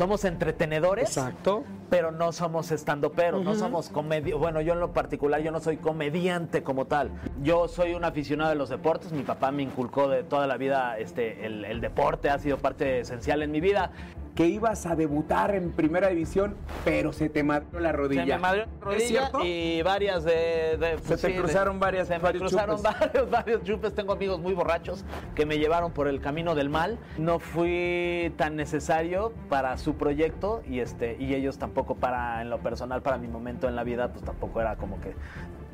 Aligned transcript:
Somos 0.00 0.24
entretenedores. 0.24 1.16
Exacto. 1.16 1.64
Pero 1.90 2.12
no 2.12 2.32
somos 2.32 2.70
estandoperos, 2.70 3.44
no 3.44 3.54
somos 3.54 3.88
comedi 3.88 4.32
Bueno, 4.32 4.60
yo 4.60 4.74
en 4.74 4.80
lo 4.80 4.92
particular, 4.92 5.42
yo 5.42 5.50
no 5.50 5.60
soy 5.60 5.76
comediante 5.76 6.62
como 6.62 6.86
tal. 6.86 7.10
Yo 7.42 7.66
soy 7.66 7.94
un 7.94 8.04
aficionado 8.04 8.50
de 8.50 8.56
los 8.56 8.68
deportes. 8.68 9.12
Mi 9.12 9.24
papá 9.24 9.50
me 9.50 9.62
inculcó 9.62 10.08
de 10.08 10.22
toda 10.22 10.46
la 10.46 10.56
vida 10.56 10.98
este, 10.98 11.44
el, 11.44 11.64
el 11.64 11.80
deporte, 11.80 12.30
ha 12.30 12.38
sido 12.38 12.58
parte 12.58 13.00
esencial 13.00 13.42
en 13.42 13.50
mi 13.50 13.60
vida. 13.60 13.90
Que 14.40 14.46
ibas 14.48 14.86
a 14.86 14.96
debutar 14.96 15.54
en 15.54 15.70
primera 15.70 16.08
división, 16.08 16.56
pero 16.82 17.12
se 17.12 17.28
te 17.28 17.42
madrió 17.42 17.78
la 17.78 17.92
rodilla. 17.92 18.24
Se 18.24 18.32
me 18.32 18.38
madrió 18.38 18.64
la 18.64 18.72
¿Es 18.72 18.80
rodilla 18.80 19.06
cierto? 19.06 19.40
y 19.44 19.82
varias 19.82 20.24
de... 20.24 20.78
de- 20.80 20.98
Se 21.04 21.18
te 21.18 21.26
de- 21.34 21.36
cruzaron 21.36 21.78
varias- 21.78 22.08
Se 22.08 22.14
me 22.14 22.20
varios 22.20 22.44
cruzaron 22.44 22.76
chupes. 22.78 22.92
varios, 23.00 23.30
varios 23.30 23.62
chupes. 23.64 23.94
Tengo 23.94 24.14
amigos 24.14 24.40
muy 24.40 24.54
borrachos 24.54 25.04
que 25.34 25.44
me 25.44 25.58
llevaron 25.58 25.92
por 25.92 26.08
el 26.08 26.22
camino 26.22 26.54
del 26.54 26.70
mal. 26.70 26.98
No 27.18 27.38
fui 27.38 28.32
tan 28.38 28.56
necesario 28.56 29.34
para 29.50 29.76
su 29.76 29.96
proyecto 29.96 30.62
y, 30.66 30.80
este, 30.80 31.18
y 31.20 31.34
ellos 31.34 31.58
tampoco 31.58 31.96
para, 31.96 32.40
en 32.40 32.48
lo 32.48 32.60
personal, 32.60 33.02
para 33.02 33.18
mi 33.18 33.28
momento 33.28 33.68
en 33.68 33.76
la 33.76 33.84
vida, 33.84 34.08
pues 34.10 34.24
tampoco 34.24 34.62
era 34.62 34.76
como 34.76 34.98
que 35.02 35.14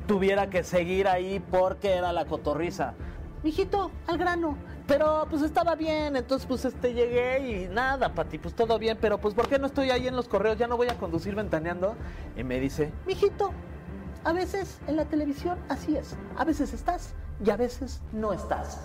tuviera 0.07 0.49
que 0.49 0.65
seguir 0.65 1.07
ahí 1.07 1.41
porque 1.51 1.93
era 1.93 2.11
la 2.11 2.25
cotorriza. 2.25 2.95
Mijito, 3.43 3.91
al 4.07 4.17
grano. 4.17 4.57
Pero 4.87 5.27
pues 5.29 5.41
estaba 5.41 5.75
bien, 5.75 6.15
entonces 6.15 6.47
pues 6.47 6.63
este 6.63 6.93
llegué 6.93 7.39
y 7.39 7.67
nada, 7.67 8.13
Pati, 8.13 8.37
pues 8.37 8.55
todo 8.55 8.79
bien, 8.79 8.97
pero 9.01 9.17
pues 9.17 9.35
¿por 9.35 9.49
qué 9.49 9.59
no 9.59 9.67
estoy 9.67 9.91
ahí 9.91 10.07
en 10.07 10.15
los 10.15 10.29
correos? 10.29 10.57
Ya 10.57 10.67
no 10.67 10.77
voy 10.77 10.87
a 10.87 10.97
conducir 10.97 11.35
ventaneando. 11.35 11.95
Y 12.37 12.43
me 12.45 12.59
dice, 12.59 12.93
mijito, 13.05 13.51
a 14.23 14.31
veces 14.31 14.79
en 14.87 14.95
la 14.95 15.05
televisión 15.05 15.59
así 15.67 15.97
es. 15.97 16.15
A 16.37 16.45
veces 16.45 16.73
estás 16.73 17.13
y 17.45 17.49
a 17.49 17.57
veces 17.57 18.01
no 18.13 18.31
estás. 18.31 18.79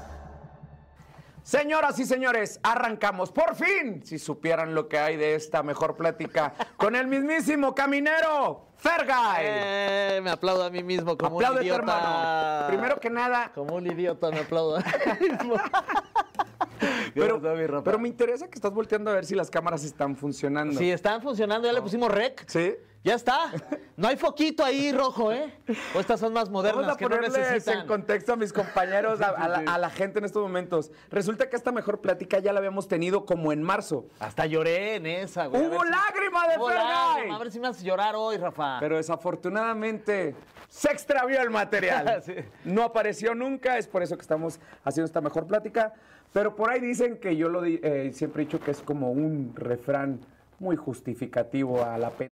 Señoras 1.45 1.99
y 1.99 2.05
señores, 2.05 2.61
arrancamos 2.63 3.33
por 3.33 3.55
fin. 3.55 4.05
Si 4.05 4.19
supieran 4.19 4.75
lo 4.75 4.89
que 4.89 4.99
hay 4.99 5.17
de 5.17 5.35
esta 5.35 5.63
mejor 5.63 5.97
plática 5.97 6.55
con 6.77 6.95
el 6.95 7.07
mismísimo 7.07 7.75
caminero, 7.75 8.72
Fergay. 8.83 9.45
Eh, 9.47 10.21
me 10.23 10.31
aplaudo 10.31 10.65
a 10.65 10.71
mí 10.71 10.83
mismo 10.83 11.17
como 11.17 11.37
un 11.37 11.45
idiota. 11.45 11.75
hermano. 11.77 12.67
Primero 12.67 12.99
que 12.99 13.11
nada, 13.11 13.53
Como 13.55 13.77
un 13.77 13.87
idiota 13.87 14.31
me 14.33 14.41
aplaudo 14.41 14.77
a 14.77 14.81
mí 14.81 14.87
mismo. 15.31 15.55
pero, 17.15 17.99
me 17.99 18.09
interesa 18.09 18.49
que 18.49 18.57
estás 18.57 18.73
volteando 18.73 19.11
a 19.11 19.15
ver 19.15 19.25
si 19.25 19.37
las 19.37 19.51
cámaras 19.51 19.85
están 19.85 20.17
funcionando. 20.17 20.77
Si 20.79 20.91
están 20.91 21.23
funcionando, 21.23 21.67
ya 21.69 21.73
le 21.73 21.81
pusimos 21.81 22.11
rec. 22.11 22.45
¿Sí? 22.49 22.75
Ya 23.05 23.15
está. 23.15 23.51
No 23.97 24.07
hay 24.07 24.17
foquito 24.17 24.65
ahí 24.65 24.93
rojo, 24.93 25.33
¿eh? 25.33 25.53
O 25.95 25.99
estas 26.01 26.21
son 26.21 26.33
más 26.33 26.49
modernas 26.51 26.83
Vamos 26.83 26.95
a 26.95 26.99
que 26.99 27.05
no 27.05 27.11
ponerles 27.11 27.37
necesitan. 27.37 27.81
en 27.81 27.87
contexto 27.89 28.33
a 28.33 28.37
mis 28.37 28.53
compañeros, 28.53 29.21
a, 29.21 29.29
a 29.31 29.49
la, 29.49 29.59
a 29.75 29.79
la 29.79 29.91
gente 29.91 30.21
en 30.21 30.25
estos 30.25 30.41
momentos. 30.41 30.93
Resulta 31.11 31.49
que 31.51 31.57
esta 31.57 31.73
mejor 31.73 32.01
plática 32.01 32.39
ya 32.39 32.53
la 32.53 32.59
habíamos 32.61 32.87
tenido 32.87 33.25
como 33.27 33.53
en 33.53 33.61
marzo. 33.63 34.07
Hasta 34.21 34.47
lloré 34.47 34.95
en 34.97 35.07
esa, 35.07 35.47
güey. 35.47 35.67
¡Hubo 35.67 35.83
si- 35.83 35.91
lágrima 35.91 36.47
de 36.47 36.55
Fergay! 36.55 37.31
A 37.33 37.39
ver 37.39 37.51
si 37.51 37.59
me 37.59 37.69
haces 37.69 37.83
llorar 37.83 38.15
hoy, 38.15 38.37
Rafa. 38.37 38.79
Pero 38.79 38.97
desafortunadamente 38.97 40.35
se 40.69 40.91
extravió 40.93 41.41
el 41.43 41.51
material. 41.51 42.23
Sí. 42.25 42.35
No 42.65 42.83
apareció 42.85 43.35
nunca, 43.35 43.79
es 43.79 43.89
por 43.89 44.03
eso 44.03 44.17
que 44.17 44.23
estamos 44.23 44.61
haciendo 44.85 45.07
esta 45.07 45.21
mejor 45.21 45.47
plática. 45.49 45.93
Pero 46.33 46.55
por 46.55 46.71
ahí 46.71 46.81
dicen 46.81 47.19
que 47.19 47.37
yo 47.37 47.49
lo 47.49 47.63
di- 47.63 47.81
eh, 47.83 48.11
siempre 48.15 48.43
he 48.43 48.47
dicho 48.47 48.61
que 48.61 48.71
es 48.71 48.81
como 48.81 49.11
un 49.11 49.53
refrán 49.57 50.21
muy 50.61 50.77
justificativo 50.77 51.85
a 51.85 51.99
la 51.99 52.11
pena 52.11 52.31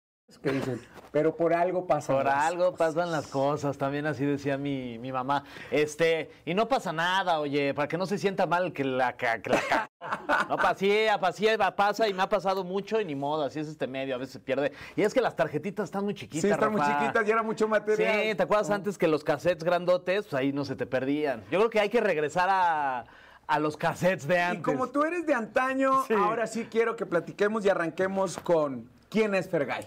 que 0.44 0.52
dicen, 0.52 0.80
pero 1.10 1.34
por 1.34 1.54
algo 1.54 1.86
pasa. 1.86 2.12
Por 2.12 2.28
algo 2.28 2.74
pasan 2.74 3.10
las 3.10 3.26
cosas, 3.28 3.78
también 3.78 4.04
así 4.04 4.26
decía 4.26 4.58
mi, 4.58 4.98
mi 4.98 5.10
mamá. 5.10 5.44
Este, 5.70 6.30
y 6.44 6.52
no 6.52 6.68
pasa 6.68 6.92
nada, 6.92 7.40
oye, 7.40 7.72
para 7.72 7.88
que 7.88 7.96
no 7.96 8.04
se 8.04 8.18
sienta 8.18 8.46
mal 8.46 8.72
que 8.74 8.84
la 8.84 9.16
que 9.16 9.26
la 9.48 9.90
No 10.48 10.56
pasía, 10.56 11.18
pasía, 11.18 11.56
pasa 11.74 12.08
y 12.08 12.12
me 12.14 12.22
ha 12.22 12.28
pasado 12.28 12.62
mucho 12.62 13.00
y 13.00 13.06
ni 13.06 13.14
modo, 13.14 13.44
así 13.44 13.58
es 13.60 13.68
este 13.68 13.86
medio, 13.86 14.14
a 14.14 14.18
veces 14.18 14.34
se 14.34 14.40
pierde. 14.40 14.72
Y 14.96 15.02
es 15.02 15.14
que 15.14 15.22
las 15.22 15.34
tarjetitas 15.34 15.84
están 15.84 16.04
muy 16.04 16.12
chiquitas, 16.14 16.42
Sí, 16.42 16.50
están 16.50 16.72
muy 16.72 16.82
chiquitas 16.82 17.26
y 17.26 17.30
era 17.30 17.42
mucho 17.42 17.66
material. 17.66 18.22
Sí, 18.24 18.34
¿te 18.34 18.42
acuerdas 18.42 18.68
antes 18.70 18.98
que 18.98 19.08
los 19.08 19.24
cassettes 19.24 19.64
grandotes, 19.64 20.24
pues 20.24 20.34
ahí 20.34 20.52
no 20.52 20.66
se 20.66 20.76
te 20.76 20.84
perdían? 20.84 21.40
Yo 21.50 21.58
creo 21.58 21.70
que 21.70 21.80
hay 21.80 21.88
que 21.88 22.02
regresar 22.02 22.48
a, 22.50 23.06
a 23.46 23.58
los 23.58 23.78
cassettes 23.78 24.26
de 24.28 24.40
antes. 24.40 24.60
Y 24.60 24.62
como 24.62 24.88
tú 24.88 25.04
eres 25.04 25.26
de 25.26 25.32
antaño, 25.34 26.04
Sí. 26.06 26.12
ahora 26.14 26.46
sí 26.46 26.68
quiero 26.70 26.96
que 26.96 27.06
platiquemos 27.06 27.64
y 27.64 27.70
arranquemos 27.70 28.36
con 28.38 28.90
¿Quién 29.08 29.34
es 29.34 29.48
Fergay? 29.48 29.86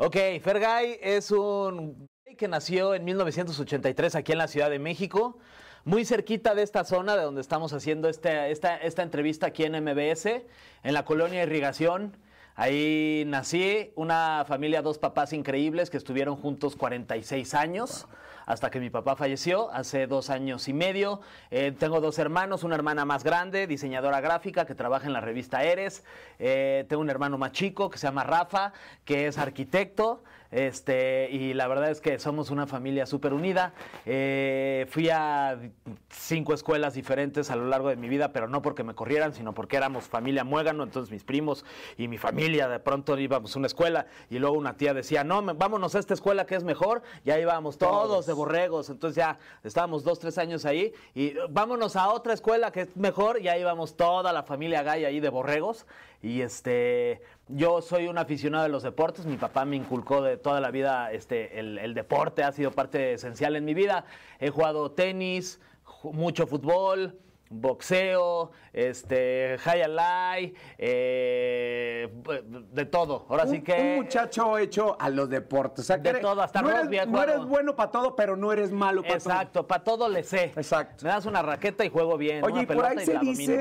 Ok, 0.00 0.16
Fergay 0.42 0.98
es 1.02 1.30
un 1.32 2.06
que 2.36 2.46
nació 2.46 2.94
en 2.94 3.04
1983 3.04 4.14
aquí 4.14 4.30
en 4.30 4.38
la 4.38 4.46
Ciudad 4.46 4.70
de 4.70 4.78
México, 4.78 5.38
muy 5.84 6.04
cerquita 6.04 6.54
de 6.54 6.62
esta 6.62 6.84
zona 6.84 7.16
de 7.16 7.22
donde 7.24 7.40
estamos 7.40 7.72
haciendo 7.72 8.08
este- 8.08 8.52
esta, 8.52 8.76
esta 8.76 9.02
entrevista 9.02 9.46
aquí 9.48 9.64
en 9.64 9.74
MBS, 9.74 10.46
en 10.84 10.94
la 10.94 11.04
colonia 11.04 11.42
Irrigación. 11.42 12.16
Ahí 12.54 13.24
nací, 13.26 13.90
una 13.96 14.44
familia, 14.46 14.82
dos 14.82 14.98
papás 14.98 15.32
increíbles 15.32 15.90
que 15.90 15.96
estuvieron 15.96 16.36
juntos 16.36 16.76
46 16.76 17.54
años. 17.54 18.06
Hasta 18.48 18.70
que 18.70 18.80
mi 18.80 18.88
papá 18.88 19.14
falleció 19.14 19.70
hace 19.72 20.06
dos 20.06 20.30
años 20.30 20.68
y 20.68 20.72
medio. 20.72 21.20
Eh, 21.50 21.74
tengo 21.78 22.00
dos 22.00 22.18
hermanos, 22.18 22.64
una 22.64 22.76
hermana 22.76 23.04
más 23.04 23.22
grande, 23.22 23.66
diseñadora 23.66 24.22
gráfica, 24.22 24.64
que 24.64 24.74
trabaja 24.74 25.06
en 25.06 25.12
la 25.12 25.20
revista 25.20 25.64
Eres. 25.64 26.02
Eh, 26.38 26.86
tengo 26.88 27.02
un 27.02 27.10
hermano 27.10 27.36
más 27.36 27.52
chico 27.52 27.90
que 27.90 27.98
se 27.98 28.06
llama 28.06 28.24
Rafa, 28.24 28.72
que 29.04 29.26
es 29.26 29.36
arquitecto. 29.36 30.22
Este, 30.50 31.28
y 31.30 31.52
la 31.52 31.68
verdad 31.68 31.90
es 31.90 32.00
que 32.00 32.18
somos 32.18 32.50
una 32.50 32.66
familia 32.66 33.06
súper 33.06 33.34
unida. 33.34 33.74
Eh, 34.06 34.86
fui 34.88 35.10
a 35.10 35.58
cinco 36.08 36.54
escuelas 36.54 36.94
diferentes 36.94 37.50
a 37.50 37.56
lo 37.56 37.66
largo 37.66 37.90
de 37.90 37.96
mi 37.96 38.08
vida, 38.08 38.32
pero 38.32 38.48
no 38.48 38.62
porque 38.62 38.82
me 38.82 38.94
corrieran, 38.94 39.34
sino 39.34 39.52
porque 39.52 39.76
éramos 39.76 40.04
familia 40.04 40.44
muégano. 40.44 40.84
Entonces 40.84 41.10
mis 41.10 41.24
primos 41.24 41.64
y 41.98 42.08
mi 42.08 42.16
familia 42.16 42.68
de 42.68 42.80
pronto 42.80 43.18
íbamos 43.18 43.54
a 43.54 43.58
una 43.58 43.66
escuela 43.66 44.06
y 44.30 44.38
luego 44.38 44.56
una 44.56 44.76
tía 44.76 44.94
decía, 44.94 45.22
no, 45.22 45.42
vámonos 45.42 45.94
a 45.94 45.98
esta 45.98 46.14
escuela 46.14 46.46
que 46.46 46.54
es 46.54 46.64
mejor. 46.64 47.02
Ya 47.24 47.38
íbamos 47.38 47.76
todos 47.76 48.26
de 48.26 48.32
borregos. 48.32 48.88
Entonces 48.88 49.16
ya 49.16 49.38
estábamos 49.64 50.02
dos, 50.02 50.18
tres 50.18 50.38
años 50.38 50.64
ahí 50.64 50.92
y 51.14 51.26
eh, 51.26 51.36
vámonos 51.50 51.96
a 51.96 52.10
otra 52.10 52.32
escuela 52.32 52.72
que 52.72 52.82
es 52.82 52.96
mejor. 52.96 53.42
Ya 53.42 53.58
íbamos 53.58 53.96
toda 53.96 54.32
la 54.32 54.42
familia 54.42 54.82
gay 54.82 55.04
ahí 55.04 55.20
de 55.20 55.28
borregos. 55.28 55.86
Y 56.20 56.40
este, 56.40 57.22
yo 57.48 57.80
soy 57.82 58.08
un 58.08 58.18
aficionado 58.18 58.64
de 58.64 58.70
los 58.70 58.82
deportes. 58.82 59.26
Mi 59.26 59.36
papá 59.36 59.64
me 59.64 59.76
inculcó 59.76 60.22
de 60.22 60.36
toda 60.36 60.60
la 60.60 60.70
vida 60.70 61.12
este, 61.12 61.58
el, 61.58 61.78
el 61.78 61.94
deporte, 61.94 62.42
ha 62.44 62.52
sido 62.52 62.70
parte 62.70 63.14
esencial 63.14 63.56
en 63.56 63.64
mi 63.64 63.74
vida. 63.74 64.04
He 64.38 64.50
jugado 64.50 64.90
tenis, 64.92 65.60
mucho 66.02 66.46
fútbol. 66.46 67.18
Boxeo, 67.50 68.50
este, 68.74 69.56
high 69.60 69.80
alay, 69.80 70.54
eh, 70.76 72.06
de 72.72 72.84
todo. 72.84 73.24
Ahora 73.30 73.46
sí 73.46 73.56
un, 73.56 73.62
que. 73.62 73.72
un 73.72 73.96
muchacho 74.04 74.58
hecho 74.58 75.00
a 75.00 75.08
los 75.08 75.30
deportes. 75.30 75.80
O 75.80 75.86
sea, 75.86 75.96
que 75.96 76.02
De 76.02 76.10
eres- 76.10 76.20
todo, 76.20 76.42
hasta 76.42 76.60
no, 76.60 76.68
rugby 76.68 76.98
eres, 76.98 77.08
no 77.08 77.22
eres 77.22 77.42
bueno 77.46 77.74
para 77.74 77.90
todo, 77.90 78.14
pero 78.14 78.36
no 78.36 78.52
eres 78.52 78.70
malo 78.70 79.00
para 79.00 79.18
todo. 79.18 79.32
Exacto, 79.32 79.66
para 79.66 79.82
todo 79.82 80.10
le 80.10 80.24
sé. 80.24 80.52
Exacto. 80.56 81.04
Me 81.06 81.08
das 81.10 81.24
una 81.24 81.40
raqueta 81.40 81.86
y 81.86 81.88
juego 81.88 82.18
bien. 82.18 82.44
Oye, 82.44 82.52
una 82.52 82.62
y 82.64 82.66
por 82.66 82.84
ahí 82.84 82.98
se 82.98 83.14
domino. 83.14 83.54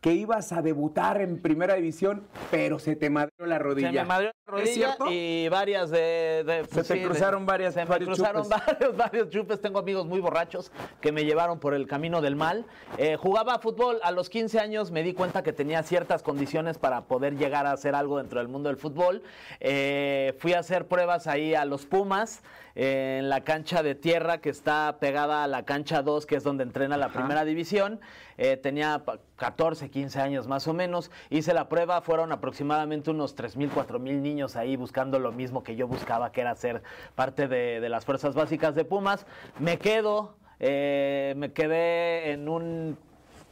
Que 0.00 0.12
ibas 0.12 0.52
a 0.52 0.62
debutar 0.62 1.20
en 1.20 1.42
primera 1.42 1.74
división, 1.74 2.26
pero 2.52 2.78
se 2.78 2.94
te 2.94 3.10
madrió 3.10 3.46
la 3.46 3.58
rodilla. 3.58 3.90
Se 3.90 3.98
me 3.98 4.04
madrió 4.04 4.28
la 4.28 4.32
¿Es 4.58 4.64
rodilla 4.64 4.86
cierto? 4.94 5.06
y 5.10 5.48
varias 5.48 5.90
de... 5.90 6.44
de- 6.46 6.64
Se 6.70 6.84
te 6.84 6.94
de- 7.00 7.04
cruzaron 7.04 7.44
varias- 7.46 7.74
Se 7.74 7.84
me 7.84 7.98
cruzaron 7.98 8.44
chupes. 8.44 8.58
varios, 8.66 8.96
varios 8.96 9.30
chupes. 9.30 9.60
Tengo 9.60 9.80
amigos 9.80 10.06
muy 10.06 10.20
borrachos 10.20 10.70
que 11.00 11.10
me 11.10 11.24
llevaron 11.24 11.58
por 11.58 11.74
el 11.74 11.88
camino 11.88 12.20
del 12.20 12.36
mal. 12.36 12.64
Eh, 12.96 13.16
jugaba 13.16 13.58
fútbol 13.58 13.98
a 14.04 14.12
los 14.12 14.30
15 14.30 14.60
años. 14.60 14.92
Me 14.92 15.02
di 15.02 15.14
cuenta 15.14 15.42
que 15.42 15.52
tenía 15.52 15.82
ciertas 15.82 16.22
condiciones 16.22 16.78
para 16.78 17.02
poder 17.06 17.36
llegar 17.36 17.66
a 17.66 17.72
hacer 17.72 17.96
algo 17.96 18.18
dentro 18.18 18.38
del 18.38 18.46
mundo 18.48 18.68
del 18.68 18.78
fútbol. 18.78 19.22
Eh, 19.58 20.36
fui 20.38 20.52
a 20.52 20.60
hacer 20.60 20.86
pruebas 20.86 21.26
ahí 21.26 21.54
a 21.56 21.64
los 21.64 21.86
Pumas 21.86 22.42
en 22.80 23.28
la 23.28 23.42
cancha 23.42 23.82
de 23.82 23.96
tierra 23.96 24.38
que 24.38 24.50
está 24.50 24.98
pegada 25.00 25.42
a 25.42 25.48
la 25.48 25.64
cancha 25.64 26.00
2, 26.02 26.26
que 26.26 26.36
es 26.36 26.44
donde 26.44 26.62
entrena 26.62 26.96
la 26.96 27.08
primera 27.08 27.44
división. 27.44 27.98
Eh, 28.36 28.56
tenía 28.56 29.00
pa- 29.04 29.18
14, 29.34 29.90
15 29.90 30.20
años 30.20 30.46
más 30.46 30.68
o 30.68 30.74
menos. 30.74 31.10
Hice 31.28 31.52
la 31.54 31.68
prueba, 31.68 32.00
fueron 32.02 32.30
aproximadamente 32.30 33.10
unos 33.10 33.34
3.000, 33.34 33.68
4.000 33.74 34.22
niños 34.22 34.54
ahí 34.54 34.76
buscando 34.76 35.18
lo 35.18 35.32
mismo 35.32 35.64
que 35.64 35.74
yo 35.74 35.88
buscaba, 35.88 36.30
que 36.30 36.40
era 36.40 36.54
ser 36.54 36.84
parte 37.16 37.48
de, 37.48 37.80
de 37.80 37.88
las 37.88 38.04
fuerzas 38.04 38.36
básicas 38.36 38.76
de 38.76 38.84
Pumas. 38.84 39.26
Me 39.58 39.78
quedo, 39.78 40.36
eh, 40.60 41.34
me 41.36 41.52
quedé 41.52 42.30
en 42.30 42.48
un 42.48 42.96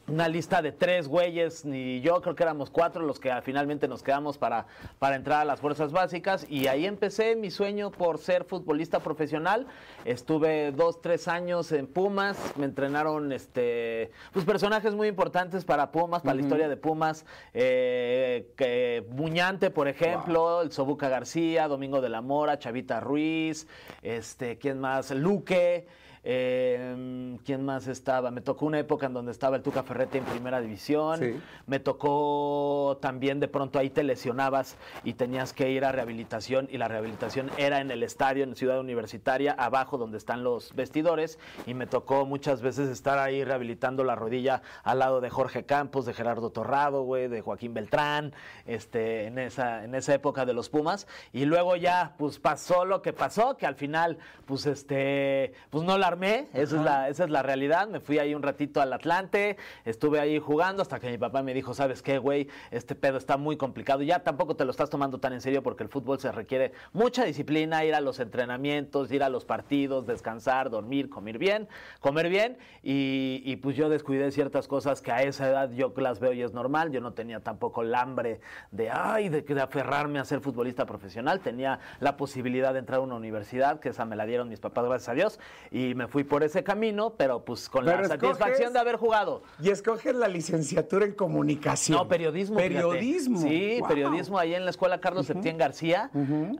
una 0.09 0.29
lista 0.29 0.63
de 0.63 0.73
tres 0.73 1.09
güeyes, 1.09 1.65
y 1.65 2.01
yo 2.01 2.21
creo 2.21 2.35
que 2.35 2.43
éramos 2.43 2.71
cuatro 2.71 3.03
los 3.05 3.19
que 3.19 3.33
finalmente 3.43 3.89
nos 3.89 4.03
quedamos 4.03 4.39
para, 4.39 4.67
para 4.99 5.17
entrar 5.17 5.41
a 5.41 5.45
las 5.45 5.61
fuerzas 5.61 5.93
básicas. 5.93 6.47
Y 6.49 6.69
ahí 6.69 6.87
empecé 6.87 7.35
mi 7.37 7.51
sueño 7.51 7.91
por 7.91 8.19
ser 8.19 8.45
futbolista 8.45 9.01
profesional. 9.01 9.67
Estuve 10.05 10.73
dos, 10.73 11.01
tres 11.01 11.29
años 11.29 11.73
en 11.73 11.87
Pumas, 11.87 12.39
me 12.57 12.67
entrenaron 12.67 13.33
este, 13.33 14.11
pues, 14.33 14.45
personajes 14.45 14.95
muy 14.95 15.09
importantes 15.09 15.65
para 15.65 15.91
Pumas, 15.91 16.23
para 16.23 16.35
la 16.35 16.43
historia 16.43 16.69
de 16.69 16.77
Pumas. 16.77 17.27
eh, 17.53 18.53
que 18.57 19.05
Muñante, 19.11 19.71
por 19.71 19.89
ejemplo, 19.89 20.63
el 20.63 20.73
Sobuca 20.73 21.09
García, 21.09 21.69
Domingo 21.69 22.01
de 22.01 22.09
la 22.09 22.21
Mora, 22.21 22.59
Chavita 22.59 23.01
Ruiz, 23.01 23.67
este, 24.03 24.59
¿quién 24.59 24.79
más? 24.81 25.11
Luque. 25.11 25.87
Eh, 26.29 27.37
¿Quién 27.45 27.65
más 27.65 27.87
estaba? 27.87 28.33
Me 28.33 28.41
tocó 28.41 28.67
una 28.67 28.81
época 28.81 29.07
en 29.07 29.13
donde 29.13 29.31
estaba 29.31 29.55
el 29.55 29.63
Tuca 29.63 29.85
Ferretti 29.85 30.19
en 30.19 30.25
primera 30.25 30.61
división. 30.61 31.21
Sí. 31.21 31.41
Me 31.69 31.79
tocó 31.79 32.99
también 33.01 33.39
de 33.39 33.47
pronto 33.47 33.79
ahí 33.79 33.91
te 33.91 34.03
lesionabas 34.03 34.77
y 35.05 35.13
tenías 35.13 35.53
que 35.53 35.71
ir 35.71 35.85
a 35.85 35.93
rehabilitación 35.93 36.69
y 36.69 36.79
la 36.79 36.89
rehabilitación 36.89 37.49
era 37.59 37.81
en 37.81 37.93
el 37.93 38.03
estadio, 38.03 38.43
en 38.43 38.57
Ciudad 38.57 38.81
Universitaria, 38.81 39.53
abajo 39.53 39.99
donde 39.99 40.19
están 40.19 40.43
los 40.43 40.75
vestidores 40.75 41.39
y 41.65 41.75
me 41.75 41.87
tocó 41.87 42.27
muchas 42.27 42.61
veces 42.61 42.89
estar 42.89 43.21
ahí 43.21 43.45
rehabilitando 43.45 44.03
la 44.03 44.17
rodilla 44.17 44.63
al 44.83 44.99
lado 44.99 45.21
de 45.21 45.31
Jorge 45.31 45.65
Campos, 45.65 46.07
de 46.07 46.13
Gerardo 46.13 46.51
Torrado, 46.51 47.03
güey, 47.03 47.29
de 47.29 47.41
Joaquín 47.41 47.73
Beltrán, 47.73 48.35
este, 48.67 49.27
en 49.27 49.39
esa, 49.39 49.85
en 49.85 49.95
esa 49.95 50.13
época 50.13 50.45
de 50.45 50.55
los 50.55 50.71
Pumas 50.71 51.07
y 51.33 51.45
luego 51.45 51.77
ya 51.77 52.15
pues 52.19 52.41
pasó 52.41 52.85
lo 52.85 53.01
que 53.01 53.13
pasó, 53.13 53.57
que 53.57 53.67
al 53.67 53.77
final 53.77 54.19
pues 54.45 54.67
este, 54.67 55.53
pues 55.71 55.85
no 55.85 55.97
la 55.99 56.16
esa 56.23 56.77
es 56.77 56.83
la, 56.83 57.09
esa 57.09 57.25
es 57.25 57.31
la 57.31 57.43
realidad, 57.43 57.89
me 57.89 58.01
fui 58.01 58.19
ahí 58.19 58.35
un 58.35 58.43
ratito 58.43 58.81
al 58.81 58.93
Atlante, 58.93 59.57
estuve 59.85 60.21
ahí 60.21 60.39
jugando 60.39 60.83
hasta 60.83 61.01
que 61.01 61.11
mi 61.11 61.19
papá 61.19 61.43
me 61.43 61.55
dijo, 61.55 61.75
¿sabes 61.75 62.03
qué, 62.03 62.19
güey? 62.19 62.49
Este 62.71 62.95
pedo 62.95 63.19
está 63.19 63.37
muy 63.37 63.57
complicado, 63.57 64.03
ya 64.03 64.21
tampoco 64.21 64.57
te 64.57 64.65
lo 64.65 64.71
estás 64.71 64.91
tomando 64.91 65.19
tan 65.19 65.33
en 65.33 65.41
serio 65.41 65.63
porque 65.63 65.83
el 65.83 65.89
fútbol 65.89 66.19
se 66.19 66.33
requiere 66.33 66.73
mucha 66.93 67.25
disciplina, 67.25 67.85
ir 67.85 67.95
a 67.95 68.01
los 68.01 68.21
entrenamientos, 68.21 69.11
ir 69.13 69.23
a 69.23 69.29
los 69.29 69.45
partidos, 69.45 70.07
descansar, 70.07 70.71
dormir, 70.71 71.11
comer 71.11 71.39
bien, 71.39 71.69
comer 72.01 72.29
bien 72.29 72.59
y, 72.83 73.43
y 73.45 73.57
pues 73.57 73.77
yo 73.77 73.89
descuidé 73.89 74.31
ciertas 74.31 74.69
cosas 74.69 75.03
que 75.03 75.13
a 75.13 75.23
esa 75.23 75.49
edad 75.49 75.71
yo 75.73 75.93
las 75.97 76.21
veo 76.21 76.33
y 76.33 76.43
es 76.43 76.53
normal, 76.53 76.93
yo 76.93 77.01
no 77.01 77.13
tenía 77.13 77.41
tampoco 77.41 77.83
el 77.83 77.95
hambre 77.95 78.41
de, 78.71 78.91
ay, 78.91 79.29
de, 79.29 79.43
de 79.43 79.61
aferrarme 79.61 80.19
a 80.19 80.25
ser 80.25 80.41
futbolista 80.41 80.87
profesional, 80.87 81.41
tenía 81.41 81.81
la 82.01 82.17
posibilidad 82.17 82.73
de 82.73 82.81
entrar 82.81 82.99
a 82.99 83.03
una 83.03 83.15
universidad, 83.15 83.81
que 83.81 83.91
esa 83.91 84.05
me 84.05 84.17
la 84.17 84.27
dieron 84.27 84.49
mis 84.49 84.61
papás, 84.61 84.85
gracias 84.85 85.09
a 85.09 85.15
Dios, 85.15 85.41
y 85.71 85.95
me 85.95 86.06
fui 86.09 86.25
por 86.25 86.43
ese 86.43 86.63
camino, 86.65 87.15
pero 87.17 87.45
pues 87.45 87.69
con 87.69 87.85
Pero 87.85 88.03
la 88.03 88.09
satisfacción 88.09 88.73
de 88.73 88.79
haber 88.79 88.97
jugado. 88.97 89.43
Y 89.63 89.71
escoges 89.71 90.15
la 90.15 90.29
licenciatura 90.29 91.05
en 91.07 91.13
comunicación. 91.13 91.99
No, 91.99 92.09
periodismo. 92.09 92.57
fíjate. 92.59 92.75
Periodismo. 92.75 93.39
Sí, 93.41 93.77
Wow. 93.81 93.89
periodismo 93.89 94.39
ahí 94.39 94.55
en 94.55 94.65
la 94.65 94.71
escuela 94.71 95.01
Carlos 95.01 95.27
Septién 95.27 95.59
García, 95.59 96.11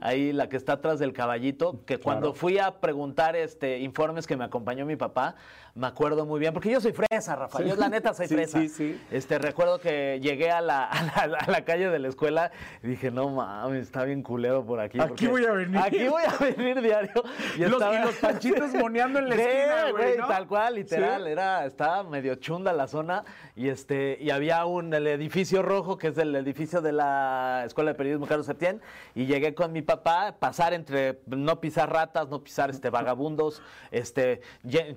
ahí 0.01 0.31
la 0.33 0.49
que 0.49 0.57
está 0.57 0.73
atrás 0.73 0.99
del 0.99 1.13
caballito, 1.13 1.83
que 1.85 1.97
cuando 1.99 2.33
fui 2.33 2.59
a 2.59 2.79
preguntar 2.79 3.35
este 3.35 3.79
informes 3.79 4.27
que 4.27 4.35
me 4.37 4.43
acompañó 4.45 4.85
mi 4.85 4.95
papá, 4.95 5.35
me 5.77 5.87
acuerdo 5.87 6.25
muy 6.25 6.39
bien, 6.39 6.53
porque 6.53 6.71
yo 6.71 6.81
soy 6.81 6.91
fresa, 6.91 7.35
Rafa, 7.35 7.61
yo 7.61 7.75
la 7.75 7.87
neta 7.87 8.13
soy 8.13 8.27
Sí, 8.27 8.33
fresa. 8.33 8.59
sí, 8.59 8.67
sí. 8.69 9.01
Este, 9.11 9.37
recuerdo 9.37 9.79
que 9.79 10.19
llegué 10.21 10.49
a 10.49 10.59
la, 10.59 10.85
a 11.15 11.27
la- 11.27 11.37
a 11.37 11.51
la 11.51 11.61
calle 11.63 11.89
de 11.89 11.99
la 11.99 12.07
escuela 12.07 12.51
y 12.81 12.87
dije, 12.87 13.11
no 13.11 13.29
mames, 13.29 13.83
está 13.83 14.03
bien 14.03 14.23
culero 14.23 14.65
por 14.65 14.79
aquí. 14.79 14.99
Aquí 14.99 15.27
voy 15.27 15.45
a 15.45 15.51
venir. 15.51 15.77
Aquí 15.77 16.07
voy 16.07 16.23
a 16.23 16.35
venir 16.55 16.81
diario. 16.81 17.23
Y, 17.55 17.59
Los- 17.59 17.73
estaba- 17.73 17.93
y 17.95 18.01
los 18.03 18.15
panchitos 18.15 18.73
moneando 18.81 19.19
en 19.19 19.29
la 19.29 19.35
esquina, 19.35 19.91
güey, 19.91 20.17
¿no? 20.17 20.27
Tal 20.27 20.47
cual, 20.47 20.75
literal. 20.75 21.27
Era, 21.27 21.65
estaba 21.65 22.03
medio 22.03 22.33
chunda 22.35 22.73
la 22.73 22.87
zona. 22.87 23.23
Y 23.55 23.69
este, 23.69 24.17
y 24.19 24.31
había 24.31 24.65
un 24.65 24.91
el 24.95 25.05
edificio 25.05 25.61
rojo, 25.61 25.97
que 25.99 26.07
es 26.07 26.17
el 26.17 26.35
edificio 26.35 26.81
de 26.81 26.91
la 26.91 27.63
Escuela 27.67 27.91
de 27.91 27.97
Periodismo 27.97 28.25
Carlos 28.25 28.47
Septién. 28.47 28.81
Y 29.13 29.27
llegué 29.27 29.53
con 29.53 29.71
mi 29.73 29.83
papá, 29.83 30.35
pasar 30.39 30.73
entre 30.73 31.19
no 31.27 31.61
pisar 31.61 31.91
ratas, 31.93 32.29
no 32.29 32.41
pisar 32.43 32.71
este 32.71 32.89
vagabundos, 32.89 33.61
este, 33.91 34.41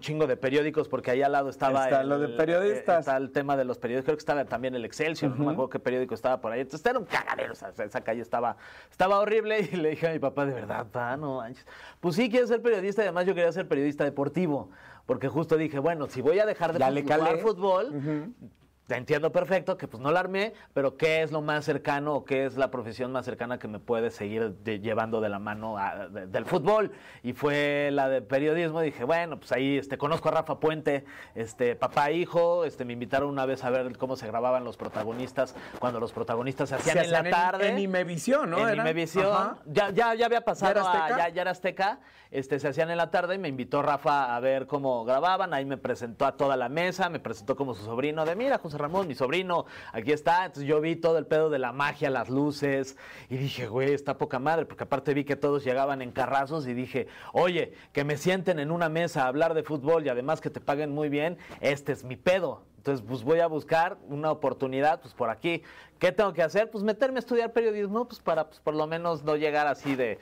chingo 0.00 0.26
de 0.26 0.36
periódicos, 0.38 0.69
porque 0.88 1.10
ahí 1.10 1.22
al 1.22 1.32
lado 1.32 1.48
estaba 1.50 1.84
Está 1.84 2.00
el- 2.02 2.08
lo 2.08 2.18
de 2.18 2.26
el- 2.26 2.36
periodistas. 2.36 3.00
está 3.00 3.16
el 3.16 3.30
tema 3.32 3.56
de 3.56 3.64
los 3.64 3.78
periódicos, 3.78 4.04
creo 4.06 4.16
que 4.16 4.20
estaba 4.20 4.44
también 4.44 4.74
el 4.74 4.84
Excelsior, 4.84 5.30
no 5.32 5.44
me 5.44 5.52
acuerdo 5.52 5.70
qué 5.70 5.78
periódico 5.78 6.14
estaba 6.14 6.40
por 6.40 6.52
ahí. 6.52 6.60
Entonces 6.60 6.84
era 6.86 6.98
un 6.98 7.04
cagadero, 7.04 7.52
o 7.52 7.56
sea, 7.56 7.72
esa 7.84 8.00
calle 8.02 8.22
estaba, 8.22 8.56
estaba 8.90 9.18
horrible 9.20 9.68
y 9.72 9.76
le 9.76 9.90
dije 9.90 10.08
a 10.08 10.12
mi 10.12 10.18
papá, 10.18 10.46
de 10.46 10.52
verdad, 10.54 10.86
pa, 10.90 11.16
no 11.16 11.36
manches. 11.38 11.66
Pues 12.00 12.16
sí, 12.16 12.30
quiero 12.30 12.46
ser 12.46 12.62
periodista 12.62 13.02
y 13.02 13.06
además 13.06 13.26
yo 13.26 13.34
quería 13.34 13.52
ser 13.52 13.66
periodista 13.68 14.04
deportivo, 14.04 14.70
porque 15.06 15.28
justo 15.28 15.56
dije, 15.56 15.78
bueno, 15.78 16.06
si 16.06 16.20
voy 16.22 16.38
a 16.38 16.46
dejar 16.46 16.72
de 16.72 16.78
jugar 16.78 17.18
calé. 17.26 17.42
Te 18.90 18.96
entiendo 18.96 19.30
perfecto 19.30 19.76
que 19.76 19.86
pues 19.86 20.02
no 20.02 20.10
la 20.10 20.18
armé, 20.18 20.52
pero 20.74 20.96
¿qué 20.96 21.22
es 21.22 21.30
lo 21.30 21.42
más 21.42 21.64
cercano 21.64 22.12
o 22.12 22.24
qué 22.24 22.44
es 22.44 22.56
la 22.56 22.72
profesión 22.72 23.12
más 23.12 23.24
cercana 23.24 23.56
que 23.56 23.68
me 23.68 23.78
puede 23.78 24.10
seguir 24.10 24.50
de- 24.64 24.80
llevando 24.80 25.20
de 25.20 25.28
la 25.28 25.38
mano 25.38 25.78
a- 25.78 26.08
de- 26.08 26.26
del 26.26 26.44
fútbol? 26.44 26.90
Y 27.22 27.32
fue 27.32 27.90
la 27.92 28.08
de 28.08 28.20
periodismo. 28.20 28.80
Dije, 28.80 29.04
bueno, 29.04 29.38
pues 29.38 29.52
ahí 29.52 29.78
este, 29.78 29.96
conozco 29.96 30.28
a 30.28 30.32
Rafa 30.32 30.58
Puente, 30.58 31.04
este, 31.36 31.76
papá 31.76 32.10
e 32.10 32.14
hijo. 32.14 32.64
Este, 32.64 32.84
me 32.84 32.92
invitaron 32.94 33.28
una 33.30 33.46
vez 33.46 33.62
a 33.62 33.70
ver 33.70 33.96
cómo 33.96 34.16
se 34.16 34.26
grababan 34.26 34.64
los 34.64 34.76
protagonistas, 34.76 35.54
cuando 35.78 36.00
los 36.00 36.12
protagonistas 36.12 36.70
se 36.70 36.74
hacían 36.74 36.96
Se 36.98 37.04
en 37.04 37.12
la 37.12 37.18
hacían 37.20 37.30
tarde. 37.32 37.68
En 37.68 37.78
Imevisión, 37.78 38.50
¿no? 38.50 38.58
En 38.58 38.70
Era- 38.70 38.82
Imevisión. 38.82 39.26
Ajá. 39.26 39.56
Ya, 39.66 39.90
ya, 39.90 40.14
ya 40.16 40.26
había 40.26 40.40
pasado 40.40 40.74
¿Ya 40.74 40.80
era 40.80 41.04
a- 41.04 41.08
ya, 41.16 41.28
ya 41.28 41.42
era 41.42 41.52
Azteca. 41.52 42.00
Este, 42.32 42.58
se 42.60 42.68
hacían 42.68 42.90
en 42.90 42.96
la 42.96 43.10
tarde 43.10 43.34
y 43.36 43.38
me 43.38 43.48
invitó 43.48 43.82
Rafa 43.82 44.34
a 44.36 44.40
ver 44.40 44.66
cómo 44.66 45.04
grababan. 45.04 45.52
Ahí 45.54 45.64
me 45.64 45.76
presentó 45.76 46.26
a 46.26 46.36
toda 46.36 46.56
la 46.56 46.68
mesa, 46.68 47.08
me 47.08 47.18
presentó 47.20 47.54
como 47.56 47.74
su 47.74 47.84
sobrino 47.84 48.24
de, 48.24 48.34
mira, 48.36 48.58
José 48.58 48.78
Ramón, 48.80 49.08
mi 49.08 49.14
sobrino, 49.14 49.66
aquí 49.92 50.12
está. 50.12 50.46
Entonces 50.46 50.64
yo 50.68 50.80
vi 50.80 50.96
todo 50.96 51.18
el 51.18 51.26
pedo 51.26 51.50
de 51.50 51.58
la 51.58 51.72
magia, 51.72 52.10
las 52.10 52.28
luces, 52.28 52.96
y 53.28 53.36
dije, 53.36 53.66
güey, 53.66 53.92
está 53.92 54.18
poca 54.18 54.38
madre, 54.38 54.66
porque 54.66 54.84
aparte 54.84 55.14
vi 55.14 55.24
que 55.24 55.36
todos 55.36 55.64
llegaban 55.64 56.02
en 56.02 56.12
carrazos 56.12 56.66
y 56.66 56.74
dije, 56.74 57.08
oye, 57.32 57.74
que 57.92 58.04
me 58.04 58.16
sienten 58.16 58.58
en 58.58 58.70
una 58.70 58.88
mesa 58.88 59.24
a 59.24 59.28
hablar 59.28 59.54
de 59.54 59.62
fútbol 59.62 60.06
y 60.06 60.08
además 60.08 60.40
que 60.40 60.50
te 60.50 60.60
paguen 60.60 60.90
muy 60.92 61.08
bien, 61.08 61.38
este 61.60 61.92
es 61.92 62.04
mi 62.04 62.16
pedo. 62.16 62.62
Entonces, 62.80 63.04
pues 63.06 63.22
voy 63.24 63.40
a 63.40 63.46
buscar 63.46 63.98
una 64.08 64.30
oportunidad, 64.30 65.02
pues 65.02 65.12
por 65.12 65.28
aquí. 65.28 65.62
¿Qué 65.98 66.12
tengo 66.12 66.32
que 66.32 66.42
hacer? 66.42 66.70
Pues 66.70 66.82
meterme 66.82 67.18
a 67.18 67.20
estudiar 67.20 67.52
periodismo, 67.52 68.08
pues 68.08 68.20
para 68.20 68.46
pues, 68.48 68.58
por 68.58 68.74
lo 68.74 68.86
menos 68.86 69.22
no 69.22 69.36
llegar 69.36 69.66
así 69.66 69.96
de... 69.96 70.18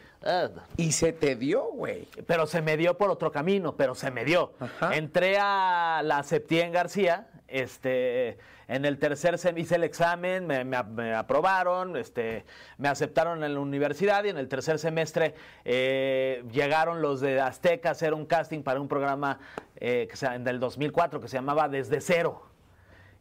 Y 0.76 0.90
se 0.90 1.12
te 1.12 1.36
dio, 1.36 1.66
güey. 1.72 2.08
Pero 2.26 2.46
se 2.46 2.60
me 2.60 2.76
dio 2.76 2.98
por 2.98 3.10
otro 3.10 3.30
camino, 3.30 3.76
pero 3.76 3.94
se 3.94 4.10
me 4.10 4.24
dio. 4.24 4.54
Ajá. 4.58 4.96
Entré 4.96 5.38
a 5.38 6.00
la 6.02 6.24
Septién 6.24 6.72
García, 6.72 7.28
este, 7.48 8.38
en 8.68 8.84
el 8.84 8.98
tercer 8.98 9.38
sem 9.38 9.56
hice 9.58 9.76
el 9.76 9.84
examen, 9.84 10.46
me, 10.46 10.64
me- 10.64 11.14
aprobaron, 11.14 11.96
este, 11.96 12.44
me 12.76 12.88
aceptaron 12.88 13.42
en 13.42 13.54
la 13.54 13.60
universidad 13.60 14.24
y 14.24 14.28
en 14.28 14.38
el 14.38 14.48
tercer 14.48 14.78
semestre 14.78 15.34
eh, 15.64 16.44
llegaron 16.52 17.00
los 17.02 17.20
de 17.20 17.40
Azteca 17.40 17.88
a 17.88 17.92
hacer 17.92 18.14
un 18.14 18.26
casting 18.26 18.62
para 18.62 18.80
un 18.80 18.88
programa 18.88 19.38
eh, 19.76 20.06
que 20.10 20.16
se, 20.16 20.28
del 20.38 20.60
2004 20.60 21.20
que 21.20 21.28
se 21.28 21.36
llamaba 21.38 21.68
Desde 21.68 22.00
Cero. 22.00 22.42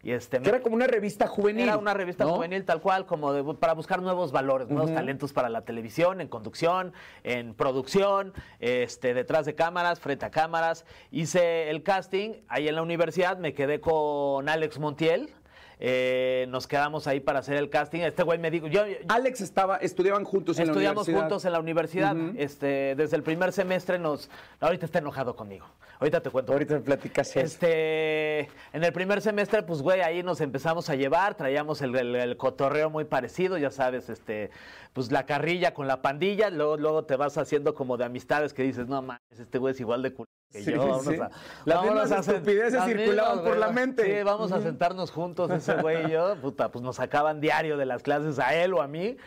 Y 0.07 0.13
este, 0.13 0.39
Que 0.39 0.47
era 0.47 0.61
como 0.61 0.73
una 0.73 0.87
revista 0.87 1.27
juvenil. 1.27 1.63
era 1.67 1.77
una 1.77 1.93
revista 1.93 2.23
¿no? 2.23 2.35
juvenil 2.35 2.63
tal 2.63 2.79
cual, 2.79 3.05
como 3.05 3.33
de- 3.33 3.43
para 3.55 3.73
buscar 3.73 4.01
nuevos 4.01 4.31
valores, 4.31 4.69
nuevos 4.69 4.93
talentos 4.93 5.33
para 5.33 5.49
la 5.49 5.63
televisión, 5.65 6.21
en 6.21 6.29
conducción, 6.29 6.93
en 7.25 7.53
producción, 7.53 8.31
este, 8.61 9.13
detrás 9.13 9.45
de 9.45 9.53
cámaras, 9.53 9.99
frente 9.99 10.25
a 10.25 10.31
cámaras. 10.31 10.85
Hice 11.11 11.69
el 11.69 11.83
casting 11.83 12.35
ahí 12.47 12.69
en 12.69 12.75
la 12.75 12.83
universidad, 12.83 13.37
me 13.37 13.53
quedé 13.53 13.81
con 13.81 14.47
Alex 14.47 14.79
Montiel. 14.79 15.29
Eh, 15.79 16.45
nos 16.49 16.65
quedamos 16.67 17.07
ahí 17.07 17.19
para 17.19 17.39
hacer 17.39 17.55
el 17.57 17.69
casting. 17.69 17.99
Este 18.01 18.23
güey 18.23 18.39
me 18.39 18.49
dijo, 18.51 18.67
yo, 18.67 18.81
Alex 19.07 19.41
estaba, 19.41 19.77
estudiaban 19.77 20.23
juntos 20.23 20.57
en 20.59 20.67
la 20.67 20.71
Estudiamos 20.71 21.07
universidad. 21.07 21.19
juntos 21.29 21.45
en 21.45 21.51
la 21.51 21.59
universidad. 21.59 22.15
este, 22.35 22.95
desde 22.95 23.15
el 23.15 23.23
primer 23.23 23.51
semestre 23.51 23.99
nos. 23.99 24.29
Ahorita 24.59 24.85
está 24.85 24.99
enojado 24.99 25.35
conmigo. 25.35 25.65
Ahorita 25.99 26.21
te 26.21 26.29
cuento. 26.29 26.53
Ahorita 26.53 26.75
me 26.75 26.81
platicas 26.81 27.29
eso. 27.29 27.39
Este, 27.39 28.39
en 28.73 28.83
el 28.83 28.93
primer 28.93 29.21
semestre, 29.21 29.63
pues, 29.63 29.81
güey, 29.81 30.01
ahí 30.01 30.23
nos 30.23 30.41
empezamos 30.41 30.89
a 30.89 30.95
llevar, 30.95 31.35
traíamos 31.35 31.81
el, 31.81 31.95
el- 31.95 32.15
el 32.15 32.37
cotorreo 32.37 32.89
muy 32.89 33.05
parecido, 33.05 33.57
ya 33.57 33.71
sabes, 33.71 34.09
este, 34.09 34.51
pues 34.93 35.11
la 35.11 35.25
carrilla 35.25 35.73
con 35.73 35.87
la 35.87 36.01
pandilla, 36.01 36.49
luego, 36.49 36.77
luego 36.77 37.05
te 37.05 37.15
vas 37.15 37.37
haciendo 37.37 37.73
como 37.73 37.97
de 37.97 38.05
amistades 38.05 38.53
que 38.53 38.63
dices, 38.63 38.87
no 38.87 39.01
mames, 39.01 39.21
este 39.39 39.57
güey 39.57 39.73
es 39.73 39.79
igual 39.79 40.01
de 40.03 40.13
culo 40.13 40.27
que 40.51 40.63
Sí, 40.63 40.71
yo. 40.71 40.79
Vámonos 40.79 41.05
sí. 41.05 41.15
a, 41.15 41.29
Las 41.65 41.77
vámonos 41.77 42.11
a 42.11 42.19
estupideces 42.19 42.83
circulaban 42.85 43.43
por 43.43 43.57
la 43.57 43.69
mente. 43.69 44.03
Sí, 44.17 44.23
vamos 44.23 44.51
a 44.51 44.61
sentarnos 44.61 45.11
juntos, 45.11 45.51
ese 45.51 45.73
güey 45.81 46.07
y 46.07 46.11
yo, 46.11 46.35
puta, 46.41 46.69
pues 46.71 46.83
nos 46.83 46.95
sacaban 46.97 47.41
diario 47.41 47.77
de 47.77 47.85
las 47.85 48.03
clases 48.03 48.39
a 48.39 48.53
él 48.55 48.73
o 48.73 48.81
a 48.81 48.87
mí, 48.87 49.17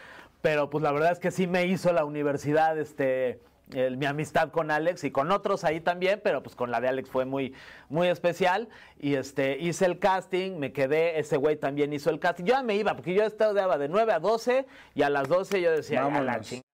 pero 0.42 0.70
pues 0.70 0.82
la 0.82 0.92
verdad 0.92 1.12
es 1.12 1.18
que 1.18 1.30
sí 1.30 1.46
me 1.46 1.66
hizo 1.66 1.92
la 1.92 2.04
universidad, 2.04 2.78
este, 2.78 3.40
el- 3.72 3.98
mi 3.98 4.06
amistad 4.06 4.50
con 4.50 4.70
Alex 4.70 5.04
y 5.04 5.10
con 5.12 5.30
otros 5.30 5.62
ahí 5.64 5.80
también, 5.80 6.20
pero 6.24 6.42
pues 6.42 6.56
con 6.56 6.70
la 6.70 6.80
de 6.80 6.88
Alex 6.88 7.08
fue 7.10 7.24
muy, 7.26 7.54
muy 7.88 8.08
especial. 8.08 8.68
Y 8.98 9.14
este, 9.14 9.58
hice 9.58 9.84
el 9.86 9.98
casting, 9.98 10.58
me 10.58 10.72
quedé, 10.72 11.18
ese 11.20 11.36
güey 11.36 11.56
también 11.56 11.92
hizo 11.92 12.10
el 12.10 12.18
casting. 12.18 12.44
Yo 12.44 12.54
ya 12.54 12.62
me 12.62 12.74
iba, 12.76 12.94
porque 12.96 13.14
yo 13.14 13.22
estudiaba 13.24 13.76
de 13.78 13.88
9 13.88 14.12
a 14.12 14.18
12 14.18 14.66
y 14.94 15.02
a 15.02 15.10
las 15.10 15.28
12 15.28 15.60
yo 15.60 15.70
decía, 15.70 16.04
"A 16.06 16.20
la 16.22 16.40
chingada". 16.40 16.64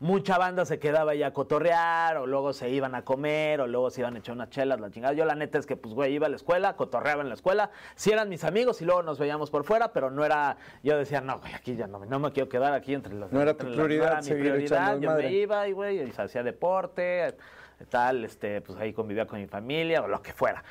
Mucha 0.00 0.38
banda 0.38 0.64
se 0.64 0.78
quedaba 0.78 1.14
ya 1.14 1.28
a 1.28 1.32
cotorrear, 1.32 2.16
o 2.18 2.26
luego 2.26 2.52
se 2.52 2.70
iban 2.70 2.94
a 2.94 3.04
comer, 3.04 3.60
o 3.60 3.66
luego 3.66 3.90
se 3.90 4.00
iban 4.00 4.16
a 4.16 4.18
echar 4.18 4.34
unas 4.34 4.50
chelas, 4.50 4.80
la 4.80 4.90
chingada. 4.90 5.14
Yo 5.14 5.24
la 5.24 5.34
neta 5.34 5.58
es 5.58 5.66
que, 5.66 5.76
pues, 5.76 5.94
güey, 5.94 6.12
iba 6.14 6.26
a 6.26 6.30
la 6.30 6.36
escuela, 6.36 6.76
cotorreaba 6.76 7.22
en 7.22 7.28
la 7.28 7.34
escuela. 7.34 7.70
Sí 7.94 8.10
eran 8.10 8.28
mis 8.28 8.44
amigos 8.44 8.80
y 8.82 8.84
luego 8.84 9.02
nos 9.02 9.18
veíamos 9.18 9.50
por 9.50 9.64
fuera, 9.64 9.92
pero 9.92 10.10
no 10.10 10.24
era, 10.24 10.56
yo 10.82 10.96
decía, 10.98 11.20
no, 11.20 11.38
güey, 11.40 11.54
aquí 11.54 11.76
ya 11.76 11.86
no, 11.86 11.98
me- 11.98 12.06
no 12.06 12.18
me 12.18 12.32
quiero 12.32 12.48
quedar 12.48 12.72
aquí 12.72 12.94
entre 12.94 13.14
las... 13.14 13.32
No 13.32 13.40
era 13.40 13.54
tu 13.54 13.66
prioridad 13.66 14.06
no 14.06 14.12
era 14.12 14.22
mi 14.22 14.30
prioridad, 14.40 14.94
yo 14.94 15.00
desmadre. 15.00 15.28
me 15.28 15.32
iba 15.34 15.68
y, 15.68 15.72
güey, 15.72 16.10
hacía 16.16 16.42
deporte, 16.42 17.34
tal, 17.88 18.24
este, 18.24 18.60
pues 18.60 18.78
ahí 18.78 18.92
convivía 18.92 19.26
con 19.26 19.40
mi 19.40 19.46
familia 19.46 20.02
o 20.02 20.08
lo 20.08 20.22
que 20.22 20.32
fuera. 20.32 20.62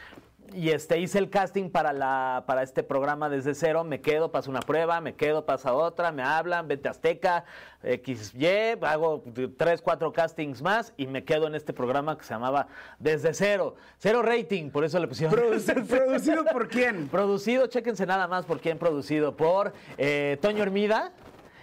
Y 0.54 0.72
este, 0.72 1.00
hice 1.00 1.18
el 1.18 1.30
casting 1.30 1.70
para, 1.70 1.94
la, 1.94 2.44
para 2.46 2.62
este 2.64 2.84
programa 2.84 3.30
desde 3.30 3.54
cero, 3.54 3.84
me 3.86 4.02
quedo, 4.02 4.32
paso 4.32 4.50
una 4.50 4.60
prueba, 4.60 5.00
me 5.00 5.16
quedo, 5.16 5.46
pasa 5.46 5.74
otra, 5.74 6.12
me 6.12 6.24
hablan, 6.24 6.68
vete 6.68 6.88
a 6.90 6.92
Azteca, 6.92 7.46
XY, 7.84 8.78
hago 8.82 9.24
tres, 9.58 9.82
cuatro 9.82 10.12
castings 10.12 10.62
más 10.62 10.94
y 10.98 11.08
me 11.08 11.24
quedo 11.24 11.48
en 11.48 11.56
este 11.56 11.74
programa 11.74 12.18
que 12.18 12.24
se 12.26 12.34
llamaba 12.34 12.68
Desde 13.00 13.34
Cero. 13.34 13.76
Cero 13.98 14.22
rating, 14.22 14.70
por 14.72 14.84
eso 14.84 15.00
le 15.00 15.08
pusieron. 15.08 15.34
Produ- 15.34 15.88
¿Producido 15.88 16.44
por 16.46 16.68
quién? 16.68 17.08
Producido, 17.12 17.68
chéquense 17.68 18.06
nada 18.06 18.28
más 18.28 18.46
por 18.46 18.60
quién 18.60 18.78
producido, 18.78 19.36
por 19.36 19.74
eh, 19.98 20.38
Toño 20.42 20.64
Hermida 20.64 21.12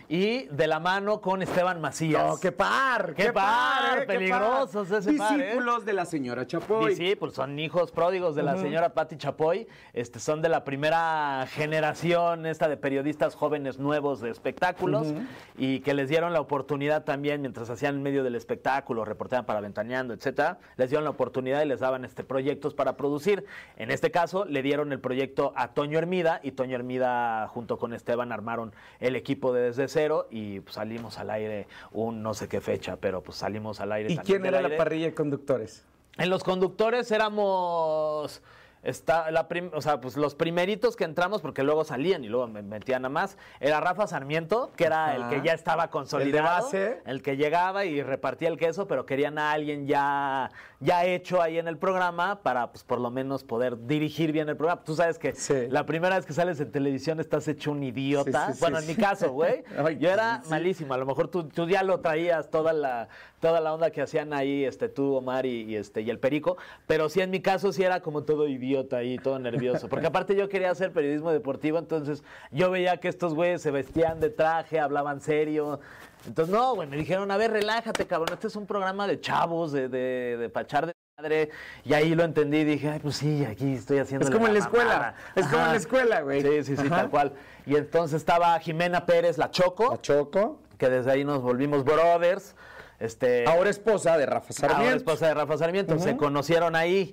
y 0.08 0.44
de 0.46 0.66
la 0.66 0.80
mano 0.80 1.20
con 1.20 1.42
Esteban 1.42 1.80
Macías. 1.80 2.24
No, 2.24 2.40
qué 2.40 2.50
par, 2.50 3.14
Qué 3.14 3.32
par, 3.32 3.98
eh, 3.98 4.00
qué 4.00 4.06
peligrosos 4.06 4.90
ese 4.90 5.12
par, 5.12 5.38
¿eh? 5.38 5.44
Discípulos 5.44 5.84
de 5.84 5.92
la 5.92 6.04
señora 6.06 6.46
Chapoy. 6.46 6.94
Sí, 6.94 7.08
sí, 7.08 7.16
pues 7.16 7.34
son 7.34 7.58
hijos 7.58 7.92
pródigos 7.92 8.34
de 8.34 8.42
la 8.42 8.56
señora 8.56 8.94
Patti 8.94 9.16
Chapoy. 9.16 9.68
Este, 9.92 10.18
son 10.18 10.40
de 10.40 10.48
la 10.48 10.64
primera 10.64 11.46
generación 11.50 12.46
esta 12.46 12.68
de 12.68 12.76
periodistas 12.76 13.34
jóvenes 13.34 13.78
nuevos 13.78 14.20
de 14.20 14.30
espectáculos 14.30 15.14
y 15.56 15.80
que 15.80 15.94
les 15.94 16.08
dieron 16.08 16.32
la 16.32 16.40
oportunidad 16.40 17.04
también 17.04 17.40
mientras 17.40 17.68
hacían 17.68 17.96
en 17.96 18.02
medio 18.02 18.24
del 18.24 18.34
espectáculo, 18.34 19.04
reporteaban 19.04 19.44
para 19.44 19.60
Ventaneando, 19.60 20.14
etcétera, 20.14 20.58
les 20.76 20.90
dieron 20.90 21.04
la 21.04 21.10
oportunidad 21.10 21.62
y 21.62 21.66
les 21.66 21.80
daban 21.80 22.04
este 22.04 22.24
proyectos 22.24 22.74
para 22.74 22.96
producir. 22.96 23.44
En 23.76 23.90
este 23.90 24.10
caso 24.10 24.44
le 24.44 24.62
dieron 24.62 24.92
el 24.92 25.00
proyecto 25.00 25.52
a 25.56 25.68
Toño 25.74 25.98
Hermida 25.98 26.40
y 26.42 26.52
Toño 26.52 26.76
Hermida 26.76 27.46
junto 27.48 27.78
con 27.78 27.92
Esteban 27.92 28.32
armaron 28.32 28.72
el 29.00 29.14
equipo 29.16 29.52
de 29.52 29.58
desde 29.68 29.88
cero 29.98 30.28
y 30.30 30.60
pues, 30.60 30.74
salimos 30.76 31.18
al 31.18 31.30
aire 31.30 31.66
un 31.90 32.22
no 32.22 32.32
sé 32.32 32.48
qué 32.48 32.60
fecha, 32.60 32.96
pero 32.96 33.20
pues 33.22 33.38
salimos 33.38 33.80
al 33.80 33.90
aire. 33.92 34.12
¿Y 34.12 34.18
quién 34.18 34.46
era 34.46 34.60
la 34.60 34.68
aire. 34.68 34.78
parrilla 34.78 35.06
de 35.06 35.14
conductores? 35.14 35.84
En 36.16 36.30
los 36.30 36.44
conductores 36.44 37.10
éramos. 37.10 38.40
Está 38.82 39.30
la 39.30 39.48
prim- 39.48 39.70
o 39.74 39.80
sea, 39.82 40.00
pues 40.00 40.16
los 40.16 40.34
primeritos 40.34 40.94
que 40.96 41.04
entramos, 41.04 41.42
porque 41.42 41.62
luego 41.62 41.84
salían 41.84 42.24
y 42.24 42.28
luego 42.28 42.46
me 42.46 42.62
metían 42.62 43.04
a 43.04 43.08
más, 43.08 43.36
era 43.60 43.80
Rafa 43.80 44.06
Sarmiento, 44.06 44.70
que 44.76 44.84
era 44.84 45.06
Ajá. 45.06 45.16
el 45.16 45.28
que 45.28 45.46
ya 45.46 45.52
estaba 45.52 45.88
consolidado. 45.90 46.64
base? 46.64 47.00
El 47.06 47.22
que 47.22 47.36
llegaba 47.36 47.84
y 47.84 48.02
repartía 48.02 48.48
el 48.48 48.56
queso, 48.56 48.86
pero 48.86 49.04
querían 49.06 49.38
a 49.38 49.52
alguien 49.52 49.86
ya, 49.86 50.50
ya 50.80 51.04
hecho 51.04 51.42
ahí 51.42 51.58
en 51.58 51.66
el 51.68 51.76
programa 51.78 52.40
para, 52.42 52.70
pues, 52.70 52.84
por 52.84 53.00
lo 53.00 53.10
menos 53.10 53.44
poder 53.44 53.86
dirigir 53.86 54.32
bien 54.32 54.48
el 54.48 54.56
programa. 54.56 54.82
Tú 54.84 54.94
sabes 54.94 55.18
que 55.18 55.34
Sí. 55.34 55.66
la 55.68 55.84
primera 55.84 56.16
vez 56.16 56.24
que 56.26 56.32
sales 56.32 56.60
en 56.60 56.70
televisión 56.70 57.20
estás 57.20 57.48
hecho 57.48 57.72
un 57.72 57.82
idiota. 57.82 58.46
Sí, 58.46 58.52
sí, 58.52 58.58
sí, 58.58 58.60
bueno, 58.60 58.78
en 58.78 58.86
mi 58.86 58.94
caso, 58.94 59.32
güey. 59.32 59.64
Yo 59.98 60.10
era 60.10 60.42
malísimo. 60.48 60.94
A 60.94 60.98
lo 60.98 61.06
mejor 61.06 61.28
tú, 61.28 61.44
tú 61.48 61.68
ya 61.68 61.82
lo 61.82 62.00
traías 62.00 62.50
toda 62.50 62.72
la, 62.72 63.08
toda 63.40 63.60
la 63.60 63.72
onda 63.74 63.90
que 63.90 64.02
hacían 64.02 64.32
ahí, 64.32 64.64
este, 64.64 64.88
tú, 64.88 65.14
Omar 65.14 65.46
y, 65.46 65.62
y, 65.62 65.76
este, 65.76 66.00
y 66.02 66.10
el 66.10 66.18
Perico. 66.18 66.56
Pero 66.86 67.08
sí, 67.08 67.20
en 67.20 67.30
mi 67.30 67.40
caso, 67.40 67.72
sí 67.72 67.82
era 67.82 68.00
como 68.00 68.22
todo 68.24 68.48
idiota 68.48 68.98
ahí, 68.98 69.16
todo 69.18 69.38
nervioso. 69.38 69.88
Porque 69.88 70.06
aparte 70.08 70.34
yo 70.36 70.48
quería 70.48 70.70
hacer 70.70 70.92
periodismo 70.92 71.30
deportivo, 71.32 71.78
entonces 71.78 72.22
yo 72.50 72.70
veía 72.70 72.96
que 72.98 73.08
estos 73.08 73.34
güeyes 73.34 73.62
se 73.62 73.70
vestían 73.70 74.20
de 74.20 74.30
traje, 74.30 74.80
hablaban 74.80 75.20
serio. 75.20 75.80
Entonces, 76.26 76.52
no, 76.54 76.74
güey, 76.74 76.88
me 76.88 76.96
dijeron, 76.96 77.30
a 77.30 77.36
ver, 77.36 77.52
relájate, 77.52 78.06
cabrón, 78.06 78.30
este 78.34 78.48
es 78.48 78.56
un 78.56 78.66
programa 78.66 79.06
de 79.06 79.20
chavos, 79.20 79.70
de, 79.72 79.88
de, 79.88 80.36
de 80.36 80.48
pachar 80.48 80.86
de 80.86 80.92
madre. 81.16 81.50
Y 81.84 81.92
ahí 81.94 82.14
lo 82.14 82.24
entendí 82.24 82.58
y 82.58 82.64
dije, 82.64 82.90
ay, 82.90 82.98
pues 82.98 83.16
sí, 83.16 83.44
aquí 83.44 83.74
estoy 83.74 83.98
haciendo 83.98 84.26
Es 84.26 84.32
como 84.32 84.46
en 84.48 84.54
la 84.54 84.58
escuela. 84.58 84.84
mamada. 84.84 85.14
Es 85.36 85.46
como 85.46 85.62
en 85.64 85.68
la 85.70 85.76
escuela, 85.76 86.20
güey. 86.22 86.42
Sí, 86.42 86.64
sí, 86.64 86.76
sí, 86.76 86.86
Ajá. 86.86 86.96
tal 86.96 87.10
cual. 87.10 87.32
Y 87.66 87.76
entonces 87.76 88.16
estaba 88.16 88.58
Jimena 88.58 89.06
Pérez, 89.06 89.38
la 89.38 89.50
Choco, 89.50 89.90
La 89.92 90.00
Choco. 90.00 90.58
que 90.76 90.88
desde 90.88 91.10
ahí 91.12 91.24
nos 91.24 91.40
volvimos 91.40 91.84
brothers. 91.84 92.56
Este, 93.00 93.46
Ahora 93.46 93.70
esposa 93.70 94.18
de 94.18 94.26
Rafa 94.26 94.52
Sarmiento. 94.52 94.82
Ahora 94.84 94.96
esposa 94.96 95.28
de 95.28 95.34
Rafa 95.34 95.56
Sarmiento, 95.56 95.98
se 96.00 96.16
conocieron 96.16 96.74
ahí. 96.74 97.12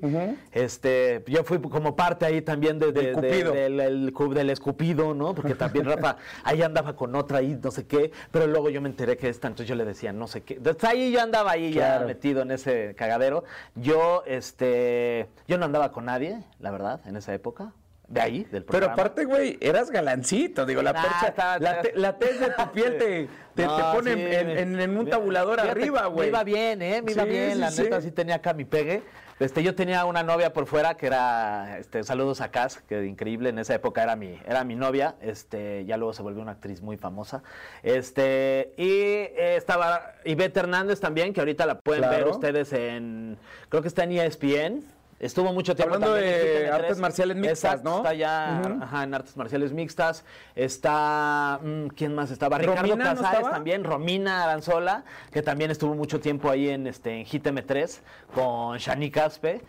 Este, 0.52 1.24
yo 1.28 1.44
fui 1.44 1.60
como 1.62 1.96
parte 1.96 2.26
ahí 2.26 2.42
también 2.42 2.80
de, 2.80 2.92
de- 2.92 3.02
Del 3.02 3.06
de- 3.06 3.14
Cupido. 3.14 3.52
del, 3.54 3.80
el 3.80 4.14
del 4.34 4.50
escupido, 4.50 5.14
¿no? 5.14 5.36
Porque 5.36 5.54
también 5.54 5.86
Rafa 5.86 6.18
ahí 6.44 6.62
andaba 6.64 6.96
con 6.96 7.16
otra 7.16 7.38
ahí, 7.40 7.60
no 7.62 7.70
sé 7.72 7.86
qué, 7.86 8.12
pero 8.32 8.48
luego 8.48 8.70
yo 8.70 8.82
me 8.82 8.90
enteré 8.90 9.16
que 9.18 9.30
esta, 9.30 9.48
entonces 9.48 9.68
yo 9.70 9.76
le 9.76 9.86
decía 9.86 10.12
no 10.12 10.28
sé 10.28 10.42
qué. 10.42 10.56
Entonces 10.56 10.84
ahí 10.86 11.12
yo 11.12 11.22
andaba 11.22 11.52
ahí 11.52 11.74
Claro. 11.74 12.02
ya 12.02 12.08
metido 12.08 12.42
en 12.42 12.52
ese 12.52 12.96
cagadero. 12.96 13.44
Yo, 13.76 14.24
este, 14.26 15.28
yo 15.48 15.58
no 15.58 15.66
andaba 15.66 15.92
con 15.92 16.06
nadie, 16.06 16.40
la 16.60 16.72
verdad, 16.72 17.00
en 17.06 17.16
esa 17.16 17.34
época. 17.34 17.72
De 18.08 18.22
ahí, 18.22 18.40
del 18.44 18.64
Pero 18.64 18.66
programa. 18.66 18.94
aparte, 18.94 19.26
güey, 19.26 19.58
eras 19.62 19.90
galancito. 19.90 20.66
Digo, 20.66 20.82
la 20.84 20.94
Nah, 20.94 21.02
percha, 21.02 21.28
estaba- 21.30 21.60
la, 21.60 21.82
te- 21.82 21.94
la 21.96 22.18
tez 22.18 22.40
de 22.40 22.50
tu 22.52 22.72
piel 22.72 22.98
te, 22.98 23.28
te, 23.56 23.66
No, 23.66 23.76
te 23.78 23.84
pone 23.96 24.14
sí, 24.14 24.22
en, 24.22 24.48
me- 24.48 24.62
en- 24.62 24.80
en 24.80 24.98
un 24.98 25.10
tabulador 25.10 25.56
fíjate, 25.60 25.72
arriba, 25.72 26.06
güey. 26.08 26.28
Me 26.28 26.28
iba 26.30 26.44
bien, 26.44 26.82
¿eh? 26.84 27.02
Me 27.02 27.12
iba 27.14 27.24
Sí, 27.24 27.30
bien, 27.30 27.54
sí, 27.54 27.58
la 27.60 27.72
neta 27.72 28.02
sí 28.02 28.12
tenía 28.12 28.36
acá 28.36 28.54
mi 28.54 28.66
pegue. 28.66 29.02
Este, 29.38 29.64
yo 29.64 29.76
tenía 29.76 30.06
una 30.06 30.24
novia 30.24 30.54
por 30.54 30.66
fuera 30.66 30.96
que 30.96 31.08
era, 31.08 31.78
este, 31.80 32.04
saludos 32.06 32.40
a 32.40 32.52
Cas, 32.52 32.78
que 32.88 33.04
increíble, 33.06 33.50
en 33.50 33.60
esa 33.60 33.74
época 33.76 34.02
era 34.02 34.16
mi, 34.16 34.40
era 34.48 34.64
mi 34.64 34.76
novia, 34.76 35.16
este, 35.20 35.84
ya 35.86 35.98
luego 35.98 36.14
se 36.14 36.22
volvió 36.22 36.42
una 36.42 36.54
actriz 36.54 36.82
muy 36.82 36.96
famosa. 36.96 37.44
Este, 37.84 38.74
y 38.78 38.90
eh, 38.92 39.56
estaba 39.58 40.14
Ivette 40.26 40.56
Hernández 40.58 41.00
también, 41.02 41.34
que 41.34 41.42
ahorita 41.42 41.66
la 41.66 41.80
pueden 41.80 42.10
ver 42.10 42.28
ustedes 42.28 42.72
en, 42.72 43.38
creo 43.70 43.82
que 43.82 43.88
está 43.90 44.04
en 44.04 44.12
ESPN. 44.14 44.84
Estuvo 45.18 45.54
mucho 45.54 45.76
tiempo 45.76 45.96
Hablando 45.96 46.14
de 46.16 46.68
GTN3. 46.68 46.74
artes 46.74 46.98
marciales 47.00 47.38
mixtas, 47.38 47.64
Exacto, 47.64 47.90
¿no? 47.90 47.98
Está 47.98 48.14
ya 48.14 48.60
ajá, 48.82 49.04
en 49.04 49.14
artes 49.14 49.38
marciales 49.38 49.72
mixtas. 49.72 50.26
Está, 50.56 51.60
mm, 51.64 51.88
¿quién 51.88 52.14
más 52.14 52.32
estaba? 52.32 52.58
Ricardo 52.58 52.82
¿Romina 52.82 53.14
no 53.14 53.22
Casares 53.22 53.50
también, 53.50 53.84
Romina 53.86 54.44
Aranzola, 54.44 55.06
que 55.32 55.42
también 55.42 55.72
estuvo 55.72 55.96
mucho 55.96 56.20
tiempo 56.20 56.50
ahí 56.50 56.70
en 56.70 56.86
este 56.88 57.20
en 57.20 57.26
Hit 57.26 57.46
M3 57.48 58.00
con 58.34 58.78
Shani 58.78 59.10
Caspe, 59.10 59.62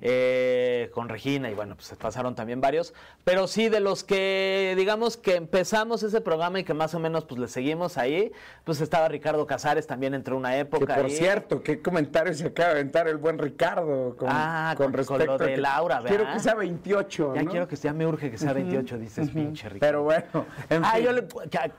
eh, 0.00 0.90
con 0.94 1.08
Regina 1.08 1.50
y 1.50 1.54
bueno, 1.54 1.74
pues 1.74 1.88
se 1.88 1.96
pasaron 1.96 2.34
también 2.34 2.60
varios. 2.60 2.94
Pero 3.24 3.46
sí, 3.48 3.68
de 3.68 3.80
los 3.80 4.04
que 4.04 4.74
digamos 4.76 5.16
que 5.16 5.34
empezamos 5.36 6.02
ese 6.02 6.20
programa 6.20 6.60
y 6.60 6.64
que 6.64 6.74
más 6.74 6.94
o 6.94 6.98
menos 7.00 7.24
pues 7.24 7.40
le 7.40 7.48
seguimos 7.48 7.98
ahí, 7.98 8.32
pues 8.64 8.80
estaba 8.80 9.08
Ricardo 9.08 9.46
Casares 9.46 9.86
también 9.86 10.14
entre 10.14 10.34
una 10.34 10.50
Que 10.52 10.60
época. 10.60 10.94
por 10.94 11.06
ahí. 11.06 11.10
cierto, 11.10 11.62
qué 11.62 11.80
comentario 11.82 12.32
se 12.34 12.46
acaba 12.46 12.68
de 12.70 12.74
aventar 12.76 13.08
el 13.08 13.16
buen 13.16 13.38
Ricardo 13.38 14.16
con, 14.16 14.28
Ah, 14.30 14.74
con 14.76 14.91
con- 15.06 15.24
lo 15.26 15.38
de 15.38 15.56
Laura, 15.56 16.00
¿verdad? 16.00 16.08
Quiero 16.16 16.32
que 16.32 16.40
sea 16.40 16.54
28, 16.54 17.34
Ya 17.34 17.42
¿no? 17.42 17.50
quiero 17.50 17.68
que 17.68 17.76
ya 17.76 17.92
me 17.92 18.06
urge 18.06 18.30
que 18.30 18.38
sea 18.38 18.52
28, 18.52 18.98
dices, 18.98 19.30
pinche 19.30 19.68
Ricardo. 19.68 19.80
Pero 19.80 20.02
bueno, 20.04 20.46
en 20.70 20.84
Ah, 20.84 20.92
fin. 20.94 21.04
yo 21.04 21.12
le- 21.12 21.26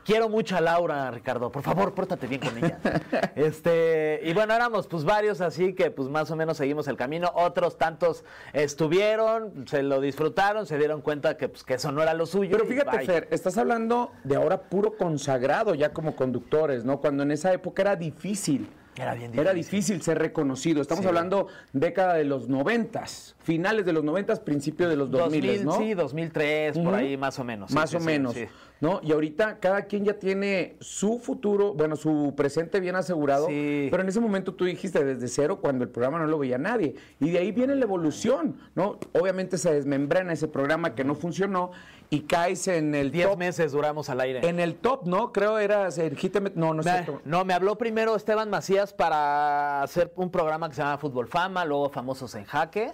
quiero 0.06 0.30
mucho 0.30 0.58
a 0.58 0.62
Laura, 0.62 1.10
Ricardo. 1.12 1.52
Por 1.52 1.62
favor, 1.64 1.94
pórtate 1.94 2.28
bien 2.28 2.42
con 2.42 2.58
ella. 2.58 2.78
este, 3.36 4.20
y 4.24 4.34
bueno, 4.34 4.54
éramos 4.54 4.88
pues 4.88 5.04
varios 5.04 5.42
así 5.42 5.74
que 5.74 5.92
pues 5.92 6.10
más 6.10 6.30
o 6.32 6.36
menos 6.36 6.58
seguimos 6.58 6.88
el 6.88 6.98
camino. 6.98 7.32
Otros 7.36 7.78
tantos 7.78 8.24
estuvieron, 8.54 9.68
se 9.68 9.84
lo 9.84 10.02
disfrutaron, 10.02 10.66
se 10.66 10.78
dieron 10.78 11.02
cuenta 11.02 11.38
que 11.38 11.48
pues 11.50 11.64
que 11.64 11.76
eso 11.76 11.92
no 11.92 12.02
era 12.02 12.14
lo 12.14 12.26
suyo. 12.26 12.52
Pero 12.58 12.66
fíjate, 12.70 12.98
bye. 12.98 13.06
Fer, 13.06 13.28
estás 13.32 13.58
hablando 13.58 14.12
de 14.24 14.36
ahora 14.36 14.62
puro 14.64 14.96
consagrado 14.98 15.76
ya 15.76 15.94
como 15.94 16.16
conductores, 16.16 16.84
¿no? 16.86 17.00
Cuando 17.00 17.24
en 17.24 17.32
esa 17.32 17.54
época 17.54 17.82
era 17.84 17.96
difícil. 17.96 18.70
Era 18.96 19.14
bien 19.16 19.32
Era 19.38 19.54
difícil. 19.54 20.02
ser 20.02 20.20
reconocido. 20.20 20.82
Estamos 20.82 21.04
Sí. 21.04 21.08
hablando 21.08 21.48
década 21.74 22.14
de 22.16 22.26
los 22.26 22.48
noventas, 22.48 23.36
finales 23.40 23.86
de 23.86 23.94
los 23.94 24.04
noventas, 24.04 24.40
principio 24.40 24.88
de 24.88 24.96
los 24.96 25.10
2000, 25.10 25.42
2000, 25.42 25.66
¿no? 25.66 25.78
Sí, 25.78 25.94
2003, 25.94 26.78
por 26.78 26.88
Ujú. 26.88 26.96
ahí 26.96 27.18
más 27.18 27.40
o 27.40 27.44
menos. 27.44 27.72
Más 27.72 27.90
sí, 27.90 27.96
o 27.96 28.00
sí, 28.00 28.06
menos. 28.06 28.36
¿no? 28.82 29.00
Y 29.02 29.14
ahorita 29.14 29.60
cada 29.60 29.84
quien 29.84 30.04
ya 30.04 30.20
tiene 30.20 30.76
su 30.82 31.18
futuro, 31.18 31.74
bueno, 31.74 31.96
su 31.96 32.34
presente 32.36 32.82
bien 32.82 32.98
asegurado, 32.98 33.48
pero 33.48 34.02
en 34.02 34.10
ese 34.10 34.20
momento 34.20 34.56
tú 34.56 34.66
dijiste 34.66 35.06
desde 35.06 35.30
cero 35.30 35.60
cuando 35.62 35.86
el 35.86 35.90
programa 35.90 36.20
no 36.20 36.26
lo 36.28 36.38
veía 36.38 36.58
nadie. 36.58 36.96
Y 37.22 37.30
de 37.32 37.38
ahí 37.40 37.54
viene 37.54 37.76
la 37.76 37.86
evolución, 37.86 38.58
¿no? 38.76 39.00
Obviamente 39.14 39.58
se 39.58 39.74
desmembrana 39.74 40.34
ese 40.34 40.50
programa 40.50 40.96
que 40.96 41.06
no 41.06 41.16
funcionó 41.16 41.72
y 42.14 42.22
caes 42.22 42.68
en 42.68 42.94
el 42.94 43.10
10 43.12 43.28
top. 43.30 43.38
meses 43.40 43.72
duramos 43.72 44.08
al 44.10 44.20
aire. 44.22 44.48
En 44.48 44.60
el 44.60 44.76
top, 44.76 45.06
¿no? 45.08 45.32
Creo 45.32 45.58
eras 45.58 45.98
el 45.98 46.16
hit 46.16 46.36
em- 46.36 46.52
No, 46.54 46.74
no 46.74 46.82
es 46.82 46.86
Me- 46.86 47.08
no, 47.26 47.44
me 47.44 47.54
habló 47.56 47.76
primero 47.76 48.16
Esteban 48.16 48.52
Macías 48.52 48.94
para 48.94 49.82
hacer 49.82 50.14
un 50.16 50.30
programa 50.30 50.70
que 50.70 50.76
se 50.76 50.84
llama 50.84 51.00
Fútbol 51.00 51.28
Fama, 51.28 51.66
luego 51.66 51.90
Famosos 51.90 52.36
en 52.36 52.46
Jaque. 52.46 52.94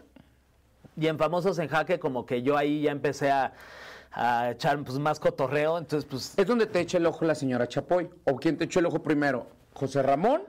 Y 0.96 1.08
en 1.08 1.18
Famosos 1.18 1.60
en 1.60 1.68
Jaque 1.68 2.00
como 2.00 2.26
que 2.26 2.42
yo 2.44 2.56
ahí 2.56 2.84
ya 2.84 2.92
empecé 2.92 3.30
a, 3.30 3.52
a 4.12 4.52
echar 4.52 4.82
pues, 4.84 4.98
más 5.00 5.20
cotorreo, 5.20 5.78
entonces 5.78 6.10
pues 6.10 6.34
Es 6.38 6.48
donde 6.48 6.66
te 6.66 6.80
echa 6.80 6.98
el 6.98 7.06
ojo 7.06 7.26
la 7.26 7.36
señora 7.36 7.68
Chapoy. 7.68 8.10
¿O 8.24 8.38
quién 8.38 8.58
te 8.58 8.64
echó 8.66 8.80
el 8.80 8.86
ojo 8.86 9.04
primero? 9.04 9.48
¿José 9.74 10.02
Ramón? 10.02 10.44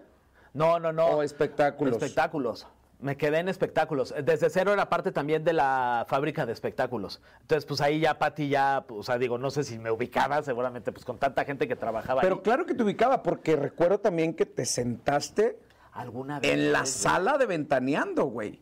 no, 0.54 0.78
no, 0.78 0.92
no. 0.92 1.06
O 1.06 1.22
espectáculos. 1.24 1.94
Espectáculos. 1.94 2.66
Me 3.00 3.16
quedé 3.16 3.38
en 3.38 3.48
espectáculos. 3.48 4.14
Desde 4.24 4.50
cero 4.50 4.72
era 4.72 4.88
parte 4.88 5.10
también 5.10 5.42
de 5.42 5.52
la 5.54 6.04
fábrica 6.08 6.44
de 6.44 6.52
espectáculos. 6.52 7.20
Entonces, 7.40 7.64
pues 7.64 7.80
ahí 7.80 8.00
ya 8.00 8.18
Pati 8.18 8.48
ya, 8.50 8.84
o 8.88 9.02
sea, 9.02 9.16
digo, 9.18 9.38
no 9.38 9.50
sé 9.50 9.64
si 9.64 9.78
me 9.78 9.90
ubicaba, 9.90 10.42
seguramente, 10.42 10.92
pues 10.92 11.04
con 11.04 11.18
tanta 11.18 11.44
gente 11.44 11.66
que 11.66 11.76
trabajaba 11.76 12.20
Pero 12.20 12.36
ahí. 12.36 12.40
claro 12.42 12.66
que 12.66 12.74
te 12.74 12.82
ubicaba, 12.82 13.22
porque 13.22 13.56
recuerdo 13.56 13.98
también 14.00 14.34
que 14.34 14.44
te 14.44 14.66
sentaste 14.66 15.58
Alguna 15.92 16.40
vez. 16.40 16.50
en 16.52 16.72
la 16.72 16.84
sala 16.84 17.38
de 17.38 17.46
Ventaneando, 17.46 18.24
güey. 18.24 18.60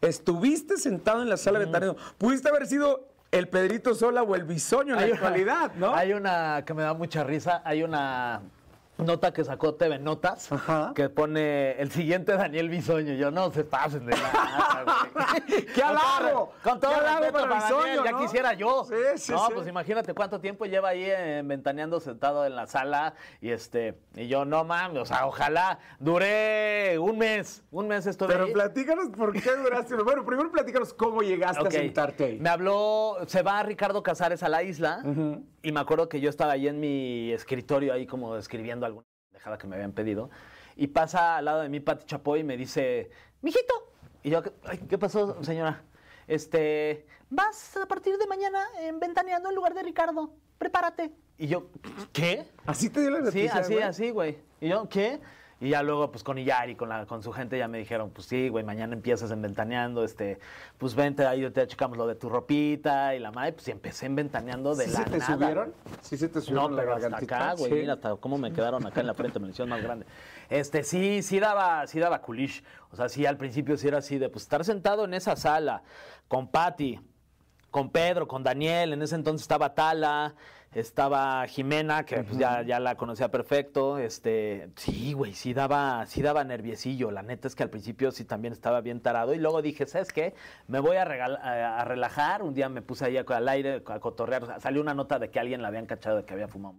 Estuviste 0.00 0.76
sentado 0.76 1.22
en 1.22 1.28
la 1.28 1.36
sala 1.36 1.58
de 1.58 1.64
Ventaneando. 1.64 2.00
Pudiste 2.18 2.48
haber 2.50 2.66
sido 2.66 3.08
el 3.30 3.48
Pedrito 3.48 3.94
Sola 3.94 4.22
o 4.22 4.34
el 4.34 4.44
Bisoño 4.44 4.94
en 4.94 5.00
la 5.00 5.06
Hay- 5.06 5.12
actualidad, 5.12 5.72
¿no? 5.74 5.94
Hay 5.94 6.12
una 6.12 6.62
que 6.64 6.72
me 6.74 6.82
da 6.82 6.94
mucha 6.94 7.24
risa, 7.24 7.62
hay 7.64 7.82
una 7.82 8.42
nota 8.98 9.32
que 9.32 9.44
sacó 9.44 9.74
TV 9.74 9.98
Notas, 9.98 10.50
Ajá. 10.52 10.92
que 10.94 11.08
pone 11.08 11.72
el 11.80 11.90
siguiente 11.90 12.32
Daniel 12.36 12.68
Bisoño. 12.68 13.14
Yo, 13.14 13.30
no 13.30 13.50
se 13.52 13.64
pasen 13.64 14.06
de 14.06 14.16
nada, 14.16 14.84
güey. 15.06 15.64
¡Qué 15.74 15.82
halago! 15.82 16.52
Con 16.62 16.80
todo 16.80 16.92
¡Qué 16.92 16.96
halago 16.98 17.32
para 17.32 17.46
Daniel, 17.46 17.62
Bisoño, 17.62 18.04
ya 18.04 18.18
quisiera 18.18 18.52
yo. 18.54 18.84
Sí, 18.84 18.94
sí, 19.16 19.32
no, 19.32 19.46
sí. 19.46 19.52
pues 19.54 19.68
imagínate 19.68 20.14
cuánto 20.14 20.40
tiempo 20.40 20.64
lleva 20.66 20.90
ahí 20.90 21.04
eh, 21.06 21.42
ventaneando 21.44 22.00
sentado 22.00 22.44
en 22.44 22.56
la 22.56 22.66
sala 22.66 23.14
y 23.40 23.50
este, 23.50 23.98
y 24.14 24.28
yo, 24.28 24.44
no 24.44 24.64
mames, 24.64 25.02
o 25.02 25.06
sea, 25.06 25.26
ojalá 25.26 25.78
duré 25.98 26.98
un 26.98 27.18
mes, 27.18 27.64
un 27.70 27.88
mes 27.88 28.06
estuve 28.06 28.28
Pero 28.28 28.44
ahí. 28.46 28.52
platícanos 28.52 29.08
por 29.16 29.32
qué 29.32 29.56
duraste. 29.56 29.94
Bueno, 30.08 30.24
primero 30.24 30.50
platícanos 30.50 30.94
cómo 30.94 31.20
llegaste 31.22 31.66
a 31.66 31.70
sentarte 31.70 32.24
ahí. 32.24 32.38
Me 32.38 32.48
habló, 32.48 33.18
se 33.26 33.42
va 33.42 33.62
Ricardo 33.62 34.02
Casares 34.02 34.42
a 34.42 34.48
la 34.48 34.62
isla 34.62 35.02
y 35.68 35.72
me 35.72 35.80
acuerdo 35.80 36.08
que 36.08 36.18
yo 36.18 36.30
estaba 36.30 36.52
ahí 36.52 36.66
en 36.66 36.80
mi 36.80 37.30
escritorio 37.30 37.92
ahí 37.92 38.06
como 38.06 38.36
escribiendo 38.36 38.86
alguna 38.86 39.04
dejada 39.34 39.58
que 39.58 39.66
me 39.66 39.76
habían 39.76 39.92
pedido 39.92 40.30
y 40.76 40.86
pasa 40.86 41.36
al 41.36 41.44
lado 41.44 41.60
de 41.60 41.68
mí 41.68 41.78
Pati 41.78 42.06
Chapoy 42.06 42.40
y 42.40 42.44
me 42.44 42.56
dice, 42.56 43.10
mijito. 43.42 43.74
Y 44.22 44.30
yo, 44.30 44.42
"Ay, 44.64 44.78
¿qué 44.88 44.96
pasó, 44.96 45.42
señora? 45.44 45.82
Este, 46.26 47.06
vas 47.28 47.76
a 47.76 47.84
partir 47.86 48.16
de 48.16 48.26
mañana 48.26 48.64
en 48.80 48.98
Ventaneando 48.98 49.50
en 49.50 49.54
lugar 49.56 49.74
de 49.74 49.82
Ricardo. 49.82 50.32
Prepárate. 50.56 51.12
Y 51.36 51.48
yo, 51.48 51.68
¿qué? 52.14 52.46
Así 52.64 52.88
te 52.88 53.00
dio 53.02 53.10
la 53.10 53.18
Sí, 53.18 53.24
noticia. 53.24 53.54
así, 53.60 53.72
güey? 53.74 53.84
así, 53.84 54.10
güey. 54.10 54.38
Y 54.62 54.68
yo, 54.70 54.88
¿qué? 54.88 55.20
Y 55.60 55.70
ya 55.70 55.82
luego, 55.82 56.10
pues 56.12 56.22
con 56.22 56.38
Iyari, 56.38 56.76
con, 56.76 56.88
la, 56.88 57.04
con 57.06 57.20
su 57.22 57.32
gente, 57.32 57.58
ya 57.58 57.66
me 57.66 57.78
dijeron, 57.78 58.10
pues 58.10 58.28
sí, 58.28 58.48
güey, 58.48 58.64
mañana 58.64 58.94
empiezas 58.94 59.32
en 59.32 59.42
Ventaneando, 59.42 60.04
este, 60.04 60.38
pues 60.78 60.94
vente, 60.94 61.26
ahí 61.26 61.50
te 61.50 61.66
checamos 61.66 61.98
lo 61.98 62.06
de 62.06 62.14
tu 62.14 62.28
ropita 62.28 63.16
y 63.16 63.18
la 63.18 63.32
madre, 63.32 63.54
pues 63.54 63.66
y 63.66 63.72
empecé 63.72 64.06
en 64.06 64.14
Ventaneando 64.14 64.76
de 64.76 64.84
¿Sí 64.84 64.92
la 64.92 64.98
se 64.98 65.04
te 65.10 65.18
nada. 65.18 65.34
subieron? 65.34 65.74
¿Sí 66.00 66.16
se 66.16 66.28
te 66.28 66.38
No, 66.38 66.44
subieron 66.44 66.76
la 66.76 66.82
pero 66.82 66.94
hasta 66.94 67.16
acá, 67.16 67.54
güey, 67.54 67.72
Sí. 67.72 67.78
mira 67.80 67.94
hasta 67.94 68.14
cómo 68.16 68.38
me 68.38 68.52
quedaron 68.52 68.86
acá 68.86 69.00
en 69.00 69.08
la 69.08 69.14
frente, 69.14 69.40
me 69.40 69.46
lo 69.46 69.50
hicieron 69.50 69.70
más 69.70 69.82
grande. 69.82 70.06
Este, 70.48 70.84
sí, 70.84 71.22
sí 71.22 71.40
daba, 71.40 71.86
sí 71.88 71.98
daba 71.98 72.20
culish. 72.22 72.62
O 72.92 72.96
sea, 72.96 73.08
sí, 73.08 73.26
al 73.26 73.36
principio 73.36 73.76
sí 73.76 73.88
era 73.88 73.98
así 73.98 74.16
de, 74.16 74.28
pues, 74.28 74.44
estar 74.44 74.64
sentado 74.64 75.04
en 75.06 75.12
esa 75.14 75.34
sala 75.34 75.82
con 76.28 76.46
Patti, 76.48 77.00
con 77.72 77.90
Pedro, 77.90 78.28
con 78.28 78.44
Daniel, 78.44 78.92
en 78.92 79.02
ese 79.02 79.16
entonces 79.16 79.42
estaba 79.42 79.74
Tala, 79.74 80.34
estaba 80.72 81.46
Jimena, 81.46 82.04
que 82.04 82.22
pues 82.22 82.38
ya, 82.38 82.62
ya 82.62 82.80
la 82.80 82.96
conocía 82.96 83.30
perfecto, 83.30 83.98
este, 83.98 84.70
sí, 84.76 85.12
güey, 85.12 85.34
sí 85.34 85.54
daba, 85.54 86.06
sí 86.06 86.22
daba 86.22 86.44
nerviecillo, 86.44 87.10
la 87.10 87.22
neta 87.22 87.48
es 87.48 87.54
que 87.54 87.62
al 87.62 87.70
principio 87.70 88.10
sí 88.10 88.24
también 88.24 88.52
estaba 88.52 88.80
bien 88.80 89.00
tarado, 89.00 89.34
y 89.34 89.38
luego 89.38 89.62
dije, 89.62 89.86
¿sabes 89.86 90.12
qué? 90.12 90.34
Me 90.66 90.80
voy 90.80 90.96
a, 90.96 91.02
a, 91.02 91.80
a 91.80 91.84
relajar, 91.84 92.42
un 92.42 92.54
día 92.54 92.68
me 92.68 92.82
puse 92.82 93.04
ahí 93.06 93.16
al 93.16 93.48
aire 93.48 93.82
a 93.86 94.00
cotorrear, 94.00 94.44
O 94.44 94.46
sea, 94.46 94.60
salió 94.60 94.80
una 94.80 94.94
nota 94.94 95.18
de 95.18 95.30
que 95.30 95.40
alguien 95.40 95.62
la 95.62 95.68
habían 95.68 95.86
cachado 95.86 96.16
de 96.18 96.24
que 96.24 96.34
había 96.34 96.48
fumado 96.48 96.76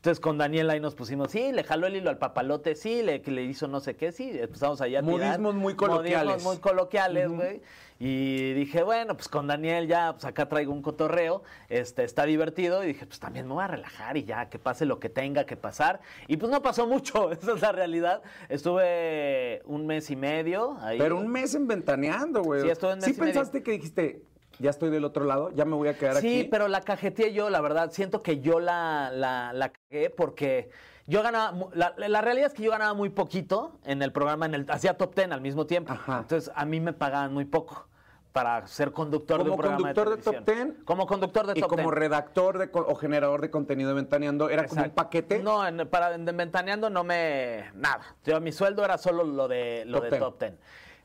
entonces 0.00 0.18
con 0.18 0.38
Daniel 0.38 0.70
ahí 0.70 0.80
nos 0.80 0.94
pusimos, 0.94 1.30
sí, 1.30 1.52
le 1.52 1.62
jaló 1.62 1.86
el 1.86 1.94
hilo 1.94 2.08
al 2.08 2.16
papalote, 2.16 2.74
sí, 2.74 3.02
le, 3.02 3.18
le 3.18 3.42
hizo 3.42 3.68
no 3.68 3.80
sé 3.80 3.96
qué, 3.96 4.12
sí, 4.12 4.30
empezamos 4.32 4.80
ahí 4.80 4.96
a 4.96 5.02
tirar. 5.02 5.18
Modismos 5.18 5.54
muy 5.54 5.74
coloquiales. 5.74 6.24
Modismos 6.24 6.54
muy 6.54 6.60
coloquiales, 6.62 7.28
güey. 7.30 7.60
Y 7.98 8.54
dije, 8.54 8.82
bueno, 8.82 9.14
pues 9.14 9.28
con 9.28 9.46
Daniel 9.46 9.86
ya, 9.86 10.12
pues 10.14 10.24
acá 10.24 10.48
traigo 10.48 10.72
un 10.72 10.80
cotorreo, 10.80 11.42
este, 11.68 12.04
está 12.04 12.24
divertido. 12.24 12.82
Y 12.82 12.86
dije, 12.86 13.04
pues 13.04 13.20
también 13.20 13.46
me 13.46 13.52
voy 13.52 13.62
a 13.62 13.66
relajar 13.66 14.16
y 14.16 14.24
ya, 14.24 14.48
que 14.48 14.58
pase 14.58 14.86
lo 14.86 14.98
que 14.98 15.10
tenga 15.10 15.44
que 15.44 15.58
pasar. 15.58 16.00
Y 16.26 16.38
pues 16.38 16.50
no 16.50 16.62
pasó 16.62 16.86
mucho, 16.86 17.30
esa 17.32 17.52
es 17.52 17.60
la 17.60 17.72
realidad. 17.72 18.22
Estuve 18.48 19.60
un 19.66 19.86
mes 19.86 20.10
y 20.10 20.16
medio 20.16 20.78
ahí. 20.80 20.96
Pero 20.96 21.18
un 21.18 21.28
mes 21.28 21.54
en 21.54 21.66
ventaneando, 21.66 22.42
güey. 22.42 22.62
Sí, 22.62 22.70
estuve 22.70 22.94
un 22.94 23.00
mes 23.00 23.04
¿Sí 23.04 23.10
y 23.10 23.20
medio. 23.20 23.34
pensaste 23.34 23.62
que 23.62 23.72
dijiste, 23.72 24.22
ya 24.60 24.70
estoy 24.70 24.90
del 24.90 25.04
otro 25.04 25.24
lado, 25.24 25.50
ya 25.54 25.64
me 25.64 25.74
voy 25.74 25.88
a 25.88 25.96
quedar 25.98 26.16
Sí, 26.16 26.40
aquí? 26.40 26.48
pero 26.50 26.68
la 26.68 26.82
cajeteé 26.82 27.32
yo, 27.32 27.50
la 27.50 27.60
verdad. 27.60 27.90
Siento 27.90 28.22
que 28.22 28.40
yo 28.40 28.60
la, 28.60 29.10
la, 29.12 29.52
la 29.52 29.70
cagué 29.72 30.10
porque 30.10 30.70
yo 31.06 31.22
ganaba. 31.22 31.56
La, 31.72 31.94
la 31.96 32.20
realidad 32.20 32.48
es 32.48 32.54
que 32.54 32.62
yo 32.62 32.70
ganaba 32.70 32.94
muy 32.94 33.08
poquito 33.08 33.72
en 33.84 34.02
el 34.02 34.12
programa, 34.12 34.46
en 34.46 34.54
el, 34.54 34.66
hacía 34.70 34.96
top 34.96 35.14
ten 35.14 35.32
al 35.32 35.40
mismo 35.40 35.66
tiempo. 35.66 35.92
Ajá. 35.92 36.18
Entonces 36.20 36.52
a 36.54 36.64
mí 36.66 36.78
me 36.78 36.92
pagaban 36.92 37.32
muy 37.32 37.46
poco 37.46 37.86
para 38.32 38.64
ser 38.68 38.92
conductor 38.92 39.38
de 39.38 39.42
Como 39.44 39.54
un 39.54 39.58
programa 39.60 39.88
conductor 39.92 40.10
de 40.10 40.16
de, 40.16 40.22
Top. 40.22 40.44
Ten 40.44 40.76
Como 40.84 41.04
conductor 41.08 41.46
de 41.48 41.54
y 41.58 41.60
top 41.62 41.68
como 41.70 41.88
ten. 41.90 41.92
redactor 41.98 42.58
de, 42.58 42.70
o 42.72 42.94
generador 42.94 43.40
de 43.40 43.50
contenido 43.50 43.88
de 43.88 43.96
Ventaneando, 43.96 44.48
¿era 44.50 44.66
como 44.68 44.84
un 44.84 44.90
paquete? 44.90 45.40
No, 45.42 45.66
en- 45.66 45.88
para 45.88 46.14
en 46.14 46.24
Ventaneando 46.26 46.90
no 46.90 47.02
me. 47.02 47.64
Nada. 47.74 48.02
Yo, 48.24 48.40
mi 48.40 48.52
sueldo 48.52 48.84
era 48.84 48.98
solo 48.98 49.24
lo 49.24 49.48
de, 49.48 49.82
lo 49.86 49.98
Top 49.98 50.04
de 50.04 50.10
ten. 50.10 50.20
Top 50.20 50.38
Ten. 50.38 50.58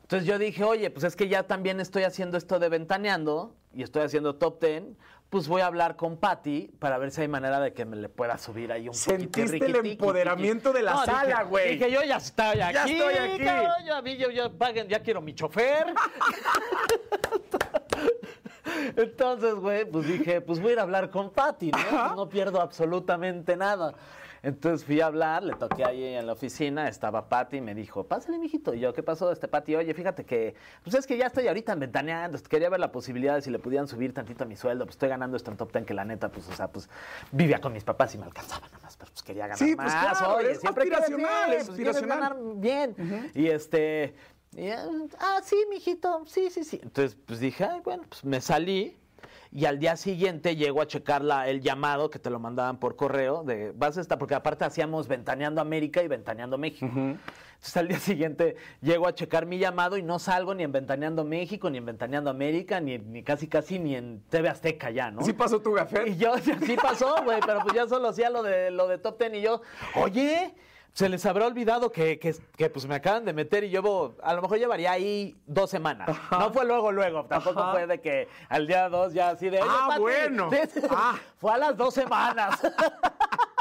Entonces 0.06 0.28
yo 0.28 0.38
dije, 0.38 0.62
oye, 0.62 0.88
pues 0.90 1.02
es 1.02 1.16
que 1.16 1.26
ya 1.26 1.48
también 1.48 1.80
estoy 1.80 2.04
haciendo 2.04 2.38
esto 2.38 2.60
de 2.60 2.68
Ventaneando 2.68 3.56
y 3.74 3.82
estoy 3.82 4.02
haciendo 4.02 4.36
Top 4.36 4.60
Ten. 4.60 4.96
Pues 5.30 5.48
voy 5.48 5.62
a 5.62 5.66
hablar 5.66 5.96
con 5.96 6.16
Patty 6.16 6.70
para 6.78 6.96
ver 6.96 7.10
si 7.10 7.22
hay 7.22 7.26
manera 7.26 7.58
de 7.58 7.72
que 7.72 7.84
me 7.84 7.96
le 7.96 8.08
pueda 8.08 8.38
subir 8.38 8.70
ahí 8.70 8.86
un 8.86 8.94
Sentiste 8.94 9.66
el 9.66 9.74
empoderamiento 9.74 10.72
de 10.72 10.84
la 10.84 10.92
No, 10.92 11.04
sala, 11.04 11.42
güey. 11.42 11.72
Dije, 11.72 11.90
yo 11.90 12.04
ya 12.04 12.18
estoy 12.18 12.60
aquí. 12.60 12.74
Ya 12.74 12.84
estoy 12.84 13.14
aquí. 13.14 13.44
cabrón, 13.44 13.84
yo, 13.84 13.96
a 13.96 14.02
mí, 14.02 14.16
yo, 14.16 14.30
yo, 14.30 14.56
paguen, 14.56 14.86
ya 14.86 15.00
quiero 15.00 15.20
mi 15.20 15.34
chofer. 15.34 15.86
Entonces, 18.96 19.56
güey, 19.56 19.90
pues 19.90 20.06
dije, 20.06 20.40
pues 20.40 20.60
voy 20.60 20.70
a 20.70 20.72
ir 20.74 20.78
a 20.78 20.82
hablar 20.82 21.10
con 21.10 21.30
Patty, 21.30 21.72
¿no? 21.72 21.78
Pues 21.78 22.12
no 22.14 22.28
pierdo 22.28 22.60
absolutamente 22.60 23.56
nada. 23.56 23.92
Entonces 24.46 24.84
fui 24.86 25.00
a 25.00 25.06
hablar, 25.06 25.42
le 25.42 25.54
toqué 25.54 25.84
ahí 25.84 26.04
en 26.04 26.24
la 26.24 26.34
oficina, 26.34 26.86
estaba 26.86 27.28
Patty 27.28 27.56
y 27.56 27.60
me 27.60 27.74
dijo, 27.74 28.04
pásale, 28.06 28.38
mijito. 28.38 28.74
Y 28.74 28.78
yo, 28.78 28.94
¿qué 28.94 29.02
pasó, 29.02 29.32
este 29.32 29.48
Patty? 29.48 29.74
Oye, 29.74 29.92
fíjate 29.92 30.24
que, 30.24 30.54
pues 30.84 30.94
es 30.94 31.04
que 31.04 31.16
ya 31.16 31.26
estoy 31.26 31.48
ahorita 31.48 31.72
en 31.72 31.80
ventaneando, 31.80 32.38
quería 32.48 32.70
ver 32.70 32.78
la 32.78 32.92
posibilidad 32.92 33.34
de 33.34 33.42
si 33.42 33.50
le 33.50 33.58
pudieran 33.58 33.88
subir 33.88 34.14
tantito 34.14 34.44
a 34.44 34.46
mi 34.46 34.54
sueldo, 34.54 34.84
pues 34.84 34.94
estoy 34.94 35.08
ganando 35.08 35.36
esto 35.36 35.50
en 35.50 35.56
Top 35.56 35.72
Ten, 35.72 35.84
que 35.84 35.94
la 35.94 36.04
neta, 36.04 36.28
pues, 36.28 36.48
o 36.48 36.52
sea, 36.52 36.68
pues, 36.68 36.88
vivía 37.32 37.60
con 37.60 37.72
mis 37.72 37.82
papás 37.82 38.14
y 38.14 38.18
me 38.18 38.24
alcanzaba 38.24 38.68
nada 38.68 38.78
más, 38.84 38.96
pero 38.96 39.10
pues 39.10 39.24
quería 39.24 39.48
ganar 39.48 39.58
Sí, 39.58 39.74
más. 39.74 39.92
pues, 39.92 40.16
claro, 40.20 40.36
Oye, 40.36 40.50
es 40.52 40.60
siempre 40.60 40.84
aspiracional, 40.84 41.48
bien, 41.48 41.60
es 41.60 41.66
pues, 41.66 41.68
aspiracional. 41.70 42.18
ganar 42.20 42.36
bien. 42.54 43.30
Y 43.34 43.46
este, 43.48 44.14
y, 44.56 44.68
ah, 44.70 45.40
sí, 45.42 45.56
mijito, 45.68 46.22
sí, 46.26 46.50
sí, 46.50 46.62
sí. 46.62 46.78
Entonces, 46.84 47.18
pues 47.26 47.40
dije, 47.40 47.64
ay, 47.64 47.80
bueno, 47.84 48.04
pues 48.08 48.24
me 48.24 48.40
salí. 48.40 48.96
Y 49.52 49.64
al 49.64 49.78
día 49.78 49.96
siguiente 49.96 50.56
llego 50.56 50.80
a 50.80 50.86
checar 50.86 51.22
la- 51.22 51.48
el 51.48 51.60
llamado 51.60 52.10
que 52.10 52.18
te 52.18 52.30
lo 52.30 52.38
mandaban 52.38 52.78
por 52.78 52.96
correo 52.96 53.42
de 53.44 53.72
vas 53.74 53.96
a 53.98 54.00
estar, 54.00 54.18
porque 54.18 54.34
aparte 54.34 54.64
hacíamos 54.64 55.08
Ventaneando 55.08 55.60
América 55.60 56.02
y 56.02 56.08
Ventaneando 56.08 56.58
México. 56.58 56.86
Entonces 56.86 57.76
al 57.78 57.88
día 57.88 57.98
siguiente 57.98 58.56
llego 58.82 59.08
a 59.08 59.14
checar 59.14 59.46
mi 59.46 59.58
llamado 59.58 59.96
y 59.96 60.02
no 60.02 60.18
salgo 60.18 60.54
ni 60.54 60.62
en 60.62 60.72
Ventaneando 60.72 61.24
México, 61.24 61.70
ni 61.70 61.78
en 61.78 61.86
Ventaneando 61.86 62.28
América, 62.30 62.80
ni, 62.80 62.98
ni 62.98 63.22
casi 63.22 63.48
casi 63.48 63.78
ni 63.78 63.96
en 63.96 64.22
TV 64.28 64.48
Azteca 64.48 64.90
ya, 64.90 65.10
¿no? 65.10 65.22
¿Sí 65.22 65.32
pasó 65.32 65.60
tu 65.60 65.72
gafet? 65.72 66.06
Y 66.06 66.16
yo, 66.16 66.34
sí 66.66 66.76
pasó, 66.80 67.14
güey, 67.24 67.40
pero 67.46 67.60
pues 67.60 67.74
ya 67.74 67.88
solo 67.88 68.08
hacía 68.08 68.28
lo 68.30 68.42
de, 68.42 68.70
lo 68.70 68.86
de 68.88 68.98
Top 68.98 69.16
Ten 69.18 69.34
y 69.34 69.40
yo, 69.40 69.62
oye, 69.94 70.54
se 70.96 71.10
les 71.10 71.26
habrá 71.26 71.46
olvidado 71.46 71.92
que, 71.92 72.18
que, 72.18 72.34
que, 72.56 72.70
pues 72.70 72.86
me 72.86 72.94
acaban 72.94 73.26
de 73.26 73.34
meter 73.34 73.62
y 73.64 73.68
llevo, 73.68 74.14
a 74.22 74.32
lo 74.32 74.40
mejor 74.40 74.56
llevaría 74.58 74.92
ahí 74.92 75.36
dos 75.46 75.68
semanas. 75.68 76.08
No 76.30 76.50
fue 76.50 76.64
luego, 76.64 76.90
luego, 76.90 77.26
tampoco 77.26 77.60
Ajá. 77.60 77.72
fue 77.72 77.86
de 77.86 78.00
que 78.00 78.28
al 78.48 78.66
día 78.66 78.88
dos 78.88 79.12
ya 79.12 79.28
así 79.28 79.50
de... 79.50 79.60
"Oye, 79.60 79.70
Ah, 79.70 79.84
Pati". 79.88 80.00
bueno. 80.00 80.48
Sí, 80.50 80.58
sí. 80.72 80.80
Ah. 80.90 81.16
Fue 81.36 81.52
a 81.52 81.58
las 81.58 81.76
dos 81.76 81.92
semanas. 81.92 82.58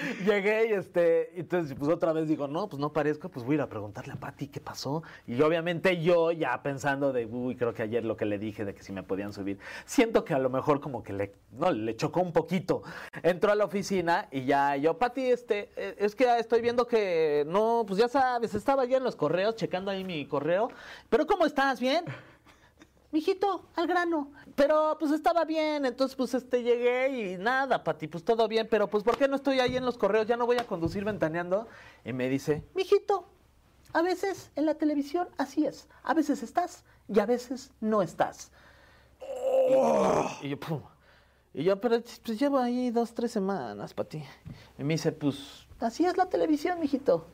Llegué 0.24 0.68
y 0.68 0.72
este, 0.72 1.38
entonces 1.38 1.76
pues 1.78 1.90
otra 1.90 2.12
vez 2.12 2.28
digo, 2.28 2.48
no, 2.48 2.68
pues 2.68 2.80
no 2.80 2.92
parezco, 2.92 3.28
pues 3.28 3.44
voy 3.44 3.54
a 3.54 3.56
ir 3.56 3.60
a 3.62 3.68
preguntarle 3.68 4.12
a 4.12 4.16
Pati 4.16 4.48
qué 4.48 4.60
pasó. 4.60 5.02
Y 5.26 5.40
obviamente 5.40 6.00
yo 6.00 6.32
ya 6.32 6.62
pensando 6.62 7.12
de, 7.12 7.26
uy, 7.26 7.56
creo 7.56 7.74
que 7.74 7.82
ayer 7.82 8.04
lo 8.04 8.16
que 8.16 8.24
le 8.24 8.38
dije 8.38 8.64
de 8.64 8.74
que 8.74 8.82
si 8.82 8.92
me 8.92 9.02
podían 9.02 9.32
subir, 9.32 9.58
siento 9.84 10.24
que 10.24 10.34
a 10.34 10.38
lo 10.38 10.50
mejor 10.50 10.80
como 10.80 11.02
que 11.02 11.12
le, 11.12 11.32
no, 11.52 11.70
le 11.70 11.96
chocó 11.96 12.20
un 12.20 12.32
poquito. 12.32 12.82
Entró 13.22 13.52
a 13.52 13.54
la 13.54 13.64
oficina 13.64 14.28
y 14.30 14.44
ya 14.44 14.76
yo, 14.76 14.98
Pati, 14.98 15.26
este, 15.26 15.70
eh, 15.76 15.96
es 15.98 16.14
que 16.14 16.38
estoy 16.38 16.60
viendo 16.62 16.86
que, 16.86 17.44
no, 17.46 17.84
pues 17.86 17.98
ya 17.98 18.08
sabes, 18.08 18.54
estaba 18.54 18.84
ya 18.84 18.96
en 18.96 19.04
los 19.04 19.16
correos, 19.16 19.56
checando 19.56 19.90
ahí 19.90 20.04
mi 20.04 20.26
correo, 20.26 20.70
pero 21.08 21.26
¿cómo 21.26 21.46
estás? 21.46 21.80
¿Bien? 21.80 22.04
Mijito, 23.12 23.66
al 23.74 23.86
grano. 23.86 24.30
Pero 24.54 24.96
pues 24.98 25.10
estaba 25.10 25.44
bien, 25.44 25.84
entonces 25.84 26.14
pues 26.16 26.32
este 26.34 26.62
llegué 26.62 27.08
y 27.08 27.38
nada, 27.38 27.82
Pati, 27.82 28.06
pues 28.06 28.24
todo 28.24 28.46
bien, 28.46 28.68
pero 28.70 28.88
pues 28.88 29.02
¿por 29.02 29.16
qué 29.16 29.26
no 29.26 29.36
estoy 29.36 29.58
ahí 29.58 29.76
en 29.76 29.84
los 29.84 29.98
correos? 29.98 30.26
Ya 30.26 30.36
no 30.36 30.46
voy 30.46 30.58
a 30.58 30.66
conducir 30.66 31.04
ventaneando. 31.04 31.66
Y 32.04 32.12
me 32.12 32.28
dice, 32.28 32.62
mijito, 32.74 33.26
a 33.92 34.02
veces 34.02 34.52
en 34.54 34.66
la 34.66 34.74
televisión 34.74 35.28
así 35.38 35.66
es. 35.66 35.88
A 36.04 36.14
veces 36.14 36.42
estás 36.42 36.84
y 37.08 37.18
a 37.18 37.26
veces 37.26 37.72
no 37.80 38.02
estás. 38.02 38.52
Y, 40.40 40.46
y 40.46 40.50
yo, 40.50 40.60
pum. 40.60 40.80
Y 41.52 41.64
yo, 41.64 41.80
pero 41.80 42.00
pues 42.24 42.38
llevo 42.38 42.58
ahí 42.58 42.90
dos, 42.90 43.12
tres 43.12 43.32
semanas, 43.32 43.92
Pati. 43.92 44.22
Y 44.78 44.84
me 44.84 44.94
dice, 44.94 45.10
pues 45.10 45.66
así 45.80 46.06
es 46.06 46.16
la 46.16 46.26
televisión, 46.26 46.78
mijito. 46.78 47.26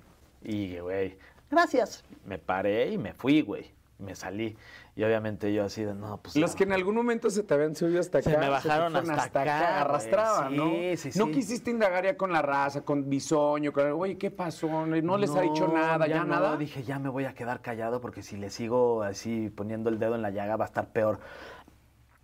Y 0.43 0.79
güey, 0.79 1.19
gracias. 1.51 2.03
Me 2.25 2.39
paré 2.39 2.93
y 2.93 2.99
me 2.99 3.13
fui, 3.13 3.43
güey. 3.43 3.71
Me 3.99 4.15
salí. 4.15 4.57
Y 4.97 5.05
obviamente 5.05 5.53
yo 5.53 5.65
así 5.65 5.85
de, 5.85 5.95
no, 5.95 6.17
pues... 6.23 6.37
Los 6.37 6.53
no. 6.53 6.57
que 6.57 6.65
en 6.65 6.73
algún 6.73 6.95
momento 6.95 7.29
se 7.29 7.43
te 7.43 7.53
habían 7.53 7.77
subido 7.77 8.01
hasta 8.01 8.17
acá. 8.19 8.31
Se 8.31 8.39
me 8.39 8.49
bajaron 8.49 8.93
fueron 8.93 9.11
hasta 9.11 9.43
acá, 9.43 9.81
arrastraban, 9.83 10.53
Sí, 10.53 10.57
¿no? 10.57 10.71
sí, 10.97 11.13
sí. 11.13 11.19
No 11.19 11.31
quisiste 11.31 11.71
indagar 11.71 12.05
ya 12.05 12.17
con 12.17 12.33
la 12.33 12.41
raza, 12.41 12.83
con 12.83 13.07
Bisoño, 13.11 13.75
con... 13.75 13.93
Oye, 13.93 14.17
¿qué 14.17 14.31
pasó? 14.31 14.87
No 14.87 15.19
les 15.19 15.35
ha 15.35 15.43
dicho 15.43 15.69
nada, 15.69 16.07
ya, 16.07 16.21
no, 16.21 16.25
nada. 16.25 16.57
Dije, 16.57 16.83
ya 16.83 16.99
me 16.99 17.11
voy 17.11 17.27
a 17.27 17.35
quedar 17.35 17.61
callado 17.61 18.01
porque 18.01 18.23
si 18.23 18.39
le 18.39 18.49
sigo 18.49 19.03
así 19.03 19.51
poniendo 19.51 19.91
el 19.91 19.99
dedo 19.99 20.15
en 20.15 20.23
la 20.23 20.31
llaga 20.31 20.57
va 20.57 20.65
a 20.65 20.69
estar 20.69 20.89
peor. 20.89 21.21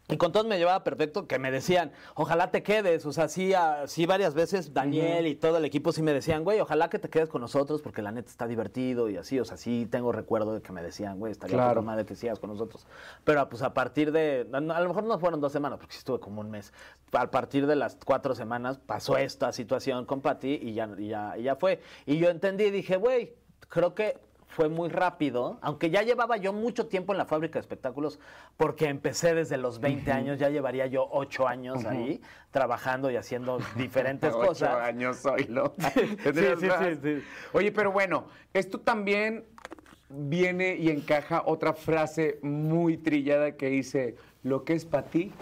Y 0.08 0.16
con 0.16 0.32
todos 0.32 0.44
me 0.46 0.58
llevaba 0.58 0.82
perfecto, 0.84 1.26
que 1.26 1.38
me 1.38 1.50
decían, 1.50 1.92
ojalá 2.14 2.50
te 2.50 2.62
quedes. 2.62 3.06
O 3.06 3.12
sea, 3.12 3.28
sí, 3.28 3.54
ah, 3.54 3.84
sí 3.86 4.04
varias 4.04 4.34
veces 4.34 4.74
Daniel 4.74 5.26
y 5.26 5.36
todo 5.36 5.56
el 5.56 5.64
equipo 5.64 5.92
sí 5.92 6.02
me 6.02 6.12
decían, 6.12 6.44
güey, 6.44 6.60
ojalá 6.60 6.90
que 6.90 6.98
te 6.98 7.08
quedes 7.08 7.28
con 7.28 7.40
nosotros 7.40 7.80
porque 7.82 8.02
la 8.02 8.10
neta 8.10 8.28
está 8.28 8.46
divertido 8.46 9.08
y 9.08 9.16
así. 9.16 9.38
O 9.40 9.44
sea, 9.44 9.56
sí 9.56 9.86
tengo 9.90 10.12
recuerdo 10.12 10.54
de 10.54 10.60
que 10.60 10.72
me 10.72 10.82
decían, 10.82 11.18
güey, 11.18 11.32
estaría 11.32 11.56
Claro. 11.56 11.70
claro. 11.70 11.82
madre 11.82 12.04
que 12.04 12.16
sigas 12.16 12.38
con 12.40 12.50
nosotros. 12.50 12.86
Pero 13.24 13.48
pues 13.48 13.62
a 13.62 13.72
partir 13.72 14.12
de, 14.12 14.46
a 14.52 14.60
lo 14.60 14.88
mejor 14.88 15.04
no 15.04 15.18
fueron 15.18 15.40
dos 15.40 15.52
semanas, 15.52 15.78
porque 15.78 15.94
sí 15.94 15.98
estuve 15.98 16.18
como 16.20 16.40
un 16.40 16.50
mes. 16.50 16.72
A 17.12 17.30
partir 17.30 17.66
de 17.66 17.76
las 17.76 17.96
cuatro 18.04 18.34
semanas 18.34 18.78
pasó 18.78 19.16
esta 19.16 19.52
situación 19.52 20.04
con 20.04 20.20
Pati 20.20 20.58
y 20.62 20.74
ya, 20.74 20.90
y 20.98 21.08
ya, 21.08 21.38
y 21.38 21.44
ya 21.44 21.56
fue. 21.56 21.80
Y 22.06 22.18
yo 22.18 22.28
entendí 22.28 22.70
dije, 22.70 22.96
güey, 22.96 23.34
creo 23.68 23.94
que 23.94 24.18
fue 24.52 24.68
muy 24.68 24.90
rápido, 24.90 25.58
aunque 25.62 25.88
ya 25.88 26.02
llevaba 26.02 26.36
yo 26.36 26.52
mucho 26.52 26.86
tiempo 26.86 27.12
en 27.12 27.18
la 27.18 27.24
fábrica 27.24 27.54
de 27.54 27.60
espectáculos, 27.60 28.20
porque 28.58 28.86
empecé 28.86 29.34
desde 29.34 29.56
los 29.56 29.80
20 29.80 30.12
años, 30.12 30.38
ya 30.38 30.50
llevaría 30.50 30.86
yo 30.86 31.08
8 31.10 31.48
años 31.48 31.86
ahí 31.86 32.20
trabajando 32.50 33.10
y 33.10 33.16
haciendo 33.16 33.58
diferentes 33.76 34.30
cosas. 34.34 34.74
años 34.82 35.24
hoy, 35.24 35.44
Sí, 35.94 36.16
¿Tendrías 36.22 36.60
sí, 36.60 36.68
sí, 36.68 37.00
sí. 37.02 37.24
Oye, 37.54 37.72
pero 37.72 37.92
bueno, 37.92 38.26
esto 38.52 38.78
también 38.78 39.46
viene 40.10 40.76
y 40.76 40.90
encaja 40.90 41.44
otra 41.46 41.72
frase 41.72 42.38
muy 42.42 42.98
trillada 42.98 43.56
que 43.56 43.68
dice, 43.68 44.16
lo 44.42 44.64
que 44.64 44.74
es 44.74 44.84
para 44.84 45.06
ti, 45.06 45.32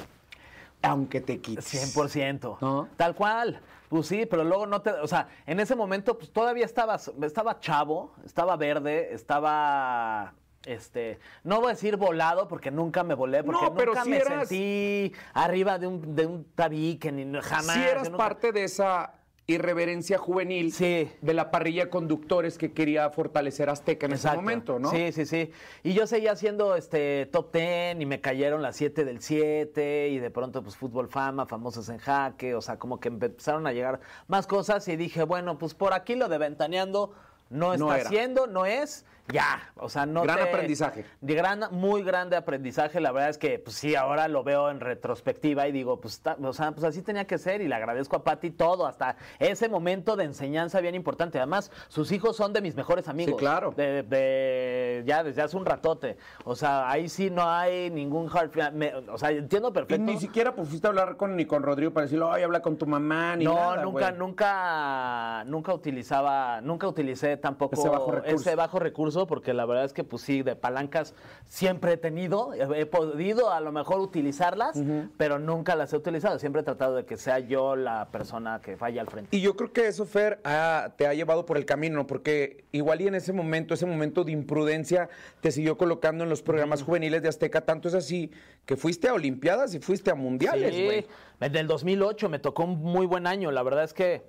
aunque 0.82 1.20
te 1.20 1.40
quites. 1.40 1.96
100%. 1.96 2.58
¿No? 2.60 2.88
Tal 2.96 3.16
cual. 3.16 3.60
Pues 3.90 4.06
sí, 4.06 4.24
pero 4.24 4.44
luego 4.44 4.66
no 4.68 4.82
te, 4.82 4.90
o 4.92 5.08
sea, 5.08 5.26
en 5.46 5.58
ese 5.58 5.74
momento 5.74 6.16
pues 6.16 6.32
todavía 6.32 6.64
estaba, 6.64 6.94
estaba 7.22 7.58
chavo, 7.58 8.14
estaba 8.24 8.56
verde, 8.56 9.12
estaba, 9.12 10.32
este, 10.64 11.18
no 11.42 11.56
voy 11.56 11.66
a 11.66 11.70
decir 11.70 11.96
volado 11.96 12.46
porque 12.46 12.70
nunca 12.70 13.02
me 13.02 13.14
volé, 13.14 13.42
porque 13.42 13.64
No, 13.64 13.74
pero 13.74 13.92
nunca 13.92 14.04
me 14.04 14.18
eras- 14.18 14.48
sentí 14.48 15.12
arriba 15.34 15.76
de 15.80 15.88
un, 15.88 16.14
de 16.14 16.24
un 16.24 16.44
tabique, 16.54 17.10
ni 17.10 17.24
jamás. 17.40 17.74
Si 17.74 17.82
eras 17.82 18.04
nunca- 18.10 18.16
parte 18.16 18.52
de 18.52 18.62
esa 18.62 19.12
irreverencia 19.46 20.16
juvenil 20.18 20.72
Sí. 20.72 21.10
de 21.20 21.34
la 21.34 21.50
parrilla 21.50 21.84
de 21.86 21.90
conductores 21.90 22.56
que 22.56 22.72
quería 22.72 23.10
fortalecer 23.10 23.68
Azteca 23.68 24.06
en 24.06 24.12
ese 24.12 24.30
momento, 24.32 24.78
¿no? 24.78 24.90
Sí, 24.90 25.10
sí, 25.12 25.26
sí. 25.26 25.50
Y 25.82 25.92
yo 25.92 26.06
seguía 26.06 26.32
haciendo 26.32 26.76
este 26.76 27.26
top 27.26 27.52
10 27.52 28.00
y 28.00 28.06
me 28.06 28.20
cayeron 28.20 28.62
las 28.62 28.76
7 28.76 29.04
del 29.04 29.20
7 29.20 30.08
y 30.10 30.18
de 30.20 30.30
pronto 30.30 30.62
pues 30.62 30.76
fútbol 30.76 31.08
fama, 31.08 31.46
famosos 31.46 31.88
en 31.88 31.98
jaque, 31.98 32.54
o 32.54 32.60
sea, 32.60 32.78
como 32.78 33.00
que 33.00 33.08
empezaron 33.08 33.66
a 33.66 33.72
llegar 33.72 34.00
más 34.28 34.46
cosas 34.46 34.86
y 34.88 34.96
dije, 34.96 35.24
bueno, 35.24 35.58
pues 35.58 35.74
por 35.74 35.94
aquí 35.94 36.14
lo 36.14 36.28
de 36.28 36.38
ventaneando 36.38 37.12
no 37.48 37.72
está 37.74 37.98
era. 37.98 38.08
haciendo, 38.08 38.46
no 38.46 38.66
es, 38.66 39.04
ya, 39.32 39.72
o 39.76 39.88
sea, 39.88 40.06
no 40.06 40.22
Gran 40.22 40.36
te- 40.38 40.42
aprendizaje. 40.44 41.04
De 41.20 41.34
gran, 41.34 41.60
muy 41.70 42.02
grande 42.02 42.36
aprendizaje, 42.36 43.00
la 43.00 43.12
verdad 43.12 43.30
es 43.30 43.38
que 43.38 43.58
pues 43.58 43.76
sí, 43.76 43.94
ahora 43.94 44.28
lo 44.28 44.42
veo 44.44 44.70
en 44.70 44.80
retrospectiva 44.80 45.66
y 45.68 45.72
digo, 45.72 46.00
pues, 46.00 46.20
ta- 46.20 46.36
o 46.42 46.52
sea, 46.52 46.72
pues 46.72 46.84
así 46.84 47.02
tenía 47.02 47.26
que 47.26 47.38
ser 47.38 47.60
y 47.60 47.68
le 47.68 47.74
agradezco 47.74 48.16
a 48.16 48.24
Pati 48.24 48.50
todo, 48.50 48.86
hasta 48.86 49.16
ese 49.38 49.68
momento 49.68 50.16
de 50.16 50.24
enseñanza 50.24 50.80
bien 50.80 50.94
importante. 50.94 51.38
Además, 51.38 51.70
sus 51.88 52.12
hijos 52.12 52.36
son 52.36 52.52
de 52.52 52.60
mis 52.60 52.74
mejores 52.74 53.08
amigos. 53.08 53.36
claro. 53.38 53.72
De, 53.76 54.02
de- 54.02 55.02
ya 55.06 55.22
desde 55.22 55.42
hace 55.42 55.56
un 55.56 55.64
ratote. 55.66 56.16
O 56.44 56.54
sea, 56.54 56.90
ahí 56.90 57.08
sí 57.08 57.30
no 57.30 57.48
hay 57.48 57.90
ningún 57.90 58.28
hard. 58.32 58.72
Me- 58.72 58.94
o 58.94 59.18
sea, 59.18 59.30
entiendo 59.30 59.68
Y 59.68 59.72
perfecto. 59.72 60.02
ni 60.04 60.18
siquiera 60.18 60.54
pues, 60.54 60.68
fuiste 60.68 60.86
a 60.86 60.90
hablar 60.90 61.16
con, 61.16 61.36
ni 61.36 61.44
con 61.46 61.62
Rodrigo 61.62 61.92
para 61.92 62.04
decirle, 62.06 62.26
ay, 62.30 62.42
habla 62.42 62.60
con 62.60 62.76
tu 62.76 62.86
mamá, 62.86 63.36
ni 63.36 63.44
no, 63.44 63.54
nada, 63.54 63.82
nunca, 63.82 64.06
güey. 64.08 64.18
nunca, 64.18 65.44
nunca 65.46 65.74
utilizaba, 65.74 66.60
nunca 66.60 66.88
utilicé 66.88 67.36
tampoco 67.36 67.74
Ese 67.74 67.88
bajo 67.88 68.10
recurso. 68.10 68.36
ese 68.36 68.54
bajo 68.56 68.78
recurso, 68.78 69.19
porque 69.26 69.54
la 69.54 69.64
verdad 69.66 69.84
es 69.84 69.92
que, 69.92 70.04
pues 70.04 70.22
sí, 70.22 70.42
de 70.42 70.56
palancas 70.56 71.14
siempre 71.46 71.92
he 71.92 71.96
tenido, 71.96 72.52
he 72.54 72.86
podido 72.86 73.50
a 73.52 73.60
lo 73.60 73.72
mejor 73.72 74.00
utilizarlas, 74.00 74.80
pero 75.16 75.38
nunca 75.38 75.74
las 75.76 75.92
he 75.92 75.96
utilizado. 75.96 76.38
Siempre 76.38 76.62
he 76.62 76.64
tratado 76.64 76.94
de 76.96 77.04
que 77.04 77.16
sea 77.16 77.38
yo 77.38 77.76
la 77.76 78.08
persona 78.10 78.60
que 78.60 78.76
vaya 78.76 79.00
al 79.00 79.08
frente. 79.08 79.36
Y 79.36 79.40
yo 79.40 79.56
creo 79.56 79.72
que 79.72 79.86
eso, 79.88 80.04
Fer, 80.06 80.40
ha- 80.44 80.92
te 80.96 81.06
ha 81.06 81.14
llevado 81.14 81.46
por 81.46 81.56
el 81.56 81.64
camino, 81.64 82.06
porque 82.06 82.64
igual 82.72 83.00
y 83.00 83.06
en 83.08 83.14
ese 83.14 83.32
momento, 83.32 83.74
ese 83.74 83.86
momento 83.86 84.24
de 84.24 84.32
imprudencia, 84.32 85.08
te 85.40 85.50
siguió 85.52 85.76
colocando 85.76 86.24
en 86.24 86.30
los 86.30 86.42
programas 86.42 86.82
juveniles 86.82 87.22
de 87.22 87.28
Azteca. 87.28 87.60
Tanto 87.62 87.88
es 87.88 87.94
así 87.94 88.30
que 88.66 88.76
fuiste 88.76 89.08
a 89.08 89.14
Olimpiadas 89.14 89.74
y 89.74 89.80
fuiste 89.80 90.10
a 90.10 90.14
Mundiales, 90.14 90.74
Sí, 90.74 90.84
güey. 90.84 91.06
en 91.40 91.56
el 91.56 91.66
2008 91.66 92.28
me 92.28 92.38
tocó 92.38 92.64
un 92.64 92.80
muy 92.82 93.06
buen 93.06 93.26
año. 93.26 93.50
La 93.50 93.62
verdad 93.62 93.84
es 93.84 93.94
que 93.94 94.22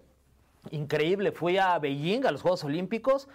increíble. 0.69 1.32
Fui 1.32 1.58
a 1.58 1.77
Beijing, 1.80 2.25
a 2.25 2.32
los 2.32 2.41
Juegos 2.41 2.63
Olímpicos. 2.63 3.27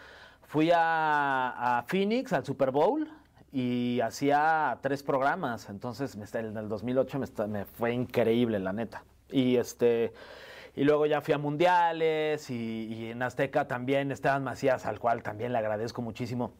Fui 0.46 0.70
a, 0.72 1.78
a 1.78 1.82
Phoenix, 1.84 2.32
al 2.32 2.44
Super 2.44 2.70
Bowl. 2.70 3.08
Y 3.52 4.00
hacía 4.00 4.78
tres 4.82 5.02
programas. 5.02 5.68
Entonces, 5.70 6.16
en 6.34 6.56
el 6.56 6.68
2008 6.68 7.18
me, 7.18 7.46
me 7.48 7.64
fue 7.64 7.92
increíble, 7.92 8.58
la 8.58 8.72
neta. 8.72 9.04
Y 9.30 9.56
este... 9.56 10.12
Y 10.74 10.84
luego 10.84 11.06
ya 11.06 11.22
fui 11.22 11.32
a 11.32 11.38
mundiales 11.38 12.50
y, 12.50 12.86
y 12.92 13.10
en 13.12 13.22
Azteca 13.22 13.66
también 13.66 14.12
Esteban 14.12 14.44
Macías, 14.44 14.84
al 14.84 15.00
cual 15.00 15.22
también 15.22 15.52
le 15.52 15.58
agradezco 15.58 16.02
muchísimo. 16.02 16.52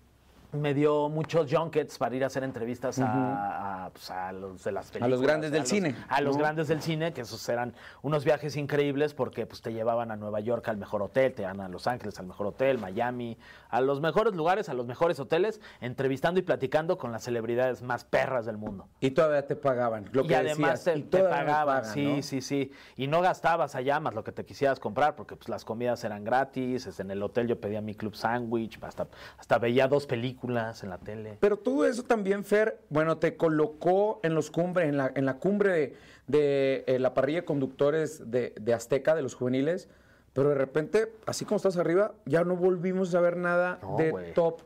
Me 0.53 0.73
dio 0.75 1.09
muchos 1.09 1.53
junkets 1.53 1.99
para 1.99 2.15
ir 2.15 2.25
a 2.25 2.29
hacer 2.29 2.45
entrevistas 2.45 2.99
a, 3.01 3.87
a, 3.87 3.91
pues, 3.91 4.11
a 4.11 4.33
los 4.33 4.63
de 4.65 4.73
las 4.73 4.91
películas. 4.91 5.21
grandes 5.21 5.51
del 5.51 5.61
los- 5.61 5.69
cine, 5.69 5.95
A 6.09 6.21
los 6.21 6.37
grandes 6.37 6.69
del 6.69 6.81
cine, 6.81 7.13
que 7.13 7.23
esos 7.23 7.47
eran 7.49 7.75
unos 8.03 8.25
viajes 8.25 8.57
increíbles 8.57 9.13
porque 9.13 9.45
pues, 9.47 9.61
te 9.61 9.73
llevaban 9.73 10.11
a 10.11 10.17
Nueva 10.17 10.41
York 10.41 10.67
al 10.69 10.77
mejor 10.77 11.03
hotel, 11.03 11.35
te 11.35 11.43
llevaban 11.43 11.61
a 11.63 11.69
Los 11.69 11.87
Ángeles 11.87 12.19
al 12.21 12.27
mejor 12.27 12.47
hotel, 12.47 12.79
Miami, 12.79 13.37
a 13.69 13.81
los 13.81 14.01
mejores 14.01 14.35
lugares, 14.35 14.69
a 14.69 14.75
los 14.75 14.87
mejores 14.87 15.19
hoteles, 15.19 15.61
entrevistando 15.81 16.39
y 16.39 16.43
platicando 16.43 16.97
con 16.97 17.13
las 17.13 17.25
celebridades 17.25 17.83
más 17.83 18.05
perras 18.05 18.47
del 18.47 18.57
mundo. 18.57 18.89
Y 19.01 19.11
todavía 19.11 19.47
te 19.47 19.57
pagaban. 19.57 20.09
Lo 20.13 20.25
y 20.25 20.29
que 20.29 20.37
además 20.37 20.85
decías, 20.85 20.85
te, 20.85 20.99
y 21.01 21.03
te 21.03 21.23
pagaban, 21.25 21.79
pagan, 21.81 21.93
sí, 21.93 22.17
¿no? 22.17 22.23
sí, 22.23 22.41
sí. 22.41 22.71
Y 22.97 23.09
no 23.09 23.21
gastabas 23.21 23.75
allá 23.75 23.99
más 24.01 24.15
lo 24.15 24.23
que 24.23 24.33
te 24.33 24.45
quisieras 24.45 24.79
comprar, 24.81 25.17
porque 25.17 25.35
pues, 25.37 25.49
las 25.49 25.65
comidas 25.65 26.03
eran 26.05 26.25
gratis. 26.25 26.87
En 27.01 27.11
el 27.11 27.23
hotel 27.23 27.49
yo 27.49 27.61
pedía 27.61 27.81
mi 27.81 27.95
club 27.95 28.15
sándwich, 28.15 28.79
hasta, 28.83 29.09
hasta 29.39 29.59
veía 29.59 29.89
dos 29.89 30.07
películas 30.07 30.36
en 30.43 30.91
la 30.91 30.99
tele. 30.99 31.37
Pero 31.41 31.59
todo 31.59 31.87
eso 31.87 32.03
también, 32.03 32.45
Fer, 32.45 32.81
bueno, 32.89 33.19
te 33.19 33.37
colocó 33.37 34.21
en 34.23 34.35
los 34.35 34.51
cumbres, 34.51 34.89
en 34.89 34.97
la, 34.97 35.13
en 35.15 35.27
la 35.27 35.39
cumbre 35.39 35.73
de, 35.73 35.97
de, 36.27 36.85
eh, 36.87 36.99
la 36.99 37.15
parrilla 37.15 37.41
de 37.41 37.45
conductores 37.45 38.31
de, 38.31 38.55
de 38.61 38.75
Azteca, 38.75 39.15
de 39.15 39.23
los 39.23 39.35
juveniles, 39.35 39.89
pero 40.33 40.51
de 40.51 40.55
repente, 40.55 41.13
así 41.27 41.45
como 41.45 41.57
estás 41.57 41.77
arriba, 41.77 42.15
ya 42.27 42.45
no 42.45 42.57
volvimos 42.57 43.15
a 43.15 43.21
ver 43.21 43.37
nada 43.37 43.79
No, 43.83 43.97
de 43.97 44.33
top 44.35 44.63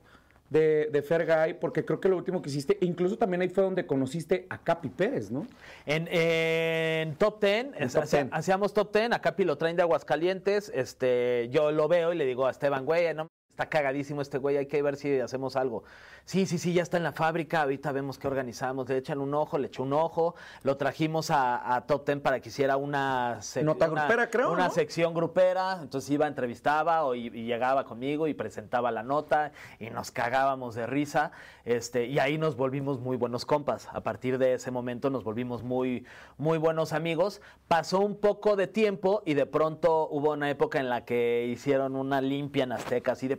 de, 0.51 0.89
de 0.91 1.03
Fergay, 1.03 1.61
porque 1.61 1.85
creo 1.85 2.01
que 2.01 2.09
lo 2.09 2.17
último 2.17 2.43
que 2.43 2.51
hiciste, 2.51 2.77
incluso 2.81 3.17
también 3.17 3.41
ahí 3.41 3.49
fue 3.49 3.63
donde 3.63 3.87
conociste 3.87 4.47
a 4.51 4.59
Capi 4.59 4.89
Pérez, 4.89 5.31
¿no? 5.31 5.47
En, 5.87 6.09
en 6.11 7.15
Top 7.15 7.39
Ten, 7.39 7.73
En 7.79 7.89
Top 7.89 8.05
hacíamos 8.33 8.75
Top 8.75 8.91
Ten, 8.91 9.13
acá 9.13 9.31
Capi 9.31 9.45
lo 9.45 9.57
traen 9.57 9.77
de 9.77 9.83
Aguascalientes, 9.83 10.73
este, 10.75 11.49
yo 11.53 11.71
lo 11.71 11.87
veo 11.87 12.13
y 12.13 12.17
le 12.17 12.27
digo 12.27 12.47
a 12.47 12.51
Esteban, 12.51 12.85
güey, 12.85 13.15
no, 13.15 13.29
está 13.61 13.69
cagadísimo 13.69 14.23
este 14.23 14.39
güey, 14.39 14.57
hay 14.57 14.65
que 14.67 14.81
ver 14.81 14.97
si 14.97 15.21
hacemos 15.21 15.55
algo. 15.55 15.85
Sí, 16.25 16.47
sí, 16.47 16.59
sí, 16.59 16.73
ya 16.73 16.83
está 16.83 16.97
en 16.97 17.03
la 17.03 17.13
fábrica, 17.13 17.63
ahorita 17.63 17.93
vemos 17.93 18.19
qué 18.19 18.27
organizamos, 18.27 18.89
le 18.89 18.97
echan 18.97 19.19
un 19.21 19.35
ojo, 19.35 19.59
le 19.59 19.67
echó 19.67 19.83
un 19.83 19.93
ojo, 19.93 20.35
lo 20.63 20.77
trajimos 20.79 21.31
a, 21.31 21.75
a 21.75 21.87
Top 21.87 22.05
Ten 22.05 22.21
para 22.21 22.41
que 22.41 22.49
hiciera 22.49 22.77
una, 22.79 23.41
Nota 23.63 23.91
una- 23.91 24.03
grupera, 24.07 24.31
creo, 24.31 24.53
una 24.53 24.69
¿no? 24.69 24.71
sección 24.73 25.13
grupera, 25.13 25.79
entonces 25.83 26.09
iba, 26.11 26.27
entrevistaba 26.27 27.05
o, 27.05 27.15
y, 27.15 27.27
y 27.27 27.45
llegaba 27.45 27.85
conmigo 27.85 28.29
y 28.29 28.35
presentaba 28.35 28.91
la 28.91 29.03
nota 29.03 29.53
y 29.79 29.91
nos 29.91 30.11
cagábamos 30.11 30.75
de 30.75 30.87
risa, 30.87 31.33
este, 31.65 32.07
y 32.07 32.19
ahí 32.19 32.39
nos 32.39 32.57
volvimos 32.57 33.01
muy 33.01 33.17
buenos 33.19 33.45
compas. 33.45 33.89
A 33.93 34.01
partir 34.03 34.39
de 34.39 34.55
ese 34.55 34.71
momento 34.71 35.11
nos 35.11 35.25
volvimos 35.25 35.63
muy, 35.63 36.07
muy 36.39 36.57
buenos 36.59 36.93
amigos. 36.95 37.41
Pasó 37.69 38.01
un 38.01 38.17
poco 38.17 38.57
de 38.57 38.67
tiempo 38.67 39.23
y 39.27 39.35
de 39.35 39.47
pronto 39.47 40.09
hubo 40.11 40.33
una 40.33 40.49
época 40.51 40.79
en 40.81 40.89
la 40.89 41.05
que 41.05 41.47
hicieron 41.51 41.97
una 41.97 42.21
limpia 42.21 42.65
en 42.65 42.73
Azteca, 42.73 43.13
así 43.13 43.29
de... 43.29 43.39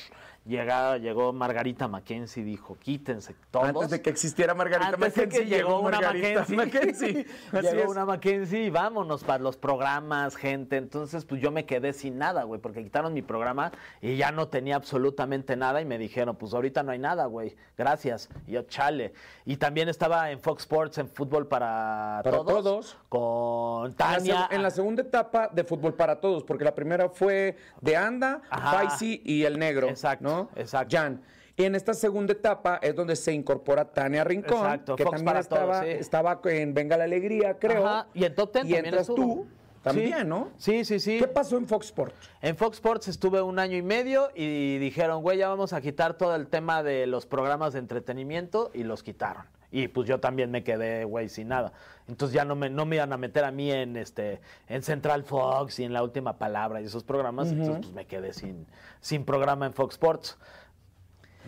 Llegaba, 0.51 0.97
llegó 0.97 1.31
Margarita 1.31 1.87
Mackenzie 1.87 2.43
y 2.43 2.45
dijo, 2.45 2.75
quítense 2.77 3.35
todos. 3.51 3.69
Antes 3.69 3.89
de 3.89 4.01
que 4.01 4.09
existiera 4.09 4.53
Margarita 4.53 4.97
Mackenzie, 4.97 5.45
llegó 5.45 5.79
una 5.79 6.01
Mackenzie. 6.01 6.57
Mackenzie. 6.57 7.25
Llegó 7.53 7.83
es. 7.83 7.87
una 7.87 8.05
Mackenzie 8.05 8.65
y 8.65 8.69
vámonos 8.69 9.23
para 9.23 9.41
los 9.41 9.55
programas, 9.55 10.35
gente. 10.35 10.75
Entonces, 10.75 11.23
pues 11.23 11.41
yo 11.41 11.51
me 11.51 11.65
quedé 11.65 11.93
sin 11.93 12.17
nada, 12.17 12.43
güey, 12.43 12.59
porque 12.59 12.83
quitaron 12.83 13.13
mi 13.13 13.21
programa 13.21 13.71
y 14.01 14.17
ya 14.17 14.33
no 14.33 14.49
tenía 14.49 14.75
absolutamente 14.75 15.55
nada 15.55 15.79
y 15.79 15.85
me 15.85 15.97
dijeron, 15.97 16.35
pues 16.35 16.53
ahorita 16.53 16.83
no 16.83 16.91
hay 16.91 16.99
nada, 16.99 17.27
güey, 17.27 17.55
gracias. 17.77 18.27
Y 18.45 18.51
yo, 18.51 18.63
chale. 18.63 19.13
Y 19.45 19.55
también 19.55 19.87
estaba 19.87 20.31
en 20.31 20.39
Fox 20.41 20.63
Sports, 20.63 20.97
en 20.97 21.07
Fútbol 21.07 21.47
para, 21.47 22.19
Para 22.25 22.37
todos, 22.37 22.63
Todos. 22.63 22.97
Con 23.07 23.85
En 23.85 23.91
la, 23.91 23.95
Tania. 23.95 24.49
en 24.51 24.63
la 24.63 24.69
segunda 24.69 25.01
etapa 25.01 25.47
de 25.47 25.63
fútbol 25.63 25.93
para 25.93 26.19
todos, 26.19 26.43
porque 26.43 26.65
la 26.65 26.75
primera 26.75 27.07
fue 27.07 27.55
de 27.79 27.95
Anda. 27.95 28.41
Faisy 28.49 29.21
y 29.23 29.43
el 29.43 29.57
negro. 29.57 29.87
Exacto, 29.87 30.27
¿no? 30.27 30.40
Exacto. 30.55 30.97
Jan. 30.97 31.21
Y 31.57 31.65
en 31.65 31.75
esta 31.75 31.93
segunda 31.93 32.33
etapa 32.33 32.79
es 32.81 32.95
donde 32.95 33.15
se 33.15 33.33
incorpora 33.33 33.85
Tania 33.85 34.23
Rincón, 34.23 34.57
Exacto, 34.65 34.95
que 34.95 35.03
Fox 35.03 35.17
también 35.17 35.37
estaba, 35.37 35.73
Todos, 35.81 35.85
sí. 35.85 35.91
estaba 35.91 36.41
en 36.45 36.73
Venga 36.73 36.97
la 36.97 37.03
Alegría, 37.03 37.57
creo. 37.59 37.85
Ajá, 37.85 38.07
Y 38.13 38.23
en 38.23 38.33
Top 38.35 38.51
Ten 38.51 38.67
Y 38.67 38.73
entras 38.75 39.01
estuvo. 39.09 39.15
tú 39.43 39.47
también, 39.83 40.19
Sí. 40.19 40.25
¿no? 40.25 40.49
Sí, 40.57 40.85
sí, 40.85 40.99
sí. 40.99 41.19
¿Qué 41.19 41.27
pasó 41.27 41.57
en 41.57 41.67
Fox 41.67 41.87
Sports? 41.87 42.15
En 42.41 42.55
Fox 42.55 42.77
Sports 42.77 43.07
estuve 43.09 43.41
un 43.41 43.59
año 43.59 43.77
y 43.77 43.81
medio 43.81 44.29
y 44.33 44.77
dijeron, 44.77 45.21
güey, 45.23 45.39
ya 45.39 45.49
vamos 45.49 45.73
a 45.73 45.81
quitar 45.81 46.13
todo 46.17 46.35
el 46.35 46.47
tema 46.47 46.83
de 46.83 47.05
los 47.07 47.25
programas 47.25 47.73
de 47.73 47.79
entretenimiento 47.79 48.71
y 48.73 48.83
los 48.83 49.03
quitaron. 49.03 49.43
Y 49.71 49.87
pues 49.87 50.07
yo 50.07 50.19
también 50.19 50.51
me 50.51 50.63
quedé, 50.63 51.05
güey, 51.05 51.29
sin 51.29 51.47
nada. 51.47 51.71
Entonces 52.07 52.35
ya 52.35 52.43
no 52.43 52.55
me, 52.55 52.69
no 52.69 52.85
me 52.85 52.97
iban 52.97 53.13
a 53.13 53.17
meter 53.17 53.45
a 53.45 53.51
mí 53.51 53.71
en 53.71 53.95
este 53.95 54.41
en 54.67 54.83
Central 54.83 55.23
Fox 55.23 55.79
y 55.79 55.85
en 55.85 55.93
La 55.93 56.03
Última 56.03 56.37
Palabra 56.37 56.81
y 56.81 56.85
esos 56.85 57.03
programas. 57.03 57.49
Entonces 57.49 57.77
pues 57.77 57.93
me 57.93 58.05
quedé 58.05 58.33
sin, 58.33 58.67
sin 58.99 59.23
programa 59.23 59.65
en 59.65 59.73
Fox 59.73 59.95
Sports. 59.95 60.37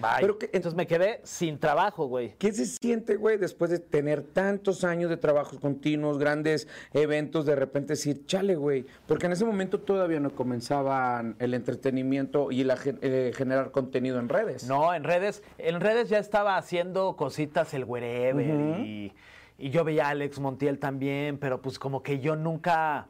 Bye. 0.02 0.22
Pero 0.22 0.38
que- 0.40 0.46
Entonces 0.54 0.76
me 0.76 0.88
quedé 0.88 1.22
sin 1.24 1.60
trabajo, 1.60 2.08
güey. 2.08 2.36
¿Qué 2.40 2.52
se 2.52 2.66
siente, 2.66 3.16
güey, 3.16 3.38
después 3.38 3.70
de 3.72 3.80
tener 3.80 4.24
tantos 4.24 4.84
años 4.84 5.10
de 5.10 5.18
trabajos 5.18 5.60
continuos, 5.60 6.18
grandes 6.18 6.68
eventos, 6.94 7.46
de 7.46 7.56
repente 7.56 7.94
decir, 7.94 8.26
chale, 8.26 8.56
güey? 8.56 8.86
Porque 9.08 9.28
en 9.28 9.34
ese 9.34 9.46
momento 9.46 9.80
todavía 9.80 10.20
no 10.20 10.32
comenzaban 10.36 11.36
el 11.40 11.54
entretenimiento 11.54 12.52
y 12.52 12.64
la 12.64 12.78
eh, 13.02 13.32
generar 13.36 13.72
contenido 13.72 14.20
en 14.20 14.30
redes. 14.30 14.68
No, 14.68 14.94
en 14.94 15.04
redes, 15.04 15.44
en 15.58 15.80
redes 15.80 16.10
ya 16.10 16.18
estaba 16.18 16.58
haciendo 16.58 17.16
cositas 17.16 17.74
el 17.74 17.84
wherever 17.86 18.80
y, 18.80 19.14
y 19.58 19.70
yo 19.70 19.84
veía 19.84 20.08
a 20.08 20.10
Alex 20.10 20.40
Montiel 20.40 20.80
también, 20.80 21.38
pero 21.38 21.62
pues 21.62 21.78
como 21.78 22.02
que 22.02 22.20
yo 22.20 22.36
nunca 22.36 23.08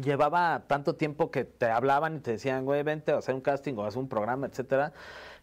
llevaba 0.00 0.64
tanto 0.68 0.94
tiempo 0.94 1.30
que 1.30 1.44
te 1.44 1.66
hablaban 1.66 2.16
y 2.16 2.20
te 2.20 2.32
decían, 2.32 2.64
güey, 2.64 2.82
vente 2.84 3.10
a 3.12 3.18
hacer 3.18 3.34
un 3.34 3.40
casting 3.40 3.74
o 3.76 3.84
a 3.84 3.88
hacer 3.88 3.98
un 4.00 4.08
programa, 4.08 4.46
etcétera. 4.46 4.92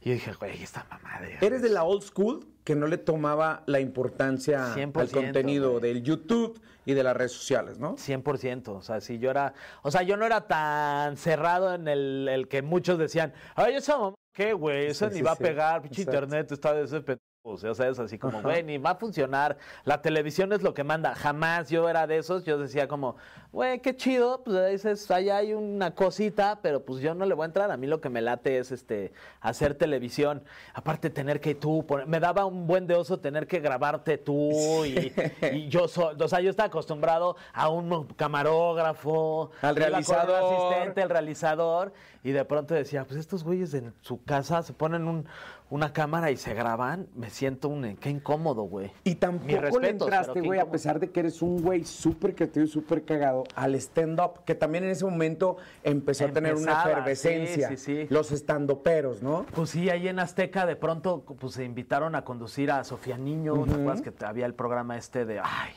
Y 0.02 0.10
yo 0.10 0.14
dije, 0.14 0.34
güey, 0.34 0.62
esta 0.62 0.86
mamá 0.90 1.20
de... 1.22 1.46
¿Eres 1.46 1.62
de 1.62 1.70
la 1.70 1.84
old 1.84 2.04
school 2.04 2.48
que 2.64 2.76
no 2.76 2.88
le 2.88 2.98
tomaba 2.98 3.64
la 3.66 3.80
importancia 3.80 4.74
al 4.74 4.92
100%, 4.92 5.12
contenido 5.12 5.72
güey. 5.80 5.82
del 5.82 6.04
YouTube 6.04 6.62
y 6.86 6.94
de 6.94 7.04
las 7.04 7.16
redes 7.16 7.32
sociales, 7.32 7.80
no? 7.80 7.96
100%, 7.96 8.68
o 8.70 8.82
sea, 8.82 9.02
si 9.02 9.20
yo 9.20 9.32
era, 9.32 9.54
o 9.84 9.92
sea, 9.92 10.04
yo 10.04 10.18
no 10.18 10.26
era 10.26 10.48
tan 10.48 11.18
cerrado 11.18 11.74
en 11.74 11.88
el, 11.88 12.28
el 12.30 12.48
que 12.48 12.62
muchos 12.62 12.98
decían, 12.98 13.34
ay, 13.56 13.76
esa 13.76 13.98
mamá, 13.98 14.16
¿qué, 14.34 14.54
güey? 14.54 14.88
Eso 14.88 15.06
Sí, 15.08 15.14
ni 15.14 15.18
sí, 15.20 15.24
va 15.24 15.32
a 15.32 15.36
pegar, 15.36 15.82
pinche 15.82 16.02
internet 16.02 16.52
está 16.52 16.74
de 16.74 16.84
ese. 16.84 17.02
O 17.50 17.58
sea, 17.76 17.88
es 17.88 18.00
así 18.00 18.18
como, 18.18 18.42
güey, 18.42 18.64
ni 18.64 18.78
va 18.78 18.92
a 18.92 18.96
funcionar. 18.96 19.58
La 19.86 20.02
televisión 20.02 20.52
es 20.54 20.62
lo 20.62 20.74
que 20.74 20.84
manda. 20.84 21.16
Jamás 21.16 21.70
yo 21.70 21.88
era 21.90 22.06
de 22.08 22.18
esos. 22.18 22.44
Yo 22.44 22.58
decía 22.58 22.88
como, 22.88 23.16
güey, 23.52 23.80
qué 23.80 23.96
chido. 23.96 24.44
Pues 24.44 24.72
dices, 24.72 25.10
allá 25.12 25.38
hay 25.38 25.54
una 25.54 25.96
cosita, 25.96 26.60
pero 26.62 26.84
pues 26.84 27.02
yo 27.02 27.14
no 27.16 27.26
le 27.26 27.34
voy 27.34 27.44
a 27.44 27.48
entrar. 27.48 27.72
A 27.72 27.78
mí 27.78 27.88
lo 27.88 28.02
que 28.02 28.10
me 28.10 28.22
late 28.22 28.58
es 28.58 28.72
este 28.72 29.14
hacer 29.42 29.76
televisión. 29.76 30.44
Aparte, 30.74 31.10
tener 31.10 31.40
que 31.40 31.56
tú, 31.56 31.86
poner- 31.88 32.08
me 32.08 32.20
daba 32.20 32.46
un 32.46 32.68
buen 32.68 32.86
de 32.88 32.96
oso 32.96 33.20
tener 33.20 33.48
que 33.48 33.60
grabarte 33.60 34.18
tú. 34.18 34.84
Y, 34.86 35.14
y 35.54 35.68
yo, 35.70 35.88
so- 35.88 36.12
o 36.20 36.28
sea, 36.28 36.42
yo 36.42 36.50
estaba 36.50 36.68
acostumbrado 36.68 37.36
a 37.54 37.70
un 37.70 38.06
camarógrafo, 38.16 39.52
Al 39.62 39.76
realizador. 39.76 40.44
asistente, 40.44 41.02
el 41.02 41.10
realizador, 41.10 41.94
y 42.24 42.32
de 42.32 42.44
pronto 42.46 42.74
decía, 42.74 43.06
pues 43.06 43.20
estos 43.20 43.44
güeyes 43.44 43.74
en 43.74 43.94
su 44.02 44.24
casa 44.24 44.62
se 44.64 44.74
ponen 44.74 45.08
un- 45.08 45.26
una 45.70 45.92
cámara 45.92 46.32
y 46.32 46.38
se 46.38 46.54
graban, 46.54 47.08
me 47.16 47.30
siento 47.30 47.68
un, 47.68 47.98
qué 47.98 48.10
incómodo, 48.10 48.64
güey. 48.64 48.92
Y 49.04 49.16
tampoco 49.16 49.80
le 49.80 49.90
entraste, 49.90 50.40
güey, 50.42 50.60
a 50.60 50.72
pesar 50.72 51.00
de 51.00 51.12
que 51.12 51.20
eres 51.20 51.42
un 51.42 51.62
güey 51.62 51.84
súper 51.84 52.36
creativo 52.36 52.66
y 52.66 52.70
súper 52.70 53.04
cagado, 53.04 53.44
al 53.56 53.76
stand-up, 53.76 54.44
que 54.46 54.56
también 54.56 54.86
en 54.86 54.92
ese 54.92 55.04
momento 55.04 55.58
empezó 55.84 56.26
a 56.26 56.30
tener 56.30 56.56
una 56.56 56.84
efervescencia. 56.84 57.70
sí, 57.70 57.78
sí, 57.78 58.04
sí. 58.04 58.08
Los 58.10 58.32
estandoperos, 58.32 59.22
¿no? 59.22 59.46
Pues 59.54 59.72
sí, 59.72 59.90
ahí 59.90 60.08
en 60.08 60.20
Azteca 60.20 60.66
de 60.66 60.76
pronto 60.76 61.24
pues 61.24 61.54
se 61.54 61.66
invitaron 61.66 62.16
a 62.16 62.24
conducir 62.24 62.72
a 62.72 62.84
Sofía 62.84 63.18
Niño, 63.18 63.66
¿te 63.66 63.74
acuerdas 63.74 64.02
que 64.02 64.14
había 64.26 64.46
el 64.46 64.54
programa 64.54 64.98
este 64.98 65.26
de, 65.26 65.40
ay, 65.40 65.74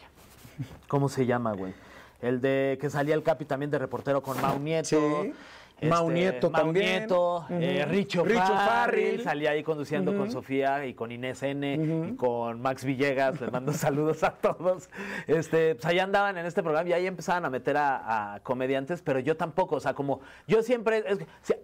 ¿cómo 0.86 1.08
se 1.08 1.26
llama, 1.26 1.52
güey? 1.52 1.74
El 2.20 2.40
de 2.40 2.78
que 2.80 2.90
salía 2.90 3.14
el 3.14 3.22
Capi 3.22 3.44
también 3.44 3.70
de 3.70 3.78
reportero 3.78 4.22
con 4.22 4.40
Mau 4.40 4.58
Nieto. 4.58 5.22
Sí. 5.22 5.32
Mau 5.82 6.10
Nieto 6.10 6.50
Mau 6.50 6.62
también. 6.62 7.00
Nieto, 7.00 7.46
eh. 7.50 7.84
Richo, 7.88 8.24
Richo 8.24 8.40
Farrell, 8.40 8.66
Farrell. 8.66 9.22
salía 9.22 9.50
ahí 9.52 9.62
conduciendo 9.62 10.16
con 10.16 10.30
Sofía 10.30 10.86
y 10.86 10.94
con 10.94 11.12
Inés 11.12 11.42
N 11.42 11.74
y 12.12 12.16
con 12.16 12.60
Max 12.60 12.84
Villegas, 12.84 13.40
les 13.40 13.50
mando 13.50 13.72
saludos 13.74 14.22
a 14.22 14.32
todos. 14.32 14.90
Este, 15.26 15.74
pues 15.74 15.86
ahí 15.86 15.98
andaban 15.98 16.36
en 16.38 16.46
este 16.46 16.62
programa 16.62 16.88
y 16.88 16.92
ahí 16.92 17.06
empezaban 17.06 17.44
a 17.44 17.50
meter 17.50 17.76
a, 17.76 18.34
a 18.34 18.40
comediantes, 18.40 19.02
pero 19.02 19.18
yo 19.20 19.36
tampoco, 19.36 19.76
o 19.76 19.80
sea, 19.80 19.94
como 19.94 20.20
yo 20.46 20.62
siempre, 20.62 21.04
es 21.06 21.18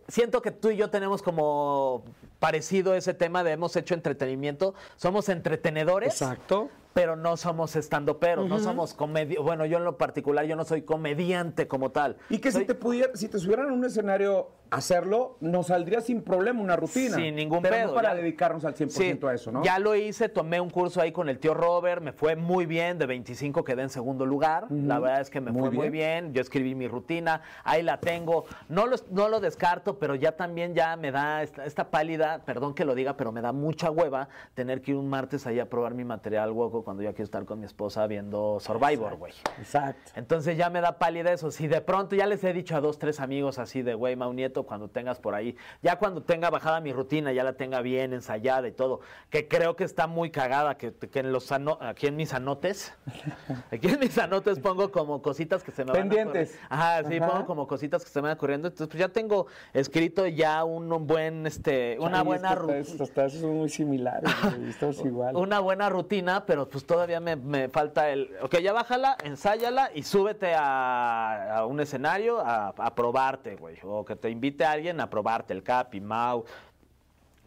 siento 0.08 0.42
que 0.42 0.50
tú 0.50 0.70
y 0.70 0.76
yo 0.76 0.90
tenemos 0.90 1.22
como 1.22 2.04
parecido 2.38 2.94
ese 2.94 3.14
tema 3.14 3.42
de 3.44 3.52
hemos 3.52 3.76
hecho 3.76 3.94
entretenimiento, 3.94 4.74
somos 4.96 5.28
entretenedores 5.28 6.20
Exacto. 6.22 6.70
Pero 6.96 7.14
no 7.14 7.36
somos 7.36 7.76
estandoperos, 7.76 8.48
no 8.48 8.58
somos 8.58 8.94
comedi 8.94 9.36
bueno, 9.36 9.66
yo 9.66 9.76
en 9.76 9.84
lo 9.84 9.98
particular 9.98 10.46
yo 10.46 10.56
no 10.56 10.64
soy 10.64 10.80
comediante 10.80 11.68
como 11.68 11.90
tal. 11.90 12.16
Y 12.30 12.38
que 12.38 12.50
Soy- 12.50 12.62
si 12.62 12.66
te 12.68 12.74
pudiera, 12.74 13.14
si 13.14 13.28
te 13.28 13.38
subieran 13.38 13.68
a 13.68 13.72
un 13.74 13.84
escenario 13.84 14.48
hacerlo, 14.70 15.36
nos 15.40 15.68
saldría 15.68 16.00
sin 16.00 16.22
problema 16.22 16.60
una 16.60 16.76
rutina. 16.76 17.16
Sin 17.16 17.34
ningún 17.36 17.62
pero 17.62 17.74
pedo, 17.76 17.86
No 17.88 17.94
para 17.94 18.10
ya. 18.10 18.14
dedicarnos 18.16 18.64
al 18.64 18.74
100% 18.74 19.28
a 19.28 19.34
eso, 19.34 19.52
¿no? 19.52 19.62
Ya 19.62 19.78
lo 19.78 19.94
hice, 19.94 20.28
tomé 20.28 20.60
un 20.60 20.70
curso 20.70 21.00
ahí 21.00 21.12
con 21.12 21.28
el 21.28 21.38
tío 21.38 21.54
Robert, 21.54 22.02
me 22.02 22.12
fue 22.12 22.36
muy 22.36 22.66
bien, 22.66 22.98
de 22.98 23.06
25 23.06 23.64
quedé 23.64 23.82
en 23.82 23.90
segundo 23.90 24.26
lugar, 24.26 24.66
la 24.70 24.98
verdad 24.98 25.20
es 25.20 25.30
que 25.30 25.40
me 25.40 25.50
Muy 25.52 25.60
fue 25.62 25.70
muy 25.70 25.90
bien. 25.90 26.32
yo 26.32 26.40
escribí 26.40 26.74
mi 26.74 26.88
rutina, 26.88 27.42
ahí 27.64 27.82
la 27.82 27.98
tengo, 28.00 28.44
no 28.68 28.86
lo, 28.86 28.96
no 29.10 29.28
lo 29.28 29.40
descarto, 29.40 29.98
pero 29.98 30.14
ya 30.14 30.32
también 30.32 30.74
ya 30.74 30.96
me 30.96 31.10
da 31.12 31.42
esta, 31.42 31.64
esta 31.64 31.90
pálida, 31.90 32.44
perdón 32.44 32.74
que 32.74 32.84
lo 32.84 32.94
diga, 32.94 33.16
pero 33.16 33.32
me 33.32 33.40
da 33.40 33.52
mucha 33.52 33.90
hueva 33.90 34.28
tener 34.54 34.82
que 34.82 34.92
ir 34.92 34.96
un 34.96 35.08
martes 35.08 35.46
ahí 35.46 35.60
a 35.60 35.68
probar 35.68 35.94
mi 35.94 36.04
material 36.04 36.50
hueco 36.52 36.84
cuando 36.84 37.02
yo 37.02 37.10
quiero 37.10 37.24
estar 37.24 37.44
con 37.44 37.60
mi 37.60 37.66
esposa 37.66 38.06
viendo 38.06 38.58
Survivor, 38.60 39.16
güey. 39.16 39.32
Exacto. 39.58 40.12
Entonces 40.16 40.56
ya 40.56 40.70
me 40.70 40.80
da 40.80 40.98
pálida 40.98 41.32
eso. 41.32 41.50
Si 41.50 41.68
de 41.68 41.80
pronto 41.80 42.16
ya 42.16 42.26
les 42.26 42.42
he 42.44 42.52
dicho 42.52 42.76
a 42.76 42.80
dos, 42.80 42.98
tres 42.98 43.20
amigos 43.20 43.58
así 43.58 43.82
de, 43.82 43.94
güey, 43.94 44.16
Mau 44.16 44.32
Cuando 44.64 44.88
tengas 44.88 45.18
por 45.18 45.34
ahí, 45.34 45.56
ya 45.82 45.96
cuando 45.98 46.22
tenga 46.22 46.50
bajada 46.50 46.80
mi 46.80 46.92
rutina, 46.92 47.32
ya 47.32 47.44
la 47.44 47.54
tenga 47.54 47.80
bien 47.80 48.12
ensayada 48.12 48.68
y 48.68 48.72
todo, 48.72 49.00
que 49.30 49.48
creo 49.48 49.76
que 49.76 49.84
está 49.84 50.06
muy 50.06 50.30
cagada, 50.30 50.76
que, 50.76 50.92
que 50.94 51.18
en 51.20 51.32
los 51.32 51.50
ano- 51.52 51.78
aquí 51.80 52.06
en 52.06 52.16
mis 52.16 52.32
anotes, 52.32 52.94
aquí 53.72 53.88
en 53.88 54.00
mis 54.00 54.16
anotes 54.18 54.58
pongo 54.58 54.90
como 54.90 55.22
cositas 55.22 55.62
que 55.62 55.70
se 55.72 55.84
me 55.84 55.92
Pendientes. 55.92 56.58
van 56.70 56.80
a 56.80 56.96
Ajá, 56.98 57.08
sí, 57.08 57.16
Ajá. 57.16 57.26
pongo 57.30 57.46
como 57.46 57.66
cositas 57.66 58.04
que 58.04 58.10
se 58.10 58.20
me 58.22 58.28
van 58.28 58.36
ocurriendo. 58.36 58.68
Entonces, 58.68 58.88
pues 58.88 59.00
ya 59.00 59.08
tengo 59.08 59.46
escrito 59.72 60.26
ya 60.26 60.62
un, 60.64 60.92
un 60.92 61.06
buen, 61.06 61.46
este, 61.46 61.98
una 62.00 62.20
Ay, 62.20 62.24
buena 62.26 62.54
rutina. 62.54 62.78
eso 62.78 63.38
son 63.40 63.56
muy 63.56 63.68
similares, 63.68 64.30
estamos 64.68 65.04
igual. 65.04 65.36
Una 65.36 65.58
buena 65.60 65.88
rutina, 65.88 66.44
pero 66.46 66.68
pues 66.68 66.84
todavía 66.86 67.20
me, 67.20 67.36
me 67.36 67.68
falta 67.68 68.10
el. 68.10 68.30
Ok, 68.42 68.58
ya 68.58 68.72
bájala, 68.72 69.16
ensáyala 69.24 69.90
y 69.94 70.02
súbete 70.02 70.54
a, 70.54 71.58
a 71.58 71.66
un 71.66 71.80
escenario 71.80 72.40
a, 72.40 72.68
a 72.76 72.94
probarte, 72.94 73.56
güey. 73.56 73.76
O 73.82 74.04
que 74.04 74.16
te 74.16 74.30
invite 74.30 74.45
a 74.60 74.72
alguien 74.72 75.00
a 75.00 75.08
probarte, 75.10 75.52
el 75.52 75.62
Capi, 75.62 76.00
Mau. 76.00 76.44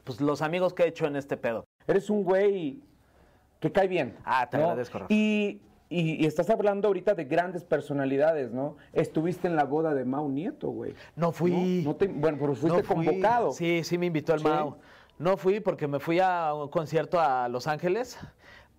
Pues 0.04 0.22
los 0.22 0.42
amigos 0.42 0.74
que 0.74 0.84
he 0.84 0.88
hecho 0.88 1.06
en 1.06 1.16
este 1.16 1.38
pedo. 1.38 1.66
Eres 1.88 2.10
un 2.10 2.24
güey 2.24 2.82
que 3.60 3.72
cae 3.72 3.88
bien. 3.88 4.16
Ah, 4.26 4.48
te 4.50 4.58
¿no? 4.58 4.64
agradezco, 4.64 5.00
Rafa. 5.00 5.14
Y, 5.14 5.62
y- 5.90 6.24
y 6.24 6.26
estás 6.26 6.50
hablando 6.50 6.88
ahorita 6.88 7.14
de 7.16 7.26
grandes 7.26 7.64
personalidades, 7.64 8.52
¿no? 8.52 8.78
Estuviste 8.94 9.48
en 9.48 9.56
la 9.56 9.64
boda 9.66 9.94
de 9.94 10.06
Mau 10.06 10.30
Nieto, 10.30 10.70
güey. 10.70 10.94
No 11.16 11.32
fui. 11.32 11.52
No, 11.84 11.92
No 11.92 11.96
te- 11.96 12.08
bueno, 12.08 12.38
pero 12.40 12.56
fuiste 12.56 12.78
No 12.80 12.84
fui. 12.84 13.06
convocado. 13.06 13.52
Sí, 13.52 13.84
sí 13.84 13.98
me 13.98 14.06
invitó 14.08 14.34
el 14.34 14.40
Sí. 14.40 14.46
Mau. 14.48 14.78
No 15.18 15.36
fui 15.36 15.60
porque 15.60 15.88
me 15.88 16.00
fui 16.00 16.20
a 16.20 16.54
un 16.54 16.70
concierto 16.70 17.20
a 17.20 17.50
Los 17.50 17.68
Ángeles. 17.68 18.18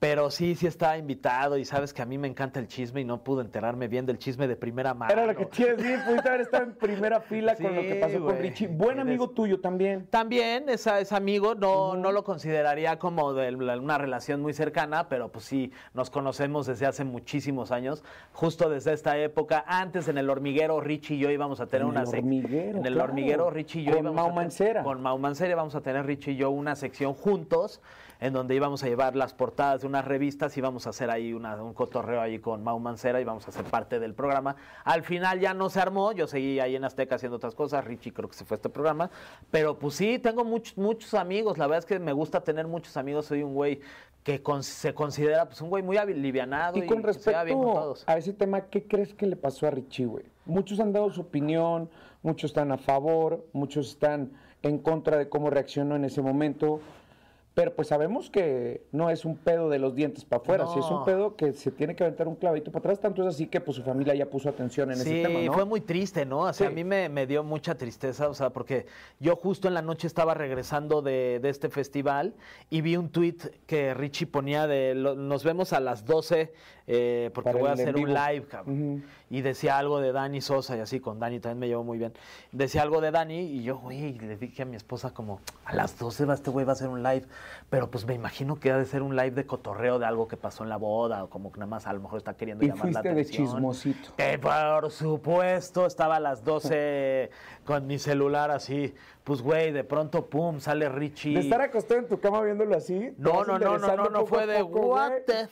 Pero 0.01 0.31
sí, 0.31 0.55
sí 0.55 0.67
estaba 0.67 0.97
invitado 0.97 1.59
y 1.59 1.67
sabes 1.67 1.93
que 1.93 2.01
a 2.01 2.07
mí 2.07 2.17
me 2.17 2.27
encanta 2.27 2.59
el 2.59 2.67
chisme 2.69 3.03
y 3.03 3.05
no 3.05 3.23
pude 3.23 3.43
enterarme 3.43 3.87
bien 3.87 4.07
del 4.07 4.17
chisme 4.19 4.49
de 4.49 4.57
primera 4.57 4.95
mano. 4.95 5.13
Era 5.13 5.27
lo 5.27 5.37
que 5.37 5.45
tienes 5.45 5.77
bien, 5.77 6.01
pudiste 6.07 6.27
haber 6.27 6.41
estado 6.41 6.65
en 6.65 6.73
primera 6.75 7.21
fila 7.21 7.55
con 7.55 7.77
lo 7.77 7.83
que 7.83 7.97
pasó 7.97 8.19
con. 8.25 8.39
Richie. 8.39 8.67
Buen 8.69 8.99
amigo 8.99 9.29
tuyo 9.29 9.61
también. 9.61 10.07
También 10.07 10.71
es, 10.71 10.87
es 10.87 11.13
amigo, 11.13 11.55
no, 11.55 11.97
no 11.97 12.13
lo 12.13 12.25
consideraría 12.25 12.99
como 12.99 13.35
de 13.35 13.55
una 13.55 13.99
relación 13.99 14.41
muy 14.41 14.55
cercana, 14.55 15.11
pero 15.11 15.31
pues 15.31 15.45
sí, 15.45 15.71
nos 15.93 16.09
conocemos 16.09 16.65
desde 16.67 16.87
hace 16.87 17.05
muchísimos 17.05 17.71
años, 17.71 18.03
justo 18.33 18.71
desde 18.71 18.95
esta 18.95 19.19
época. 19.19 19.63
Antes 19.67 20.09
en 20.09 20.17
el 20.17 20.31
hormiguero, 20.31 20.81
Richie 20.81 21.17
y 21.17 21.19
yo 21.19 21.31
íbamos 21.31 21.61
a 21.61 21.67
tener 21.67 21.83
En 21.83 21.89
una 21.89 22.01
el 22.01 22.07
sec- 22.07 22.21
hormiguero, 22.21 22.79
En 22.79 22.87
el 22.87 22.95
claro. 22.95 23.11
hormiguero, 23.11 23.51
Richie 23.51 23.83
y 23.83 23.85
yo 23.85 23.91
Con 23.93 24.01
íbamos 24.01 24.17
Mau 24.17 24.25
a 24.25 24.29
tener- 24.31 24.45
Mancera. 24.45 24.83
Con 24.83 25.03
Mau 25.03 25.19
Mancera 25.19 25.57
vamos 25.57 25.75
a 25.75 25.83
tener 25.83 26.07
Richie 26.07 26.33
y 26.33 26.37
yo 26.37 26.49
una 26.49 26.75
sección 26.75 27.13
juntos, 27.13 27.83
en 28.21 28.33
donde 28.35 28.55
íbamos 28.55 28.83
a 28.83 28.87
llevar 28.89 29.17
las 29.17 29.33
portadas 29.33 29.81
de 29.81 29.87
unas 29.87 30.05
revistas 30.05 30.57
y 30.57 30.61
vamos 30.61 30.87
a 30.87 30.91
hacer 30.91 31.11
ahí 31.11 31.33
una- 31.33 31.63
un 31.63 31.73
cotorreo 31.73 32.21
ahí 32.21 32.39
con 32.39 32.63
Mau 32.63 32.79
Mancera 32.79 33.21
y 33.21 33.25
vamos 33.25 33.49
a 33.49 33.53
ser 33.53 33.65
parte 33.65 33.99
del 33.99 34.15
programa. 34.15 34.57
Al 34.85 35.03
final 35.03 35.41
ya 35.41 35.55
no 35.55 35.71
se 35.71 35.81
armó, 35.81 36.13
yo 36.13 36.27
seguí 36.27 36.61
ahí 36.61 36.77
en 36.77 36.85
Azteca 36.85 37.15
haciendo 37.15 37.37
otras 37.37 37.55
cosas, 37.55 37.85
Richie 37.85 38.13
creo 38.13 38.29
que 38.29 38.37
se 38.37 38.45
fue 38.45 38.57
a 38.57 38.59
este 38.59 38.69
programa, 38.69 39.11
pero 39.51 39.79
pues 39.79 39.95
sí, 39.95 40.19
tengo 40.19 40.45
muchos, 40.45 40.77
muchos 40.77 41.15
amigos, 41.15 41.57
la 41.59 41.67
verdad 41.67 41.79
es 41.79 41.87
que 41.87 41.99
me 41.99 42.13
gusta 42.13 42.43
tener 42.43 42.67
muchos 42.67 42.97
amigos, 42.97 43.27
soy 43.27 43.43
un 43.43 43.55
güey 43.55 43.81
que 44.23 44.43
con- 44.43 44.63
se 44.63 44.93
considera 44.93 45.47
pues 45.47 45.63
un 45.63 45.71
güey 45.71 45.83
muy 45.83 45.97
alivianado 45.97 46.77
y, 46.77 46.83
Y 46.83 46.87
con 46.87 46.99
lleva 47.03 47.43
bien 47.45 47.57
con 47.59 47.67
respecto 47.67 47.81
todos. 47.81 48.05
a 48.07 48.19
ese 48.19 48.35
tema, 48.35 48.67
¿qué 48.67 48.87
crees 48.87 49.15
que 49.15 49.27
le 49.27 49.37
pasó 49.37 49.67
a 49.67 49.71
Richie, 49.71 50.05
güey? 50.05 50.25
Muchos 50.45 50.79
han 50.79 50.93
dado 50.93 51.11
su 51.11 51.23
opinión, 51.23 51.89
muchos 52.23 52.51
están 52.51 52.71
a 52.71 52.77
favor, 52.77 53.47
muchos 53.55 53.89
están 53.89 54.33
en 54.63 54.77
contra 54.79 55.17
de 55.17 55.31
cómo 55.31 55.49
reaccionó 55.49 55.97
en 55.97 56.05
ese 56.05 56.21
momento. 56.21 56.81
Pero 57.53 57.75
pues 57.75 57.89
sabemos 57.89 58.31
que 58.31 58.87
no 58.93 59.11
es 59.11 59.25
un 59.25 59.37
pedo 59.37 59.69
de 59.69 59.81
los 59.81 59.97
dientes 59.97 60.25
para 60.25 60.41
afuera, 60.41 60.67
sí 60.69 60.79
es 60.79 60.87
un 60.89 61.05
pedo 61.05 61.35
que 61.35 61.53
se 61.53 61.73
tiene 61.73 61.97
que 61.97 62.05
aventar 62.05 62.29
un 62.29 62.37
clavito 62.37 62.71
para 62.71 62.79
atrás, 62.81 63.01
tanto 63.01 63.23
es 63.23 63.35
así 63.35 63.49
que 63.49 63.61
pues 63.61 63.77
su 63.77 63.83
familia 63.83 64.15
ya 64.15 64.27
puso 64.31 64.49
atención 64.49 64.91
en 64.93 64.99
Sí, 64.99 65.19
ese 65.21 65.29
tema, 65.29 65.41
¿no? 65.45 65.53
fue 65.53 65.65
muy 65.65 65.81
triste, 65.81 66.25
¿no? 66.25 66.43
O 66.43 66.53
sea, 66.53 66.69
Sí. 66.69 66.73
a 66.73 66.75
mí 66.75 66.85
me, 66.85 67.09
me 67.09 67.27
dio 67.27 67.43
mucha 67.43 67.75
tristeza, 67.77 68.29
o 68.29 68.35
sea, 68.35 68.51
porque 68.51 68.87
yo 69.19 69.35
justo 69.35 69.67
en 69.67 69.75
la 69.75 69.83
noche 69.83 70.07
estaba 70.07 70.33
regresando 70.35 71.03
de, 71.03 71.41
de 71.43 71.49
este 71.49 71.69
festival 71.71 72.35
y 72.71 72.83
vi 72.83 72.97
un 72.97 73.09
tuit 73.09 73.43
que 73.67 73.95
Richie 73.95 74.27
ponía 74.29 74.69
de 74.69 74.95
lo- 74.95 75.17
nos 75.17 75.43
vemos 75.43 75.73
a 75.73 75.81
las 75.81 76.05
12 76.05 76.53
eh, 76.93 77.31
porque 77.33 77.51
Para 77.51 77.61
voy 77.61 77.69
a 77.69 77.73
hacer 77.75 77.95
un 77.95 78.13
live, 78.13 78.47
cabrón. 78.49 79.05
Y 79.31 79.43
decía 79.43 79.79
algo 79.79 80.01
de 80.01 80.11
Dani 80.11 80.41
Sosa 80.41 80.77
y 80.77 80.81
así, 80.81 80.99
con 80.99 81.21
Dani 81.21 81.39
también 81.39 81.61
me 81.61 81.69
llevó 81.69 81.85
muy 81.85 81.99
bien. 81.99 82.13
Decía 82.51 82.83
algo 82.83 83.01
de 83.01 83.13
Dani 83.13 83.39
y 83.39 83.63
yo, 83.63 83.79
güey, 83.79 84.19
le 84.19 84.37
dije 84.37 84.63
a 84.63 84.65
mi 84.65 84.75
esposa 84.75 85.15
como, 85.15 85.41
a 85.65 85.73
las 85.77 85.97
12 85.97 86.25
va 86.25 86.35
este 86.35 86.51
güey 86.51 86.67
va 86.67 86.73
a 86.73 86.75
hacer 86.75 86.89
un 86.89 87.05
live, 87.05 87.27
pero 87.69 87.89
pues 87.93 88.05
me 88.07 88.15
imagino 88.15 88.59
que 88.59 88.73
ha 88.73 88.77
de 88.77 88.87
ser 88.87 89.03
un 89.03 89.15
live 89.15 89.31
de 89.31 89.47
cotorreo 89.47 90.01
de 90.01 90.07
algo 90.07 90.27
que 90.27 90.37
pasó 90.37 90.65
en 90.65 90.69
la 90.69 90.79
boda 90.79 91.23
o 91.23 91.31
como 91.31 91.53
que 91.53 91.61
nada 91.61 91.71
más 91.71 91.87
a 91.87 91.93
lo 91.93 92.01
mejor 92.01 92.19
está 92.19 92.35
queriendo 92.35 92.65
Y 92.65 92.69
llamar 92.69 92.87
la 92.87 93.03
fuiste 93.03 93.15
de 93.15 93.21
atención. 93.21 93.47
chismosito. 93.47 94.17
Que 94.17 94.37
por 94.41 94.91
supuesto, 94.91 95.87
estaba 95.87 96.17
a 96.17 96.21
las 96.21 96.43
12 96.43 97.31
con 97.65 97.87
mi 97.87 98.01
celular 98.01 98.51
así. 98.51 98.93
Pues, 99.23 99.43
güey, 99.43 99.71
de 99.71 99.85
pronto, 99.85 100.27
pum, 100.27 100.59
sale 100.59 100.89
Richie. 100.89 101.35
De 101.35 101.41
estar 101.41 101.61
acostado 101.61 102.01
en 102.01 102.09
tu 102.09 102.19
cama 102.19 102.41
viéndolo 102.43 102.77
así. 102.77 103.13
No, 103.17 103.45
no, 103.45 103.61
no, 103.61 103.79
no, 103.79 103.97
no, 103.97 104.09
no, 104.09 104.27
fue 104.27 104.47
de 104.49 104.61
what 104.63 105.13
the. 105.27 105.49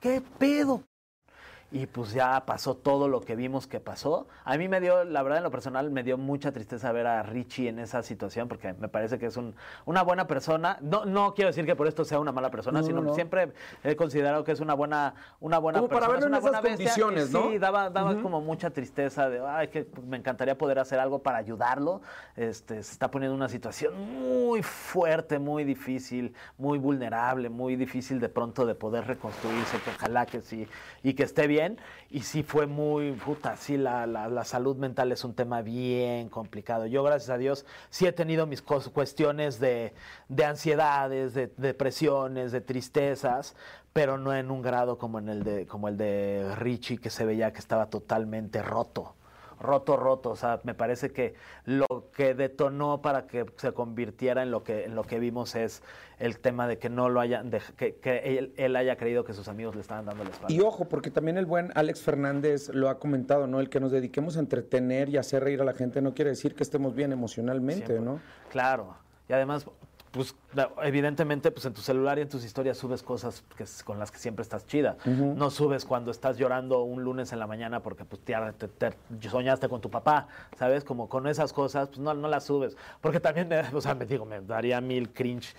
¿Qué 0.00 0.20
pedo? 0.38 0.87
Y 1.70 1.84
pues 1.84 2.14
ya 2.14 2.46
pasó 2.46 2.74
todo 2.74 3.08
lo 3.08 3.20
que 3.20 3.36
vimos 3.36 3.66
que 3.66 3.78
pasó. 3.78 4.26
A 4.44 4.56
mí 4.56 4.68
me 4.68 4.80
dio, 4.80 5.04
la 5.04 5.22
verdad, 5.22 5.36
en 5.38 5.44
lo 5.44 5.50
personal, 5.50 5.90
me 5.90 6.02
dio 6.02 6.16
mucha 6.16 6.50
tristeza 6.50 6.90
ver 6.92 7.06
a 7.06 7.22
Richie 7.22 7.68
en 7.68 7.78
esa 7.78 8.02
situación 8.02 8.48
porque 8.48 8.72
me 8.72 8.88
parece 8.88 9.18
que 9.18 9.26
es 9.26 9.36
un, 9.36 9.54
una 9.84 10.02
buena 10.02 10.26
persona. 10.26 10.78
No, 10.80 11.04
no 11.04 11.34
quiero 11.34 11.50
decir 11.50 11.66
que 11.66 11.76
por 11.76 11.86
esto 11.86 12.06
sea 12.06 12.20
una 12.20 12.32
mala 12.32 12.50
persona, 12.50 12.80
No, 12.80 12.86
sino 12.86 13.02
no, 13.02 13.14
siempre 13.14 13.52
he 13.84 13.96
considerado 13.96 14.44
que 14.44 14.52
es 14.52 14.60
una 14.60 14.72
buena, 14.72 15.12
una 15.40 15.58
buena 15.58 15.80
Como 15.80 15.90
para 15.90 16.06
persona. 16.06 16.20
verlo 16.20 16.38
es 16.38 16.42
en 16.42 16.48
una 16.48 16.58
esas 16.58 16.62
bestia. 16.62 16.84
Y 16.96 17.02
condiciones, 17.02 17.30
¿no? 17.32 17.50
Sí, 17.50 17.58
daba, 17.58 17.90
daba 17.90 18.14
como 18.22 18.40
mucha 18.40 18.70
tristeza 18.70 19.28
de, 19.28 19.46
ay, 19.46 19.68
que 19.68 19.86
me 20.06 20.16
encantaría 20.16 20.56
poder 20.56 20.78
hacer 20.78 20.98
algo 20.98 21.18
para 21.22 21.36
ayudarlo. 21.36 22.00
Este, 22.34 22.82
se 22.82 22.92
está 22.92 23.10
poniendo 23.10 23.34
en 23.34 23.40
una 23.42 23.50
situación 23.50 23.92
muy 24.18 24.62
fuerte, 24.62 25.38
muy 25.38 25.64
difícil, 25.64 26.32
muy 26.56 26.78
vulnerable, 26.78 27.50
muy 27.50 27.76
difícil 27.76 28.20
de 28.20 28.30
pronto 28.30 28.64
de 28.64 28.74
poder 28.74 29.06
reconstruirse, 29.06 29.78
que 29.80 29.90
ojalá 29.90 30.24
que 30.24 30.40
sí, 30.40 30.66
y 31.02 31.12
que 31.12 31.24
esté 31.24 31.46
bien. 31.46 31.57
Y 32.10 32.20
sí 32.20 32.42
fue 32.42 32.66
muy, 32.66 33.12
puta, 33.12 33.56
sí, 33.56 33.76
la, 33.76 34.06
la- 34.06 34.28
salud 34.44 34.76
mental 34.76 35.12
es 35.12 35.24
un 35.24 35.34
tema 35.34 35.60
bien 35.62 36.28
complicado. 36.28 36.86
Yo, 36.86 37.02
gracias 37.02 37.30
a 37.30 37.38
Dios, 37.38 37.66
sí 37.90 38.06
he 38.06 38.12
tenido 38.12 38.46
mis 38.46 38.62
cuestiones 38.62 39.60
de, 39.60 39.92
de 40.28 40.44
ansiedades, 40.44 41.34
de 41.34 41.48
depresiones, 41.56 42.52
de 42.52 42.60
tristezas, 42.60 43.54
pero 43.92 44.16
no 44.18 44.34
en 44.34 44.50
un 44.50 44.62
grado 44.62 44.96
como, 44.98 45.18
en 45.18 45.28
el 45.28 45.42
de, 45.44 45.66
como 45.66 45.88
el 45.88 45.96
de 45.96 46.54
Richie, 46.56 46.98
que 46.98 47.10
se 47.10 47.24
veía 47.26 47.52
que 47.52 47.58
estaba 47.58 47.86
totalmente 47.90 48.62
roto 48.62 49.14
roto, 49.60 49.96
roto. 49.96 50.30
O 50.30 50.36
sea, 50.36 50.60
me 50.64 50.74
parece 50.74 51.10
que 51.12 51.34
lo 51.64 51.86
que 52.14 52.34
detonó 52.34 53.02
para 53.02 53.26
que 53.26 53.46
se 53.56 53.72
convirtiera 53.72 54.42
en 54.42 54.50
lo 54.50 54.62
que, 54.64 54.84
en 54.84 54.94
lo 54.94 55.04
que 55.04 55.18
vimos 55.18 55.54
es 55.54 55.82
el 56.18 56.38
tema 56.40 56.66
de 56.66 56.78
que 56.78 56.88
no 56.88 57.08
lo 57.08 57.20
hayan, 57.20 57.50
de- 57.50 57.62
que, 57.76 57.96
que 57.96 58.38
él, 58.38 58.52
él 58.56 58.74
haya 58.76 58.96
creído 58.96 59.24
que 59.24 59.32
sus 59.34 59.48
amigos 59.48 59.74
le 59.74 59.80
estaban 59.82 60.04
dando 60.06 60.24
la 60.24 60.30
espalda. 60.30 60.52
Y 60.54 60.60
ojo, 60.60 60.86
porque 60.88 61.10
también 61.10 61.38
el 61.38 61.46
buen 61.46 61.70
Alex 61.74 62.02
Fernández 62.02 62.68
lo 62.74 62.88
ha 62.88 62.98
comentado, 62.98 63.46
¿no? 63.46 63.60
El 63.60 63.68
que 63.68 63.80
nos 63.80 63.92
dediquemos 63.92 64.36
a 64.36 64.40
entretener 64.40 65.08
y 65.08 65.16
hacer 65.16 65.44
reír 65.44 65.60
a 65.60 65.64
la 65.64 65.74
gente 65.74 66.00
no 66.02 66.14
quiere 66.14 66.30
decir 66.30 66.54
que 66.54 66.62
estemos 66.62 66.94
bien 66.94 67.12
emocionalmente, 67.12 67.86
Siempre. 67.86 68.04
¿no? 68.04 68.20
Claro. 68.50 68.96
Y 69.28 69.32
además, 69.32 69.66
pues 70.18 70.34
evidentemente, 70.82 71.52
pues 71.52 71.64
en 71.66 71.72
tu 71.74 71.80
celular 71.80 72.18
y 72.18 72.22
en 72.22 72.28
tus 72.28 72.44
historias 72.44 72.76
subes 72.76 73.04
cosas 73.04 73.44
que, 73.56 73.64
con 73.84 74.00
las 74.00 74.10
que 74.10 74.18
siempre 74.18 74.42
estás 74.42 74.66
chida. 74.66 74.96
No 75.06 75.48
subes 75.50 75.84
cuando 75.84 76.10
estás 76.10 76.36
llorando 76.38 76.82
un 76.82 77.04
lunes 77.04 77.32
en 77.32 77.38
la 77.38 77.46
mañana 77.46 77.80
porque 77.84 78.04
pues 78.04 78.20
te, 78.22 78.34
te- 78.58 78.66
te- 78.90 79.28
soñaste 79.28 79.68
con 79.68 79.80
tu 79.80 79.90
papá, 79.90 80.26
¿sabes? 80.58 80.82
Como 80.82 81.08
con 81.08 81.28
esas 81.28 81.52
cosas, 81.52 81.88
pues 81.88 82.00
no, 82.00 82.12
no 82.14 82.26
las 82.26 82.44
subes. 82.44 82.76
Porque 83.00 83.20
también, 83.20 83.46
me, 83.46 83.60
o 83.72 83.80
sea, 83.80 83.94
me 83.94 84.06
digo, 84.06 84.24
me 84.24 84.40
daría 84.40 84.80
mil 84.80 85.10
cringe 85.12 85.54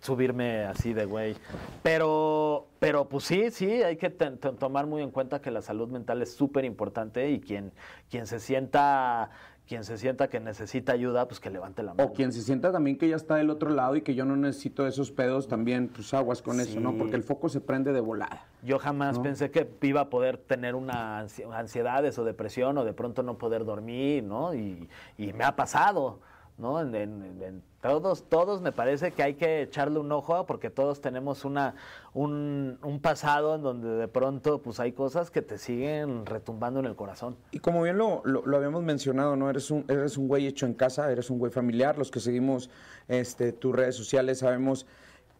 subirme 0.00 0.64
así 0.64 0.92
de 0.92 1.04
güey. 1.04 1.36
Pero, 1.82 2.66
pero 2.78 3.08
pues 3.08 3.24
sí, 3.24 3.50
sí, 3.50 3.70
hay 3.82 3.96
que 3.96 4.10
tomar 4.10 4.86
muy 4.86 5.02
en 5.02 5.10
cuenta 5.10 5.40
que 5.40 5.50
la 5.50 5.62
salud 5.62 5.88
mental 5.88 6.20
es 6.22 6.34
súper 6.34 6.64
importante 6.64 7.30
y 7.30 7.38
quien, 7.40 7.72
quien 8.10 8.26
se 8.26 8.40
sienta 8.40 9.30
quien 9.70 9.84
se 9.84 9.98
sienta 9.98 10.26
que 10.28 10.40
necesita 10.40 10.90
ayuda, 10.90 11.28
pues 11.28 11.38
que 11.38 11.48
levante 11.48 11.84
la 11.84 11.94
mano. 11.94 12.08
O 12.08 12.12
quien 12.12 12.32
se 12.32 12.42
sienta 12.42 12.72
también 12.72 12.98
que 12.98 13.08
ya 13.08 13.14
está 13.14 13.36
del 13.36 13.50
otro 13.50 13.70
lado 13.70 13.94
y 13.94 14.02
que 14.02 14.16
yo 14.16 14.24
no 14.24 14.34
necesito 14.34 14.84
esos 14.84 15.12
pedos, 15.12 15.46
también, 15.46 15.86
pues 15.86 16.12
aguas 16.12 16.42
con 16.42 16.58
eso, 16.58 16.80
¿no? 16.80 16.96
Porque 16.98 17.14
el 17.14 17.22
foco 17.22 17.48
se 17.48 17.60
prende 17.60 17.92
de 17.92 18.00
volada. 18.00 18.46
Yo 18.64 18.80
jamás 18.80 19.20
pensé 19.20 19.52
que 19.52 19.70
iba 19.82 20.00
a 20.00 20.10
poder 20.10 20.38
tener 20.38 20.74
una 20.74 21.22
ansi- 21.24 21.48
ansiedades 21.54 22.18
o 22.18 22.24
depresión 22.24 22.78
o 22.78 22.84
de 22.84 22.92
pronto 22.92 23.22
no 23.22 23.38
poder 23.38 23.64
dormir, 23.64 24.24
¿no? 24.24 24.54
Y, 24.56 24.88
y 25.16 25.32
me 25.34 25.44
ha 25.44 25.54
pasado, 25.54 26.18
¿no? 26.60 26.80
En, 26.80 26.94
en- 26.94 27.42
en 27.42 27.62
todos, 27.80 28.28
todos 28.28 28.60
me 28.60 28.72
parece 28.72 29.12
que 29.12 29.22
hay 29.22 29.34
que 29.34 29.62
echarle 29.62 29.98
un 29.98 30.12
ojo 30.12 30.44
porque 30.44 30.68
todos 30.68 31.00
tenemos 31.00 31.46
una, 31.46 31.74
un, 32.12 32.78
un 32.82 33.00
pasado 33.00 33.54
en 33.54 33.62
donde 33.62 33.88
de 33.88 34.06
pronto 34.06 34.60
pues 34.60 34.78
hay 34.80 34.92
cosas 34.92 35.30
que 35.30 35.40
te 35.40 35.56
siguen 35.56 36.26
retumbando 36.26 36.80
en 36.80 36.86
el 36.86 36.94
corazón. 36.94 37.36
Y 37.52 37.58
como 37.60 37.82
bien 37.82 37.96
lo, 37.96 38.20
lo, 38.24 38.44
lo 38.44 38.56
habíamos 38.58 38.82
mencionado, 38.82 39.34
¿no? 39.34 39.48
Eres 39.48 39.70
un, 39.70 39.86
eres 39.88 40.18
un 40.18 40.28
güey 40.28 40.46
hecho 40.46 40.66
en 40.66 40.74
casa, 40.74 41.10
eres 41.10 41.30
un 41.30 41.38
güey 41.38 41.50
familiar. 41.50 41.96
Los 41.96 42.10
que 42.10 42.20
seguimos 42.20 42.68
este, 43.08 43.52
tus 43.52 43.74
redes 43.74 43.96
sociales 43.96 44.40
sabemos 44.40 44.86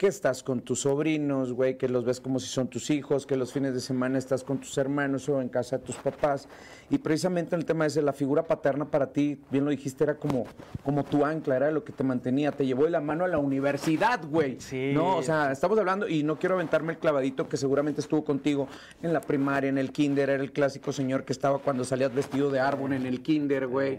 que 0.00 0.06
estás 0.06 0.42
con 0.42 0.62
tus 0.62 0.80
sobrinos, 0.80 1.52
güey, 1.52 1.76
que 1.76 1.86
los 1.86 2.06
ves 2.06 2.22
como 2.22 2.40
si 2.40 2.46
son 2.46 2.68
tus 2.68 2.88
hijos, 2.88 3.26
que 3.26 3.36
los 3.36 3.52
fines 3.52 3.74
de 3.74 3.80
semana 3.80 4.16
estás 4.16 4.42
con 4.42 4.56
tus 4.56 4.78
hermanos 4.78 5.28
o 5.28 5.42
en 5.42 5.50
casa 5.50 5.76
de 5.76 5.84
tus 5.84 5.96
papás. 5.96 6.48
Y 6.88 6.96
precisamente 6.96 7.54
el 7.54 7.66
tema 7.66 7.84
ese, 7.84 8.00
la 8.00 8.14
figura 8.14 8.42
paterna 8.42 8.90
para 8.90 9.12
ti, 9.12 9.38
bien 9.50 9.66
lo 9.66 9.70
dijiste, 9.70 10.04
era 10.04 10.14
como, 10.14 10.46
como 10.86 11.04
tu 11.04 11.26
ancla, 11.26 11.56
era 11.56 11.70
lo 11.70 11.84
que 11.84 11.92
te 11.92 12.02
mantenía, 12.02 12.50
te 12.50 12.64
llevó 12.64 12.84
de 12.84 12.90
la 12.92 13.02
mano 13.02 13.26
a 13.26 13.28
la 13.28 13.36
universidad, 13.36 14.24
güey. 14.26 14.58
Sí. 14.58 14.92
No, 14.94 15.18
o 15.18 15.22
sea, 15.22 15.52
estamos 15.52 15.78
hablando, 15.78 16.08
y 16.08 16.22
no 16.22 16.38
quiero 16.38 16.54
aventarme 16.54 16.94
el 16.94 16.98
clavadito 16.98 17.46
que 17.46 17.58
seguramente 17.58 18.00
estuvo 18.00 18.24
contigo 18.24 18.68
en 19.02 19.12
la 19.12 19.20
primaria, 19.20 19.68
en 19.68 19.76
el 19.76 19.92
kinder, 19.92 20.30
era 20.30 20.42
el 20.42 20.52
clásico 20.52 20.92
señor 20.92 21.26
que 21.26 21.34
estaba 21.34 21.58
cuando 21.58 21.84
salías 21.84 22.14
vestido 22.14 22.50
de 22.50 22.58
árbol 22.58 22.94
en 22.94 23.04
el 23.04 23.20
kinder, 23.20 23.66
güey. 23.66 23.98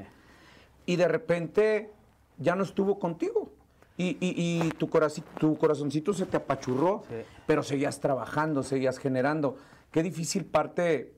Y 0.87 0.95
de 0.95 1.07
repente 1.07 1.91
ya 2.39 2.55
no 2.55 2.63
estuvo 2.63 2.97
contigo. 2.97 3.60
Y, 4.01 4.17
y- 4.19 4.63
y 4.65 4.69
tu, 4.71 4.87
coraci- 4.89 5.23
tu 5.39 5.55
corazoncito 5.57 6.13
se 6.13 6.25
te 6.25 6.37
apachurró, 6.37 7.03
Sí. 7.07 7.15
pero 7.45 7.61
seguías 7.61 7.99
trabajando, 7.99 8.63
seguías 8.63 8.97
generando. 8.97 9.57
Qué 9.91 10.01
difícil 10.01 10.45
parte 10.45 11.13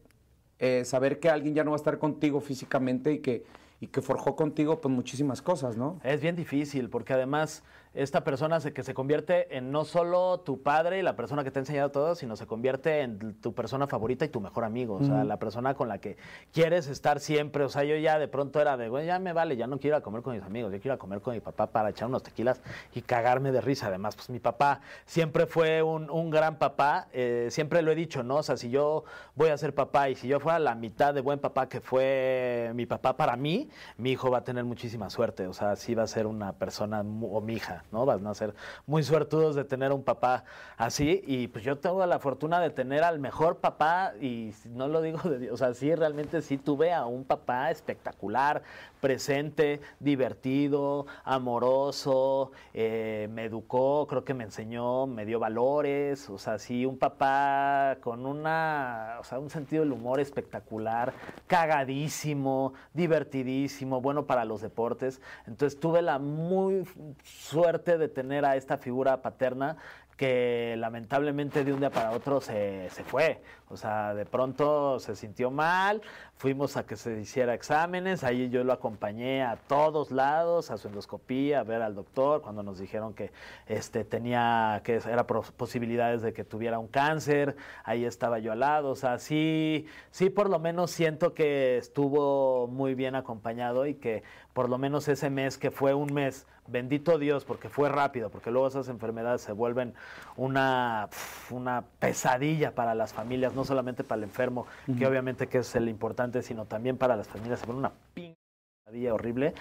eh, 0.59 0.83
saber 0.85 1.19
que 1.19 1.29
alguien 1.29 1.53
ya 1.55 1.63
no 1.63 1.71
va 1.71 1.75
a 1.75 1.81
estar 1.83 1.97
contigo 1.99 2.39
físicamente 2.41 3.11
y 3.13 3.19
que, 3.19 3.43
y 3.79 3.87
que 3.87 4.01
forjó 4.01 4.35
contigo 4.35 4.81
pues 4.81 4.93
muchísimas 4.93 5.41
cosas, 5.41 5.77
¿no? 5.77 5.99
Es 6.03 6.21
bien 6.21 6.35
difícil 6.35 6.89
porque 6.89 7.13
además 7.13 7.63
esta 7.93 8.23
persona 8.23 8.59
se, 8.59 8.73
que 8.73 8.83
se 8.83 8.93
convierte 8.93 9.55
en 9.55 9.71
no 9.71 9.85
solo 9.85 10.39
tu 10.39 10.61
padre 10.61 10.99
y 10.99 11.01
la 11.03 11.15
persona 11.15 11.43
que 11.43 11.51
te 11.51 11.59
ha 11.59 11.61
enseñado 11.61 11.91
todo, 11.91 12.15
sino 12.15 12.35
se 12.35 12.47
convierte 12.47 13.01
en 13.01 13.39
tu 13.39 13.53
persona 13.53 13.87
favorita 13.87 14.25
y 14.25 14.29
tu 14.29 14.41
mejor 14.41 14.63
amigo, 14.63 14.95
o 14.95 15.03
sea, 15.03 15.23
la 15.23 15.37
persona 15.37 15.75
con 15.75 15.87
la 15.87 15.99
que 15.99 16.17
quieres 16.51 16.87
estar 16.87 17.19
siempre. 17.19 17.63
O 17.63 17.69
sea, 17.69 17.83
yo 17.83 17.95
ya 17.95 18.17
de 18.17 18.27
pronto 18.27 18.59
era 18.59 18.77
de, 18.77 18.89
güey, 18.89 19.05
ya 19.05 19.19
me 19.19 19.33
vale, 19.33 19.57
ya 19.57 19.67
no 19.67 19.79
quiero 19.79 19.97
ir 19.97 20.01
a 20.01 20.03
comer 20.03 20.23
con 20.23 20.33
mis 20.33 20.43
amigos, 20.43 20.71
yo 20.71 20.79
quiero 20.79 20.95
ir 20.95 20.97
a 20.97 20.99
comer 20.99 21.21
con 21.21 21.33
mi 21.35 21.39
papá 21.39 21.67
para 21.67 21.89
echar 21.89 22.07
unos 22.07 22.23
tequilas 22.23 22.61
y 22.93 23.01
cagarme 23.01 23.51
de 23.51 23.61
risa. 23.61 23.87
Además, 23.87 24.15
pues 24.15 24.29
mi 24.29 24.39
papá 24.39 24.81
siempre 25.05 25.45
fue 25.45 25.83
un, 25.83 26.09
un 26.09 26.29
gran 26.31 26.57
papá, 26.57 27.07
eh, 27.13 27.47
siempre 27.51 27.81
lo 27.81 27.91
he 27.91 27.95
dicho, 27.95 28.23
¿no? 28.23 28.37
O 28.37 28.43
sea, 28.43 28.57
si 28.57 28.69
yo 28.71 29.03
voy 29.35 29.49
a 29.49 29.57
ser 29.57 29.75
papá 29.75 30.09
y 30.09 30.15
si 30.15 30.27
yo 30.27 30.39
fuera 30.39 30.57
la 30.59 30.75
mitad 30.75 31.13
de 31.13 31.21
buen 31.21 31.39
papá 31.39 31.69
que 31.69 31.79
fue 31.79 32.71
mi 32.73 32.85
papá 32.85 33.15
para 33.17 33.35
mí, 33.35 33.69
mi 33.97 34.11
hijo 34.11 34.31
va 34.31 34.39
a 34.39 34.43
tener 34.43 34.63
muchísima 34.63 35.09
suerte, 35.09 35.47
o 35.47 35.53
sea, 35.53 35.75
sí 35.75 35.95
va 35.95 36.03
a 36.03 36.07
ser 36.07 36.25
una 36.25 36.53
persona, 36.53 37.01
o 37.01 37.41
mi 37.41 37.53
hija, 37.53 37.82
¿no? 37.91 38.05
Van 38.05 38.25
a 38.27 38.33
ser 38.33 38.53
muy 38.85 39.03
suertudos 39.03 39.55
de 39.55 39.63
tener 39.63 39.91
un 39.91 40.03
papá 40.03 40.43
así 40.77 41.23
y 41.25 41.47
pues 41.47 41.63
yo 41.63 41.77
tengo 41.77 42.05
la 42.05 42.19
fortuna 42.19 42.59
de 42.59 42.69
tener 42.69 43.03
al 43.03 43.19
mejor 43.19 43.57
papá 43.57 44.13
y 44.19 44.53
no 44.69 44.87
lo 44.87 45.01
digo 45.01 45.29
de 45.29 45.39
Dios, 45.39 45.53
o 45.53 45.57
sea, 45.57 45.73
sí, 45.73 45.93
realmente 45.93 46.41
sí 46.41 46.57
tuve 46.57 46.93
a 46.93 47.05
un 47.05 47.23
papá 47.23 47.71
espectacular, 47.71 48.63
presente, 49.03 49.81
divertido, 49.99 51.07
amoroso, 51.25 52.53
eh, 52.73 53.27
me 53.33 53.43
educó, 53.43 54.07
creo 54.07 54.23
que 54.23 54.33
me 54.33 54.45
enseñó, 54.45 55.07
me 55.07 55.25
dio 55.25 55.39
valores, 55.39 56.29
o 56.29 56.37
sea, 56.37 56.57
sí, 56.57 56.85
un 56.85 56.97
papá 56.97 57.97
con 57.99 58.25
una, 58.25 59.17
o 59.19 59.25
sea, 59.25 59.39
un 59.39 59.49
sentido 59.49 59.83
del 59.83 59.91
humor 59.91 60.21
espectacular, 60.21 61.11
cagadísimo, 61.47 62.75
divertidísimo, 62.93 63.99
bueno 63.99 64.25
para 64.25 64.45
los 64.45 64.61
deportes. 64.61 65.19
Entonces 65.47 65.77
tuve 65.77 66.01
la 66.01 66.17
muy 66.17 66.87
suerte 67.25 67.97
de 67.97 68.07
tener 68.07 68.45
a 68.45 68.55
esta 68.55 68.77
figura 68.77 69.21
paterna 69.21 69.75
que 70.17 70.75
lamentablemente 70.77 71.63
de 71.63 71.73
un 71.73 71.79
día 71.79 71.89
para 71.89 72.11
otro 72.11 72.41
se, 72.41 72.89
se, 72.91 73.03
fue. 73.03 73.41
O 73.69 73.77
sea, 73.77 74.13
de 74.13 74.25
pronto 74.25 74.99
se 74.99 75.15
sintió 75.15 75.49
mal, 75.49 76.01
fuimos 76.35 76.77
a 76.77 76.85
que 76.85 76.95
se 76.95 77.19
hiciera 77.19 77.53
exámenes, 77.53 78.23
ahí 78.23 78.49
yo 78.49 78.63
lo 78.63 78.73
acompañé 78.73 79.41
a 79.43 79.55
todos 79.55 80.11
lados, 80.11 80.69
a 80.69 80.77
su 80.77 80.89
endoscopía, 80.89 81.61
a 81.61 81.63
ver 81.63 81.81
al 81.81 81.95
doctor, 81.95 82.41
cuando 82.41 82.61
nos 82.61 82.77
dijeron 82.77 83.13
que 83.13 83.31
este, 83.67 84.03
tenía, 84.03 84.81
que 84.83 85.01
era 85.09 85.25
posibilidades 85.25 86.21
de 86.21 86.33
que 86.33 86.43
tuviera 86.43 86.77
un 86.77 86.87
cáncer, 86.87 87.55
ahí 87.83 88.05
estaba 88.05 88.39
yo 88.39 88.51
al 88.51 88.59
lado, 88.59 88.91
o 88.91 88.95
sea, 88.95 89.17
sí, 89.17 89.87
sí 90.11 90.29
por 90.29 90.49
lo 90.49 90.59
menos 90.59 90.91
siento 90.91 91.33
que 91.33 91.77
estuvo 91.77 92.67
muy 92.67 92.93
bien 92.93 93.15
acompañado 93.15 93.87
y 93.87 93.95
que 93.95 94.23
por 94.53 94.69
lo 94.69 94.77
menos 94.77 95.07
ese 95.07 95.29
mes 95.29 95.57
que 95.57 95.71
fue 95.71 95.93
un 95.93 96.13
mes, 96.13 96.45
bendito 96.67 97.17
Dios, 97.17 97.45
porque 97.45 97.69
fue 97.69 97.89
rápido, 97.89 98.29
porque 98.29 98.51
luego 98.51 98.67
esas 98.67 98.87
enfermedades 98.87 99.41
se 99.41 99.51
vuelven 99.51 99.93
una, 100.35 101.09
una 101.49 101.83
pesadilla 101.99 102.75
para 102.75 102.95
las 102.95 103.13
familias, 103.13 103.53
no 103.53 103.65
solamente 103.65 104.03
para 104.03 104.19
el 104.19 104.23
enfermo, 104.23 104.65
que 104.97 105.05
obviamente 105.05 105.47
que 105.47 105.59
es 105.59 105.75
el 105.75 105.89
importante, 105.89 106.41
sino 106.41 106.65
también 106.65 106.97
para 106.97 107.15
las 107.15 107.27
familias, 107.27 107.59
se 107.59 107.65
vuelve 107.65 107.79
una 107.79 107.91
pesadilla 108.13 109.13
horrible. 109.13 109.53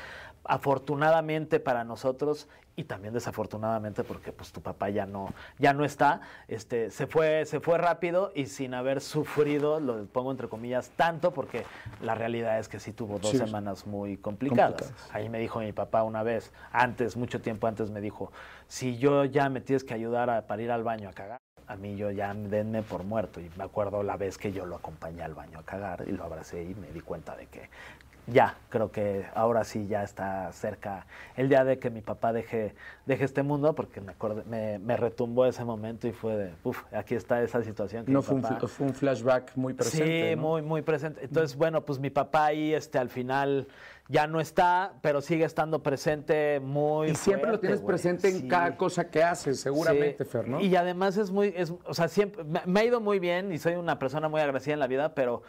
Afortunadamente 0.45 1.61
para 1.61 1.85
nosotros 1.85 2.49
y 2.75 2.85
también 2.85 3.13
desafortunadamente 3.13 4.03
porque 4.03 4.33
pues 4.33 4.51
tu 4.51 4.63
papá 4.63 4.89
ya 4.89 5.05
no 5.05 5.29
ya 5.59 5.75
no 5.75 5.85
está, 5.85 6.23
este 6.49 6.91
se 6.91 7.07
fue 7.07 7.45
se 7.45 7.61
fue 7.61 7.77
rápido 7.79 8.33
y 8.35 8.47
sin 8.47 8.75
haber 8.75 9.01
sufrido, 9.01 9.79
lo 9.79 10.07
pongo 10.07 10.31
entre 10.31 10.49
comillas 10.49 10.91
tanto 10.97 11.33
porque 11.33 11.65
la 12.01 12.15
realidad 12.15 12.59
es 12.59 12.69
que 12.69 12.81
sí 12.81 12.93
tuvo 12.93 13.19
dos 13.19 13.33
semanas 13.33 13.87
muy 13.87 14.17
complicadas. 14.17 14.93
Ahí 15.13 15.29
me 15.29 15.39
dijo 15.39 15.61
mi 15.61 15.73
papá 15.73 16.03
una 16.03 16.23
vez, 16.23 16.51
antes 16.73 17.17
mucho 17.17 17.41
tiempo 17.41 17.67
antes 17.67 17.91
me 17.91 18.01
dijo, 18.01 18.33
"Si 18.69 18.97
yo 18.99 19.25
ya 19.27 19.49
me 19.49 19.61
tienes 19.61 19.85
que 19.85 19.95
ayudar 19.95 20.31
a, 20.31 20.47
para 20.47 20.63
ir 20.63 20.71
al 20.71 20.83
baño 20.83 21.09
a 21.11 21.13
cagar, 21.13 21.41
a 21.67 21.77
mí 21.77 21.97
yo 21.97 22.11
ya 22.11 22.33
denme 22.33 22.83
por 22.83 23.05
muerto." 23.05 23.41
Y 23.41 23.51
me 23.57 23.65
acuerdo 23.65 24.03
la 24.03 24.17
vez 24.17 24.39
que 24.39 24.51
yo 24.51 24.65
lo 24.65 24.77
acompañé 24.77 25.23
al 25.23 25.35
baño 25.35 25.59
a 25.59 25.63
cagar 25.63 26.05
y 26.07 26.13
lo 26.13 26.25
abracé 26.25 26.63
y 26.63 26.75
me 26.75 26.91
di 26.91 27.01
cuenta 27.01 27.37
de 27.37 27.47
que 27.49 27.69
ya, 28.27 28.57
creo 28.69 28.93
que 28.93 29.27
ahora 29.35 29.65
sí 29.65 29.89
ya 29.89 30.05
está 30.05 30.53
cerca 30.53 31.07
el 31.37 31.49
día 31.49 31.65
de 31.65 31.79
que 31.79 31.91
mi 31.91 32.03
papá 32.03 32.33
deje, 32.33 32.75
deje 33.05 33.25
este 33.25 33.43
mundo, 33.43 33.75
porque 33.75 34.01
me, 34.01 34.79
me, 34.79 34.97
retumbó 34.97 35.45
ese 35.47 35.65
momento 35.65 36.07
y 36.07 36.13
fue 36.13 36.37
de, 36.37 36.55
uff, 36.63 36.85
aquí 36.93 37.17
está 37.17 37.43
esa 37.43 37.63
situación. 37.65 38.05
no, 38.07 38.23
fue, 38.23 38.37
un, 38.37 38.43
fue, 38.43 38.87
un, 38.87 38.95
flashback 38.95 39.57
muy 39.57 39.75
presente. 39.75 40.31
Sí, 40.31 40.37
muy, 40.37 40.63
muy 40.63 40.83
presente. 40.83 41.25
Entonces, 41.25 41.57
bueno, 41.57 41.85
pues 41.85 41.99
mi 41.99 42.11
papá 42.11 42.47
ahí 42.47 42.73
este, 42.73 42.99
al 42.99 43.09
final 43.09 43.67
ya 44.09 44.27
no 44.27 44.41
está, 44.41 44.93
pero 45.01 45.21
sigue 45.21 45.45
estando 45.45 45.83
presente 45.83 46.61
muy 46.61 47.11
Y 47.11 47.15
siempre 47.15 47.51
lo 47.51 47.59
tienes 47.59 47.81
presente 47.81 48.29
en 48.29 48.47
cada 48.47 48.77
cosa 48.77 49.09
que 49.09 49.23
haces, 49.23 49.61
seguramente, 49.61 50.25
Fer, 50.25 50.47
¿no? 50.47 50.61
Y 50.61 50.77
además 50.77 51.17
es 51.17 51.31
muy, 51.31 51.53
es, 51.57 51.73
o 51.85 51.95
sea, 51.95 52.09
siempre, 52.09 52.45
me 52.67 52.81
ha 52.81 52.85
ido 52.85 53.01
muy 53.01 53.19
bien 53.19 53.53
y 53.53 53.59
soy 53.59 53.75
una 53.75 53.99
persona 53.99 54.29
muy 54.29 54.41
agradecida 54.41 54.75
en 54.75 54.81
la 54.81 54.87
vida, 54.87 55.15
pero 55.15 55.43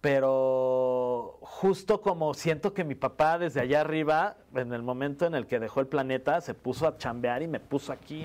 pero 0.00 1.38
justo 1.42 2.00
como 2.00 2.34
siento 2.34 2.72
que 2.72 2.84
mi 2.84 2.94
papá 2.94 3.38
desde 3.38 3.60
allá 3.60 3.80
arriba, 3.80 4.36
en 4.54 4.72
el 4.72 4.82
momento 4.82 5.26
en 5.26 5.34
el 5.34 5.46
que 5.46 5.58
dejó 5.58 5.80
el 5.80 5.86
planeta, 5.86 6.40
se 6.40 6.54
puso 6.54 6.86
a 6.86 6.96
chambear 6.96 7.42
y 7.42 7.48
me 7.48 7.60
puso 7.60 7.92
aquí, 7.92 8.24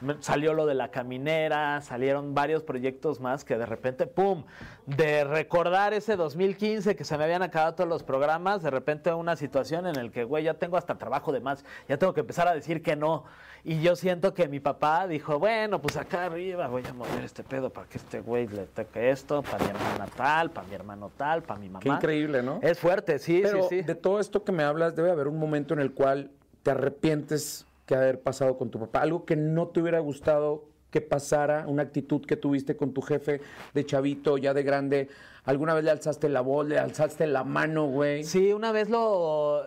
me, 0.00 0.16
salió 0.20 0.54
lo 0.54 0.66
de 0.66 0.74
la 0.74 0.90
caminera, 0.90 1.80
salieron 1.80 2.34
varios 2.34 2.62
proyectos 2.62 3.20
más 3.20 3.44
que 3.44 3.58
de 3.58 3.66
repente, 3.66 4.06
¡pum!, 4.06 4.44
de 4.86 5.24
recordar 5.24 5.94
ese 5.94 6.16
2015 6.16 6.94
que 6.94 7.04
se 7.04 7.18
me 7.18 7.24
habían 7.24 7.42
acabado 7.42 7.74
todos 7.74 7.88
los 7.88 8.02
programas, 8.02 8.62
de 8.62 8.70
repente 8.70 9.12
una 9.12 9.36
situación 9.36 9.86
en 9.86 9.96
el 9.96 10.10
que, 10.10 10.24
güey, 10.24 10.44
ya 10.44 10.54
tengo 10.54 10.76
hasta 10.76 10.96
trabajo 10.96 11.32
de 11.32 11.40
más, 11.40 11.64
ya 11.88 11.96
tengo 11.96 12.14
que 12.14 12.20
empezar 12.20 12.46
a 12.48 12.54
decir 12.54 12.82
que 12.82 12.96
no. 12.96 13.24
Y 13.66 13.80
yo 13.80 13.96
siento 13.96 14.34
que 14.34 14.46
mi 14.46 14.60
papá 14.60 15.08
dijo, 15.08 15.38
bueno, 15.38 15.80
pues 15.80 15.96
acá 15.96 16.26
arriba 16.26 16.68
voy 16.68 16.82
a 16.86 16.92
mover 16.92 17.24
este 17.24 17.42
pedo 17.42 17.70
para 17.70 17.88
que 17.88 17.96
este 17.96 18.20
güey 18.20 18.46
le 18.46 18.66
toque 18.66 19.08
esto, 19.08 19.42
para 19.42 19.64
mi 19.64 19.70
hermana 19.70 20.06
tal, 20.14 20.50
para 20.50 20.68
mi 20.68 20.74
hermano 20.74 21.10
tal, 21.16 21.42
para 21.42 21.58
mi 21.58 21.70
mamá. 21.70 21.80
Qué 21.80 21.88
increíble, 21.88 22.42
¿no? 22.42 22.58
Es 22.60 22.78
fuerte, 22.78 23.18
sí, 23.18 23.42
sí, 23.42 23.58
sí. 23.70 23.80
De 23.80 23.94
todo 23.94 24.20
esto 24.20 24.44
que 24.44 24.52
me 24.52 24.64
hablas, 24.64 24.94
debe 24.94 25.10
haber 25.10 25.28
un 25.28 25.38
momento 25.38 25.63
en 25.72 25.80
el 25.80 25.92
cual 25.92 26.30
te 26.62 26.72
arrepientes 26.72 27.66
que 27.86 27.94
haber 27.94 28.20
pasado 28.20 28.58
con 28.58 28.70
tu 28.70 28.78
papá. 28.78 29.00
Algo 29.00 29.24
que 29.24 29.36
no 29.36 29.68
te 29.68 29.80
hubiera 29.80 30.00
gustado 30.00 30.66
que 30.90 31.00
pasara, 31.00 31.64
una 31.66 31.82
actitud 31.82 32.24
que 32.26 32.36
tuviste 32.36 32.76
con 32.76 32.92
tu 32.92 33.00
jefe 33.00 33.40
de 33.72 33.86
chavito, 33.86 34.36
ya 34.36 34.52
de 34.52 34.62
grande. 34.62 35.08
¿Alguna 35.44 35.74
vez 35.74 35.84
le 35.84 35.90
alzaste 35.90 36.28
la 36.28 36.42
voz, 36.42 36.66
le 36.66 36.78
alzaste 36.78 37.26
la 37.26 37.44
mano, 37.44 37.86
güey? 37.86 38.24
Sí, 38.24 38.52
una 38.52 38.72
vez 38.72 38.90
lo... 38.90 39.62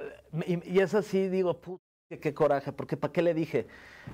Y, 0.45 0.71
y 0.71 0.79
es 0.79 0.93
así, 0.93 1.27
digo, 1.27 1.59
puta 1.59 1.87
Qué, 2.09 2.33
coraje, 2.33 2.71
porque 2.71 2.95
¿para 2.95 3.11
qué 3.11 3.21
le 3.21 3.33
dije? 3.33 3.67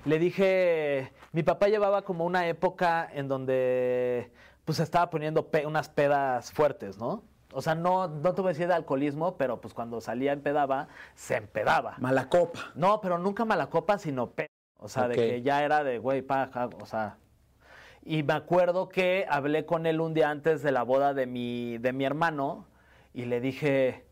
Le 0.05 0.17
dije, 0.17 1.11
mi 1.31 1.43
papá 1.43 1.67
llevaba 1.67 2.01
como 2.01 2.25
una 2.25 2.47
época 2.47 3.07
en 3.13 3.27
donde 3.27 4.31
pues 4.65 4.79
estaba 4.79 5.11
poniendo 5.11 5.47
unas 5.63 5.89
pedas 5.89 6.51
fuertes, 6.51 6.97
¿no? 6.97 7.23
O 7.53 7.61
sea, 7.61 7.75
no, 7.75 8.07
no 8.07 8.33
te 8.33 8.41
voy 8.41 8.49
a 8.49 8.53
decir 8.53 8.67
de 8.67 8.73
alcoholismo, 8.73 9.37
pero 9.37 9.61
pues 9.61 9.73
cuando 9.73 10.01
salía 10.01 10.33
empedaba, 10.33 10.87
se 11.15 11.37
empedaba. 11.37 11.95
Mala 11.99 12.29
copa. 12.29 12.71
No, 12.75 12.99
pero 13.01 13.17
nunca 13.17 13.45
mala 13.45 13.67
copa, 13.69 13.97
sino 13.97 14.31
pedo. 14.31 14.47
O 14.79 14.89
sea, 14.89 15.07
de 15.07 15.15
que 15.15 15.41
ya 15.41 15.63
era 15.63 15.83
de, 15.83 15.97
güey, 15.97 16.21
paja, 16.21 16.69
o 16.81 16.85
sea. 16.85 17.17
Y 18.03 18.23
me 18.23 18.33
acuerdo 18.33 18.89
que 18.89 19.25
hablé 19.29 19.65
con 19.65 19.85
él 19.85 20.01
un 20.01 20.13
día 20.13 20.29
antes 20.29 20.61
de 20.61 20.73
la 20.73 20.83
boda 20.83 21.13
de 21.13 21.25
mi, 21.25 21.77
de 21.77 21.93
mi 21.93 22.03
hermano 22.03 22.65
y 23.13 23.25
le 23.25 23.39
dije, 23.39 24.03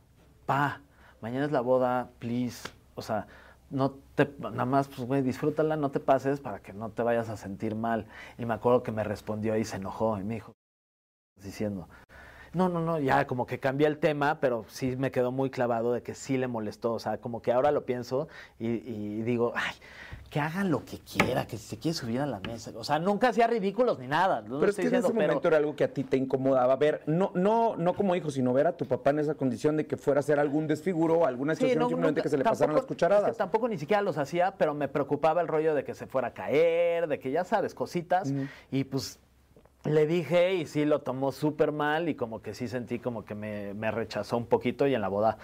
pa, 0.45 0.81
mañana 1.19 1.45
es 1.45 1.51
la 1.51 1.59
boda, 1.59 2.11
please. 2.19 2.69
O 2.95 3.01
sea, 3.01 3.27
no 3.69 3.97
te, 4.15 4.29
nada 4.39 4.65
más, 4.65 4.87
pues, 4.87 5.01
güey, 5.01 5.21
disfrútala, 5.21 5.75
no 5.75 5.91
te 5.91 5.99
pases 5.99 6.39
para 6.39 6.59
que 6.59 6.71
no 6.71 6.89
te 6.89 7.03
vayas 7.03 7.27
a 7.29 7.35
sentir 7.35 7.75
mal. 7.75 8.05
Y 8.37 8.45
me 8.45 8.53
acuerdo 8.53 8.83
que 8.83 8.91
me 8.91 9.03
respondió 9.03 9.57
y 9.57 9.65
se 9.65 9.77
enojó 9.77 10.17
y 10.19 10.23
me 10.23 10.35
dijo, 10.35 10.53
diciendo, 11.41 11.89
no, 12.54 12.70
no, 12.70 12.82
no, 12.82 12.99
ya 12.99 13.26
como 13.28 13.45
que 13.45 13.60
cambié 13.60 13.88
el 13.88 13.97
tema, 13.97 14.39
pero 14.39 14.66
sí 14.68 14.95
me 14.97 15.12
quedó 15.12 15.32
muy 15.32 15.49
clavado 15.49 15.93
de 15.93 16.04
que 16.04 16.14
sí 16.14 16.38
le 16.38 16.47
molestó. 16.47 16.93
O 16.93 16.99
sea, 16.99 17.18
como 17.18 17.41
que 17.41 17.52
ahora 17.52 17.72
lo 17.72 17.86
pienso 17.86 18.28
y, 18.60 18.68
y 18.68 19.22
digo, 19.24 19.54
ay, 19.56 19.74
que 20.32 20.39
haga 20.39 20.64
lo 20.64 20.86
que 20.86 20.97
quiera, 20.99 21.45
que 21.45 21.58
si 21.58 21.68
se 21.68 21.78
quiere 21.78 21.93
subir 21.93 22.22
a 22.22 22.26
la 22.26 22.39
mesa. 22.39 22.72
O 22.76 22.86
sea, 22.86 22.99
nunca 22.99 23.28
hacía 23.28 23.47
ridículos 23.47 23.99
ni 23.99 24.08
nada. 24.08 24.41
pero 24.47 24.68
es 24.68 24.78
que 24.78 24.88
en 24.88 24.95
ese 24.95 25.12
momento 25.12 25.49
era 25.49 25.58
algo 25.58 25.76
que 25.76 25.84
a 25.84 25.93
ti 25.93 26.06
te 26.06 26.16
incomodaba 26.16 26.74
ver, 26.78 27.04
no, 27.06 27.32
no, 27.36 27.76
no 27.76 27.93
como 27.93 28.16
hijo, 28.16 28.32
sino 28.32 28.54
ver 28.54 28.66
a 28.68 28.78
tu 28.78 28.86
papá 28.86 29.10
en 29.10 29.20
esa 29.20 29.36
condición 29.36 29.76
de 29.76 29.86
que 29.86 29.97
fuera 29.97 30.20
a 30.20 30.22
hacer 30.22 30.39
algún 30.39 30.68
desfiguro 30.68 31.16
o 31.16 31.26
alguna 31.26 31.54
situación 31.54 31.89
simplemente 31.89 32.22
que 32.22 32.30
se 32.30 32.38
le 32.38 32.45
pasaran 32.45 32.76
las 32.76 32.86
cucharadas. 32.86 33.36
tampoco 33.36 33.68
ni 33.68 33.78
siquiera 33.78 34.02
los 34.02 34.18
hacía, 34.18 34.56
pero 34.58 34.74
me 34.74 34.88
preocupaba 34.88 35.41
el 35.41 35.49
rollo 35.49 35.76
de 35.76 35.84
que 35.84 35.93
se 35.93 36.08
fuera 36.08 36.30
a 36.30 36.34
caer, 36.34 37.08
de 37.08 37.20
que 37.20 37.30
ya 37.32 37.43
sabes, 37.43 37.76
cositas. 37.76 38.34
Y 38.72 38.86
pues 38.86 39.20
le 39.84 40.05
dije 40.05 40.53
y 40.53 40.65
sí 40.65 40.86
lo 40.86 40.99
tomó 40.99 41.32
súper 41.32 41.71
mal 41.71 42.09
y 42.09 42.15
como 42.15 42.41
que 42.41 42.53
sí 42.53 42.67
sentí 42.67 42.99
como 42.99 43.25
que 43.25 43.36
me, 43.36 43.73
me, 43.73 43.89
rechazó 43.91 44.38
un 44.38 44.45
poquito 44.45 44.86
y 44.88 44.93
en 44.93 45.01
la 45.01 45.07
boda 45.07 45.38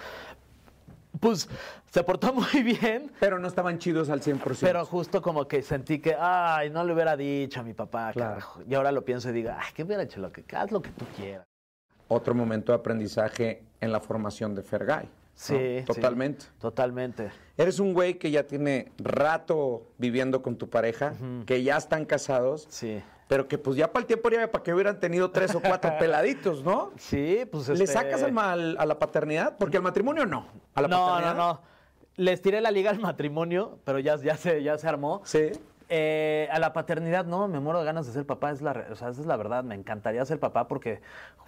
pues 1.19 1.49
se 1.91 2.03
portó 2.03 2.33
muy 2.53 2.63
bien. 2.63 3.11
Pero 3.19 3.39
no 3.39 3.47
estaban 3.47 3.79
chidos 3.79 4.09
al 4.09 4.21
100%. 4.21 4.57
Pero 4.61 4.85
justo 4.85 5.21
como 5.21 5.47
que 5.47 5.61
sentí 5.61 5.99
que, 5.99 6.15
ay, 6.19 6.69
no 6.69 6.83
le 6.83 6.93
hubiera 6.93 7.17
dicho 7.17 7.59
a 7.59 7.63
mi 7.63 7.73
papá, 7.73 8.11
claro. 8.13 8.45
Y 8.67 8.75
ahora 8.75 8.91
lo 8.91 9.03
pienso 9.03 9.29
y 9.29 9.33
digo, 9.33 9.51
ay, 9.55 9.71
¿qué 9.73 9.83
hubiera 9.83 10.03
hecho? 10.03 10.19
Lo 10.19 10.31
que, 10.31 10.43
haz 10.55 10.71
lo 10.71 10.81
que 10.81 10.91
tú 10.91 11.05
quieras. 11.15 11.45
Otro 12.07 12.33
momento 12.33 12.71
de 12.71 12.77
aprendizaje 12.77 13.63
en 13.81 13.91
la 13.91 13.99
formación 13.99 14.55
de 14.55 14.61
Fergay. 14.61 15.09
Sí, 15.35 15.83
totalmente. 15.85 16.45
totalmente. 16.59 17.29
Eres 17.57 17.79
un 17.79 17.93
güey 17.93 18.15
que 18.15 18.31
ya 18.31 18.43
tiene 18.43 18.91
rato 18.97 19.83
viviendo 19.99 20.41
con 20.41 20.55
tu 20.55 20.67
pareja, 20.67 21.13
que 21.45 21.61
ya 21.61 21.77
están 21.77 22.05
casados. 22.05 22.65
Sí 22.69 23.03
pero 23.27 23.47
que 23.47 23.57
pues 23.57 23.75
ya 23.75 23.91
para 23.91 24.01
el 24.01 24.07
tiempo 24.07 24.29
ya 24.29 24.49
para 24.51 24.63
que 24.63 24.73
hubieran 24.73 24.99
tenido 24.99 25.31
tres 25.31 25.53
o 25.53 25.59
cuatro 25.59 25.91
peladitos, 25.99 26.63
¿no? 26.63 26.91
Sí, 26.97 27.43
pues 27.51 27.67
¿Le 27.69 27.83
este 27.83 27.87
sacas 27.87 28.23
al, 28.23 28.77
a 28.77 28.85
la 28.85 28.99
paternidad? 28.99 29.57
Porque 29.57 29.77
al 29.77 29.83
matrimonio 29.83 30.25
no. 30.25 30.47
¿A 30.73 30.81
la 30.81 30.87
no, 30.87 31.19
no, 31.19 31.33
no. 31.33 31.61
Les 32.15 32.41
tiré 32.41 32.61
la 32.61 32.71
liga 32.71 32.89
al 32.89 32.99
matrimonio, 32.99 33.79
pero 33.83 33.99
ya, 33.99 34.15
ya, 34.15 34.37
se, 34.37 34.63
ya 34.63 34.77
se 34.77 34.87
armó. 34.87 35.21
Sí. 35.23 35.51
Eh, 35.89 36.49
a 36.51 36.59
la 36.59 36.73
paternidad, 36.73 37.25
no, 37.25 37.47
me 37.47 37.61
muero 37.61 37.79
de 37.79 37.85
ganas 37.85 38.05
de 38.05 38.11
ser 38.11 38.25
papá, 38.25 38.51
es 38.51 38.61
la, 38.61 38.87
o 38.91 38.95
sea, 38.95 39.07
esa 39.07 39.21
es 39.21 39.25
la 39.25 39.37
verdad, 39.37 39.63
me 39.63 39.73
encantaría 39.73 40.25
ser 40.25 40.37
papá 40.37 40.67
porque, 40.67 40.99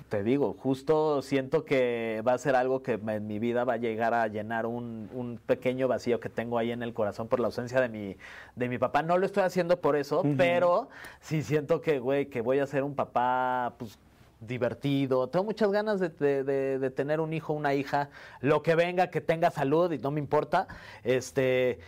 te 0.08 0.24
digo, 0.24 0.56
justo 0.58 1.22
siento 1.22 1.66
que 1.66 2.24
va 2.26 2.34
a 2.34 2.38
ser 2.38 2.56
algo 2.56 2.82
que 2.82 2.94
en 2.94 3.28
mi 3.28 3.38
vida 3.38 3.66
va 3.66 3.74
a 3.74 3.78
llegar 3.78 4.14
a 4.14 4.28
llenar 4.28 4.66
un, 4.66 5.10
un 5.14 5.42
pequeño 5.46 5.90
vacío 5.90 6.22
que 6.22 6.30
tengo 6.30 6.58
ahí 6.58 6.72
en 6.72 6.84
el 6.84 6.94
corazón 6.94 7.28
por 7.28 7.42
la 7.42 7.48
ausencia 7.48 7.82
de 7.82 7.90
mi, 7.90 8.16
de 8.56 8.70
mi 8.70 8.78
papá. 8.78 9.04
No 9.04 9.18
lo 9.18 9.26
estoy 9.26 9.44
haciendo 9.44 9.82
por 9.82 9.98
eso, 9.98 10.24
pero 10.38 10.88
sí 11.20 11.44
siento 11.44 11.82
que, 11.82 12.00
güey, 12.00 12.28
que 12.28 12.40
voy 12.40 12.60
a 12.60 12.66
ser 12.66 12.84
un 12.84 12.96
papá, 12.96 13.74
pues, 13.78 14.00
divertido. 14.40 15.28
Tengo 15.28 15.46
muchas 15.46 15.72
ganas 15.72 16.00
de, 16.00 16.10
de, 16.10 16.80
de, 16.80 16.90
tener 16.92 17.20
un 17.20 17.34
hijo, 17.34 17.54
una 17.54 17.74
hija, 17.74 18.10
lo 18.42 18.64
que 18.64 18.76
venga, 18.76 19.10
que 19.10 19.22
tenga 19.22 19.52
salud 19.52 19.92
y 19.92 19.98
no 19.98 20.12
me 20.12 20.20
importa. 20.20 20.68
Este, 21.04 21.80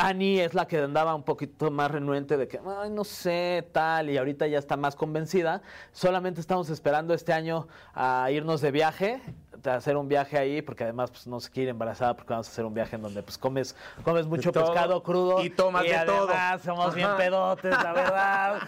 Annie 0.00 0.42
es 0.42 0.54
la 0.54 0.66
que 0.66 0.78
andaba 0.78 1.14
un 1.14 1.22
poquito 1.22 1.70
más 1.70 1.90
renuente 1.90 2.36
de 2.36 2.48
que, 2.48 2.58
ay, 2.66 2.90
no 2.90 3.04
sé, 3.04 3.68
tal, 3.72 4.08
y 4.08 4.16
ahorita 4.16 4.46
ya 4.46 4.58
está 4.58 4.76
más 4.76 4.96
convencida. 4.96 5.60
Solamente 5.92 6.40
estamos 6.40 6.70
esperando 6.70 7.12
este 7.12 7.32
año 7.34 7.68
a 7.94 8.30
irnos 8.30 8.62
de 8.62 8.70
viaje. 8.70 9.20
a 9.62 9.74
hacer 9.74 9.98
un 9.98 10.08
viaje 10.08 10.38
ahí, 10.38 10.62
porque 10.62 10.84
además 10.84 11.10
pues, 11.10 11.26
no 11.26 11.38
se 11.38 11.50
quiere 11.50 11.64
ir 11.64 11.68
embarazada 11.70 12.14
porque 12.14 12.32
vamos 12.32 12.48
a 12.48 12.50
hacer 12.50 12.64
un 12.64 12.72
viaje 12.72 12.96
en 12.96 13.02
donde 13.02 13.22
pues 13.22 13.36
comes, 13.36 13.76
comes 14.02 14.26
mucho 14.26 14.52
todo. 14.52 14.72
pescado 14.72 15.02
crudo. 15.02 15.44
Y 15.44 15.50
tomas 15.50 15.82
de 15.82 15.98
todo. 16.06 16.28
somos 16.64 16.94
bien 16.94 17.10
pedotes, 17.18 17.70
la 17.70 17.92
verdad. 17.94 18.58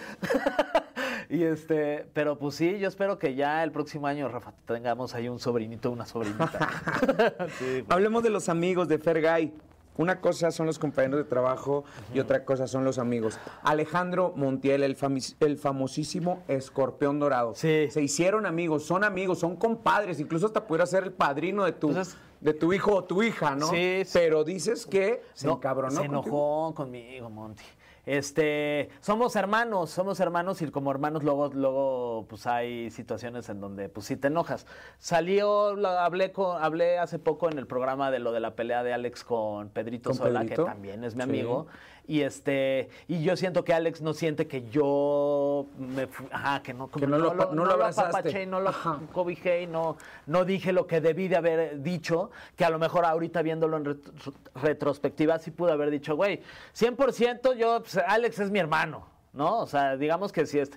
y 1.30 1.44
este, 1.44 2.06
pero 2.12 2.38
pues 2.38 2.56
sí, 2.56 2.78
yo 2.78 2.88
espero 2.88 3.18
que 3.18 3.34
ya 3.34 3.64
el 3.64 3.72
próximo 3.72 4.06
año, 4.06 4.28
Rafa, 4.28 4.52
tengamos 4.66 5.14
ahí 5.14 5.28
un 5.30 5.38
sobrinito, 5.38 5.90
una 5.90 6.04
sobrinita. 6.04 6.68
Sí, 7.58 7.80
güey. 7.80 7.86
Hablemos 7.88 8.22
de 8.22 8.30
los 8.30 8.48
amigos 8.48 8.88
de 8.88 8.98
Fergay. 8.98 9.52
Una 9.98 10.20
cosa 10.20 10.50
son 10.50 10.66
los 10.66 10.78
compañeros 10.78 11.18
de 11.18 11.24
trabajo 11.24 11.84
y 12.14 12.18
otra 12.20 12.44
cosa 12.44 12.66
son 12.66 12.82
los 12.84 12.98
amigos. 12.98 13.38
Alejandro 13.62 14.32
Montiel, 14.36 14.82
el, 14.82 14.96
el 15.40 15.58
famosísimo 15.58 16.42
escorpión 16.48 17.18
dorado. 17.18 17.54
Sí. 17.54 17.88
Se 17.90 18.00
hicieron 18.02 18.46
amigos, 18.46 18.84
son 18.84 19.04
amigos, 19.04 19.38
son 19.40 19.56
compadres, 19.56 20.18
incluso 20.18 20.46
hasta 20.46 20.66
pudiera 20.66 20.86
ser 20.86 21.04
el 21.04 21.12
padrino 21.12 21.64
de 21.64 21.72
tu, 21.72 21.88
Entonces- 21.88 22.16
de 22.40 22.54
tu 22.54 22.72
hijo 22.72 22.94
o 22.94 23.04
tu 23.04 23.22
hija, 23.22 23.54
¿no? 23.54 23.68
Sí, 23.68 24.02
sí. 24.04 24.10
Pero 24.14 24.42
dices 24.44 24.86
que 24.86 25.22
se 25.34 25.46
No, 25.46 25.54
encabronó 25.56 25.90
Se 26.00 26.08
contigo. 26.08 26.22
enojó 26.22 26.74
conmigo, 26.74 27.30
Monty. 27.30 27.62
Este, 28.04 28.88
somos 29.00 29.36
hermanos, 29.36 29.90
somos 29.90 30.18
hermanos 30.18 30.60
y 30.60 30.68
como 30.72 30.90
hermanos 30.90 31.22
luego, 31.22 31.50
luego, 31.54 32.26
pues 32.28 32.46
hay 32.48 32.90
situaciones 32.90 33.48
en 33.48 33.60
donde, 33.60 33.88
pues 33.88 34.06
sí 34.06 34.16
te 34.16 34.26
enojas. 34.26 34.66
Salió, 34.98 35.76
lo- 35.76 35.88
hablé 35.88 36.32
con, 36.32 36.60
hablé 36.62 36.98
hace 36.98 37.20
poco 37.20 37.48
en 37.48 37.58
el 37.58 37.66
programa 37.68 38.10
de 38.10 38.18
lo 38.18 38.32
de 38.32 38.40
la 38.40 38.56
pelea 38.56 38.82
de 38.82 38.92
Alex 38.92 39.22
con 39.22 39.68
Pedrito 39.68 40.10
¿Con 40.10 40.16
Sola, 40.18 40.40
Pedrito? 40.40 40.64
que 40.64 40.70
también 40.70 41.04
es 41.04 41.14
mi 41.14 41.22
Sí. 41.22 41.28
amigo. 41.30 41.66
Y 42.06 42.22
este, 42.22 42.88
y 43.06 43.22
yo 43.22 43.36
siento 43.36 43.64
que 43.64 43.72
Alex 43.72 44.02
no 44.02 44.12
siente 44.12 44.48
que 44.48 44.68
yo 44.70 45.66
me, 45.78 46.08
fu- 46.08 46.24
ajá, 46.32 46.60
que 46.62 46.74
no, 46.74 46.90
Que 46.90 47.06
no 47.06 47.16
lo 47.16 47.30
apa- 47.30 47.50
no 47.52 47.64
lo 47.64 47.72
abrazaste. 47.72 48.10
apapaché, 48.18 48.44
no 48.46 48.60
lo 48.60 48.70
Ajá. 48.70 48.98
cobijé 49.12 49.62
y 49.62 49.66
no, 49.68 49.96
no 50.26 50.44
dije 50.44 50.72
lo 50.72 50.86
que 50.88 51.00
debí 51.00 51.28
de 51.28 51.36
haber 51.36 51.80
dicho, 51.80 52.30
que 52.56 52.64
a 52.64 52.70
lo 52.70 52.78
mejor 52.80 53.04
ahorita 53.04 53.40
viéndolo 53.42 53.76
en 53.76 53.84
ret- 53.84 54.12
retrospectiva 54.56 55.38
sí 55.38 55.52
pude 55.52 55.70
haber 55.72 55.90
dicho, 55.90 56.16
güey, 56.16 56.42
100% 56.74 57.54
yo, 57.56 57.80
pues, 57.82 57.96
Alex 57.98 58.40
es 58.40 58.50
mi 58.50 58.58
hermano, 58.58 59.06
¿no? 59.32 59.60
O 59.60 59.66
sea, 59.66 59.96
digamos 59.96 60.32
que 60.32 60.44
sí 60.46 60.58
es... 60.58 60.70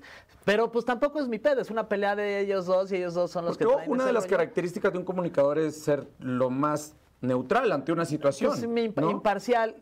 Pero 0.44 0.72
pues 0.72 0.86
tampoco 0.86 1.20
es 1.20 1.28
mi 1.28 1.40
pedo, 1.40 1.60
es 1.60 1.72
una 1.72 1.90
pelea 1.90 2.16
de 2.16 2.40
ellos 2.40 2.68
dos 2.68 2.92
y 2.92 2.98
ellos 2.98 3.16
dos 3.16 3.32
son 3.32 3.46
los 3.46 3.58
Porque 3.58 3.68
que 3.72 3.76
traen 3.78 3.92
una 3.92 4.06
de 4.06 4.14
las 4.14 4.26
rollo. 4.26 4.38
características 4.38 4.94
de 4.94 5.00
un 5.00 5.04
comunicador 5.06 5.58
es 5.58 5.76
ser 5.82 6.08
lo 6.20 6.52
más 6.52 6.94
neutral 7.26 7.72
ante 7.72 7.92
una 7.92 8.06
situación. 8.06 8.52
Pues, 8.52 8.96
¿no? 8.96 9.10
imparcial. 9.12 9.76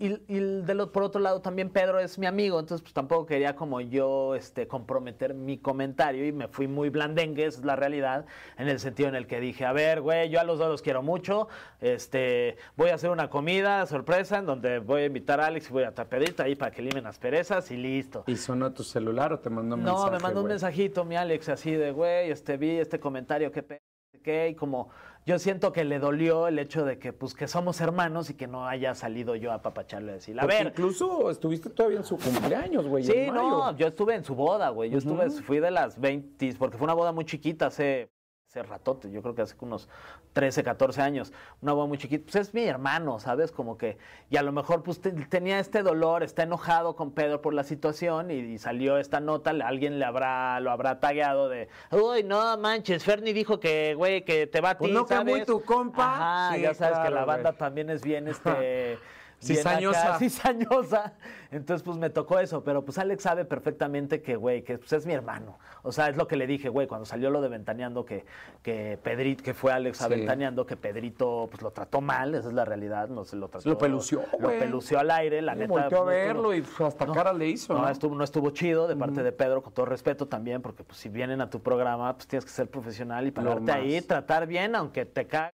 y, 0.00 0.06
y 0.28 0.38
de 0.62 0.74
lo- 0.74 0.92
por 0.92 1.02
otro 1.02 1.20
lado, 1.20 1.40
también 1.40 1.70
Pedro 1.70 1.98
es 1.98 2.18
mi 2.18 2.26
amigo, 2.26 2.60
entonces 2.60 2.82
pues 2.82 2.94
tampoco 2.94 3.26
quería 3.26 3.54
como 3.56 3.80
yo 3.80 4.34
este, 4.34 4.66
comprometer 4.68 5.34
mi 5.34 5.58
comentario 5.58 6.26
y 6.26 6.32
me 6.32 6.48
fui 6.48 6.68
muy 6.68 6.88
blandengue, 6.90 7.46
esa 7.46 7.58
es 7.60 7.64
la 7.64 7.76
realidad, 7.76 8.26
en 8.58 8.68
el 8.68 8.78
sentido 8.80 9.08
en 9.08 9.14
el 9.14 9.26
que 9.26 9.40
dije, 9.40 9.64
a 9.64 9.72
ver, 9.72 10.00
güey, 10.00 10.28
yo 10.30 10.40
a 10.40 10.44
los 10.44 10.58
dos 10.58 10.68
los 10.68 10.82
quiero 10.82 11.02
mucho, 11.02 11.48
este, 11.80 12.56
voy 12.76 12.90
a 12.90 12.94
hacer 12.94 13.10
una 13.10 13.28
comida 13.30 13.86
sorpresa 13.86 14.38
en 14.38 14.46
donde 14.46 14.78
voy 14.78 15.02
a 15.02 15.06
invitar 15.06 15.40
a 15.40 15.46
Alex 15.46 15.68
y 15.70 15.72
voy 15.72 15.82
a 15.84 15.88
estar 15.88 16.08
Pedrito 16.08 16.42
ahí 16.42 16.54
para 16.54 16.70
que 16.70 16.82
limen 16.82 17.04
las 17.04 17.18
perezas 17.18 17.70
y 17.70 17.76
listo. 17.76 18.24
¿Y 18.26 18.36
sonó 18.36 18.72
tu 18.72 18.82
celular 18.82 19.32
o 19.32 19.38
te 19.38 19.50
mandó 19.50 19.76
un 19.76 19.82
No, 19.82 19.92
mensaje? 19.94 20.10
me 20.12 20.18
mandó 20.20 20.40
un 20.42 20.48
mensajito 20.48 21.04
mi 21.04 21.16
Alex 21.16 21.48
así 21.48 21.72
de, 21.72 21.92
güey, 21.92 22.30
este, 22.30 22.56
vi 22.56 22.78
este 22.78 22.98
comentario, 23.00 23.50
qué 23.52 23.62
pe... 23.62 23.82
qué, 24.22 24.48
y 24.48 24.54
como 24.54 24.88
yo 25.26 25.38
siento 25.38 25.72
que 25.72 25.84
le 25.84 25.98
dolió 25.98 26.48
el 26.48 26.58
hecho 26.58 26.84
de 26.84 26.98
que, 26.98 27.12
pues, 27.12 27.34
que 27.34 27.48
somos 27.48 27.80
hermanos 27.80 28.28
y 28.30 28.34
que 28.34 28.46
no 28.46 28.66
haya 28.68 28.94
salido 28.94 29.36
yo 29.36 29.52
a 29.52 29.62
papacharle 29.62 30.12
a 30.12 30.14
decir, 30.16 30.38
a 30.38 30.42
Porque 30.42 30.56
ver, 30.58 30.66
incluso 30.68 31.30
estuviste 31.30 31.70
todavía 31.70 31.98
en 31.98 32.04
su 32.04 32.18
cumpleaños, 32.18 32.86
güey. 32.86 33.04
sí, 33.04 33.12
en 33.14 33.34
mayo. 33.34 33.42
no, 33.48 33.76
yo 33.76 33.86
estuve 33.86 34.14
en 34.14 34.24
su 34.24 34.34
boda, 34.34 34.68
güey, 34.68 34.90
yo 34.90 34.98
estuve, 34.98 35.30
fui 35.30 35.60
de 35.60 35.70
las 35.70 35.98
20, 35.98 36.54
porque 36.58 36.76
fue 36.76 36.84
una 36.84 36.94
boda 36.94 37.12
muy 37.12 37.24
chiquita 37.24 37.66
hace, 37.66 38.10
hace 38.54 38.62
ratote, 38.62 39.10
yo 39.10 39.20
creo 39.20 39.34
que 39.34 39.42
hace 39.42 39.56
unos 39.60 39.88
13, 40.32 40.62
14 40.62 41.02
años, 41.02 41.32
una 41.60 41.72
boda 41.72 41.86
muy 41.88 41.98
chiquita, 41.98 42.22
pues 42.30 42.36
es 42.48 42.54
mi 42.54 42.62
hermano, 42.64 43.18
¿sabes? 43.18 43.50
Como 43.50 43.76
que, 43.76 43.98
y 44.30 44.36
a 44.36 44.42
lo 44.42 44.52
mejor 44.52 44.84
pues 44.84 45.00
te- 45.00 45.10
tenía 45.10 45.58
este 45.58 45.82
dolor, 45.82 46.22
está 46.22 46.44
enojado 46.44 46.94
con 46.94 47.10
Pedro 47.10 47.42
por 47.42 47.52
la 47.52 47.64
situación 47.64 48.30
y, 48.30 48.34
y 48.34 48.58
salió 48.58 48.98
esta 48.98 49.18
nota, 49.18 49.50
alguien 49.50 49.98
le 49.98 50.04
habrá, 50.04 50.60
lo 50.60 50.70
habrá 50.70 51.00
tagueado 51.00 51.48
de, 51.48 51.68
uy, 51.90 52.22
no 52.22 52.56
manches, 52.56 53.02
Ferni 53.02 53.32
dijo 53.32 53.58
que, 53.58 53.94
güey, 53.96 54.24
que 54.24 54.46
te 54.46 54.60
va 54.60 54.70
a 54.70 54.74
ti, 54.74 54.78
Pues 54.84 54.92
no, 54.92 55.04
que 55.06 55.14
muy 55.16 55.32
¿sabes? 55.32 55.46
tu 55.46 55.62
compa. 55.64 56.04
Ajá, 56.46 56.54
Sí, 56.54 56.60
ya 56.62 56.74
sabes 56.74 56.98
que 57.00 57.10
la 57.10 57.24
banda 57.24 57.50
güey. 57.50 57.58
también 57.58 57.90
es 57.90 58.02
bien, 58.02 58.28
este... 58.28 58.98
Cizañosa. 59.44 60.18
cizañosa. 60.18 61.12
Entonces, 61.50 61.82
pues 61.84 61.96
me 61.98 62.10
tocó 62.10 62.38
eso. 62.40 62.64
Pero 62.64 62.84
pues 62.84 62.98
Alex 62.98 63.22
sabe 63.22 63.44
perfectamente 63.44 64.22
que, 64.22 64.36
güey, 64.36 64.62
que 64.62 64.78
pues, 64.78 64.92
es 64.92 65.06
mi 65.06 65.12
hermano. 65.12 65.58
O 65.82 65.92
sea, 65.92 66.08
es 66.08 66.16
lo 66.16 66.26
que 66.26 66.36
le 66.36 66.46
dije, 66.46 66.68
güey, 66.68 66.86
cuando 66.86 67.04
salió 67.04 67.30
lo 67.30 67.40
de 67.40 67.48
Ventaneando, 67.48 68.04
que, 68.04 68.24
que 68.62 68.98
Pedrito, 69.02 69.42
que 69.44 69.54
fue 69.54 69.72
Alex 69.72 70.00
a 70.02 70.04
Sí. 70.08 70.10
Ventaneando, 70.14 70.66
que 70.66 70.76
Pedrito 70.76 71.46
pues 71.50 71.62
lo 71.62 71.70
trató 71.70 72.00
mal, 72.00 72.34
esa 72.34 72.48
es 72.48 72.54
la 72.54 72.64
realidad, 72.64 73.08
no 73.08 73.24
se 73.24 73.36
lo 73.36 73.48
trató. 73.48 73.68
Lo 73.68 73.78
pelució, 73.78 74.22
Lo 74.38 74.48
güey. 74.48 74.58
pelució 74.58 74.98
al 74.98 75.10
aire, 75.10 75.42
la 75.42 75.54
neta. 75.54 75.68
volteó 75.68 75.98
a 75.98 76.00
no 76.00 76.06
verlo 76.06 76.54
y 76.54 76.62
pues, 76.62 76.80
hasta 76.80 77.06
cara 77.06 77.32
le 77.32 77.48
hizo, 77.48 77.72
No, 77.74 77.82
¿no? 77.82 77.88
estuvo, 77.88 78.14
no 78.14 78.24
estuvo 78.24 78.50
chido 78.50 78.88
de 78.88 78.96
parte 78.96 79.22
de 79.22 79.32
Pedro, 79.32 79.62
con 79.62 79.72
todo 79.72 79.86
respeto 79.86 80.26
también, 80.26 80.62
porque 80.62 80.84
pues 80.84 80.98
si 80.98 81.08
vienen 81.08 81.40
a 81.40 81.50
tu 81.50 81.60
programa, 81.60 82.14
pues 82.14 82.26
tienes 82.26 82.44
que 82.44 82.50
ser 82.50 82.68
profesional 82.68 83.26
y 83.26 83.30
pararte 83.30 83.70
ahí, 83.72 84.00
tratar 84.00 84.46
bien, 84.46 84.74
aunque 84.74 85.04
te 85.04 85.26
cague 85.26 85.53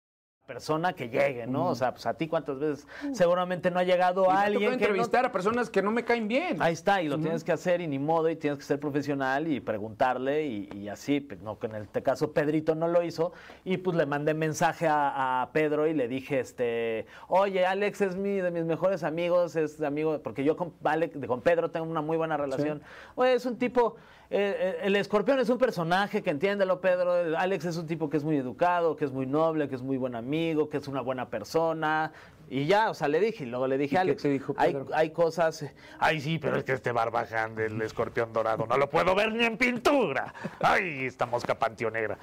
persona 0.55 0.92
que 0.94 1.09
llegue, 1.09 1.46
¿no? 1.46 1.68
O 1.68 1.74
sea, 1.76 1.92
pues 1.92 2.07
a 2.07 2.14
ti 2.14 2.26
cuántas 2.26 2.59
veces 2.59 2.88
seguramente 3.12 3.70
no 3.70 3.78
ha 3.78 3.84
llegado 3.84 4.28
alguien 4.32 4.62
que 4.62 4.66
no- 4.66 4.72
entrevistar 4.72 5.24
a 5.24 5.30
personas 5.30 5.70
que 5.70 5.80
no 5.80 5.92
me 5.92 6.03
caen 6.05 6.26
bien. 6.26 6.61
Ahí 6.61 6.72
está, 6.72 7.01
y 7.03 7.09
lo 7.09 7.18
tienes 7.18 7.44
que 7.44 7.53
hacer 7.53 7.80
y 7.80 7.86
ni 7.86 8.01
modo, 8.01 8.28
y 8.28 8.34
tienes 8.34 8.59
que 8.59 8.64
ser 8.64 8.80
profesional 8.80 9.46
y 9.46 9.61
preguntarle 9.61 10.46
y, 10.46 10.68
y 10.74 10.88
así, 10.88 11.20
pues, 11.20 11.40
no, 11.40 11.61
que 11.61 11.68
en 11.68 11.76
este 11.76 12.03
caso 12.03 12.32
Pedrito 12.32 12.74
no 12.74 12.88
lo 12.88 13.05
hizo, 13.05 13.32
y 13.64 13.76
pues 13.76 13.96
le 13.96 14.07
mandé 14.07 14.34
mensaje 14.34 14.88
a, 14.88 15.42
a 15.42 15.53
Pedro 15.53 15.86
y 15.86 15.94
le 15.94 16.09
dije, 16.09 16.40
este, 16.40 17.07
oye, 17.28 17.64
Alex 17.64 18.01
es 18.01 18.16
mi, 18.16 18.40
de 18.40 18.51
mis 18.51 18.64
mejores 18.64 19.05
amigos, 19.05 19.55
es 19.55 19.80
amigo, 19.80 20.18
porque 20.20 20.42
yo 20.42 20.57
con, 20.57 20.72
Alex, 20.82 21.16
con 21.28 21.42
Pedro 21.42 21.70
tengo 21.70 21.86
una 21.86 22.01
muy 22.03 22.16
buena 22.16 22.36
relación. 22.36 22.82
Oye, 23.14 23.34
es 23.34 23.46
un 23.46 23.57
tipo, 23.57 23.94
eh, 24.33 24.57
eh, 24.59 24.78
el 24.83 24.95
escorpión 24.95 25.41
es 25.41 25.49
un 25.49 25.59
personaje 25.59 26.22
que 26.22 26.31
entiéndelo, 26.31 26.81
Pedro, 26.81 27.37
Alex 27.37 27.64
es 27.64 27.76
un 27.76 27.87
tipo 27.89 28.09
que 28.09 28.16
es 28.16 28.22
muy 28.22 28.37
educado, 28.37 28.95
que 28.95 29.05
es 29.05 29.11
muy 29.11 29.26
noble, 29.26 29.68
que 29.68 29.74
es 29.74 29.83
muy 29.83 29.97
buen 29.97 30.14
amigo, 30.14 30.68
que 30.68 30.76
es 30.76 30.87
una 30.87 31.01
buena 31.01 31.28
persona. 31.28 32.12
Y 32.51 32.66
ya, 32.66 32.90
o 32.90 32.94
sea, 32.94 33.07
le 33.07 33.20
dije, 33.20 33.44
y 33.44 33.46
luego 33.46 33.68
le 33.68 33.78
dije, 33.78 33.94
¿Y 33.94 33.96
qué 33.96 33.98
Alex, 33.98 34.22
dijo 34.24 34.55
hay, 34.57 34.76
hay 34.92 35.11
cosas. 35.11 35.64
Ay, 36.01 36.20
sí, 36.20 36.40
pero 36.40 36.57
es 36.57 36.64
que 36.64 36.72
este 36.72 36.90
barbaján 36.90 37.55
del 37.55 37.80
escorpión 37.80 38.32
dorado 38.32 38.66
no 38.66 38.76
lo 38.76 38.90
puedo 38.90 39.14
ver 39.14 39.32
ni 39.32 39.44
en 39.44 39.57
pintura. 39.57 40.34
Ay, 40.61 41.05
esta 41.05 41.26
mosca 41.26 41.57
panteonera. 41.57 42.18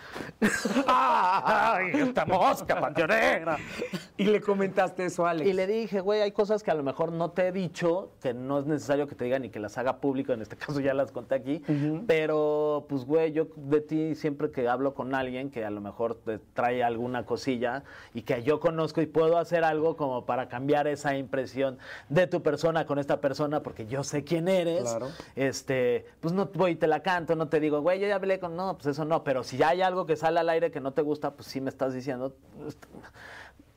Ay, 0.86 1.92
esta 1.94 2.26
mosca 2.26 2.80
panteonera. 2.80 3.58
Y 4.18 4.26
le 4.26 4.42
comentaste 4.42 5.06
eso 5.06 5.26
a 5.26 5.30
Alex. 5.30 5.50
Y 5.50 5.54
le 5.54 5.66
dije, 5.66 6.02
güey, 6.02 6.22
hay 6.22 6.34
cosas 6.34 6.62
que 6.62 6.72
a 6.72 6.74
lo 6.74 6.84
mejor 6.84 7.14
no 7.14 7.32
te 7.32 7.48
he 7.48 7.52
dicho, 7.54 8.12
que 8.22 8.34
no 8.34 8.60
es 8.60 8.66
necesario 8.66 9.08
que 9.08 9.16
te 9.16 9.24
digan 9.24 9.44
ni 9.44 9.50
que 9.50 9.60
las 9.60 9.78
haga 9.78 10.02
público, 10.02 10.34
en 10.34 10.42
este 10.42 10.58
caso 10.58 10.82
ya 10.82 10.94
las 10.94 11.12
conté 11.12 11.36
aquí, 11.36 11.64
pero 12.06 12.86
pues, 12.90 13.06
güey, 13.06 13.32
yo 13.32 13.48
de 13.56 13.80
ti 13.80 14.16
siempre 14.16 14.52
que 14.52 14.68
hablo 14.68 14.94
con 14.94 15.16
alguien 15.16 15.52
que 15.52 15.64
a 15.64 15.70
lo 15.70 15.80
mejor 15.80 16.16
te 16.16 16.40
trae 16.40 16.84
alguna 16.84 17.26
cosilla 17.26 17.84
y 18.14 18.24
que 18.24 18.44
yo 18.44 18.60
conozco 18.60 19.02
y 19.02 19.06
puedo 19.06 19.38
hacer 19.38 19.64
algo 19.64 19.96
como 19.96 20.17
para 20.26 20.48
cambiar 20.50 20.88
esa 20.88 21.16
impresión 21.16 21.78
de 22.10 22.28
tu 22.28 22.42
persona 22.42 22.86
con 22.86 23.00
esta 23.00 23.22
persona, 23.22 23.62
porque 23.64 23.88
yo 23.88 24.04
sé 24.04 24.24
quién 24.24 24.48
eres, 24.48 24.84
Claro. 24.84 25.08
este, 25.36 26.06
pues 26.20 26.34
no 26.34 26.48
voy 26.54 26.72
y 26.72 26.76
te 26.76 26.88
la 26.88 27.02
canto, 27.02 27.36
no 27.36 27.48
te 27.50 27.60
digo, 27.60 27.82
güey, 27.82 28.00
yo 28.00 28.08
ya 28.08 28.16
hablé 28.16 28.40
con, 28.40 28.56
no, 28.56 28.76
pues 28.76 28.88
eso 28.88 29.06
no, 29.06 29.24
pero 29.24 29.44
si 29.44 29.58
ya 29.58 29.70
hay 29.70 29.82
algo 29.82 30.06
que 30.06 30.16
sale 30.16 30.40
al 30.40 30.50
aire 30.50 30.72
que 30.72 30.80
no 30.80 30.92
te 30.94 31.02
gusta, 31.02 31.32
pues 31.32 31.48
sí 31.48 31.62
me 31.62 31.70
estás 31.70 31.94
diciendo, 31.94 32.36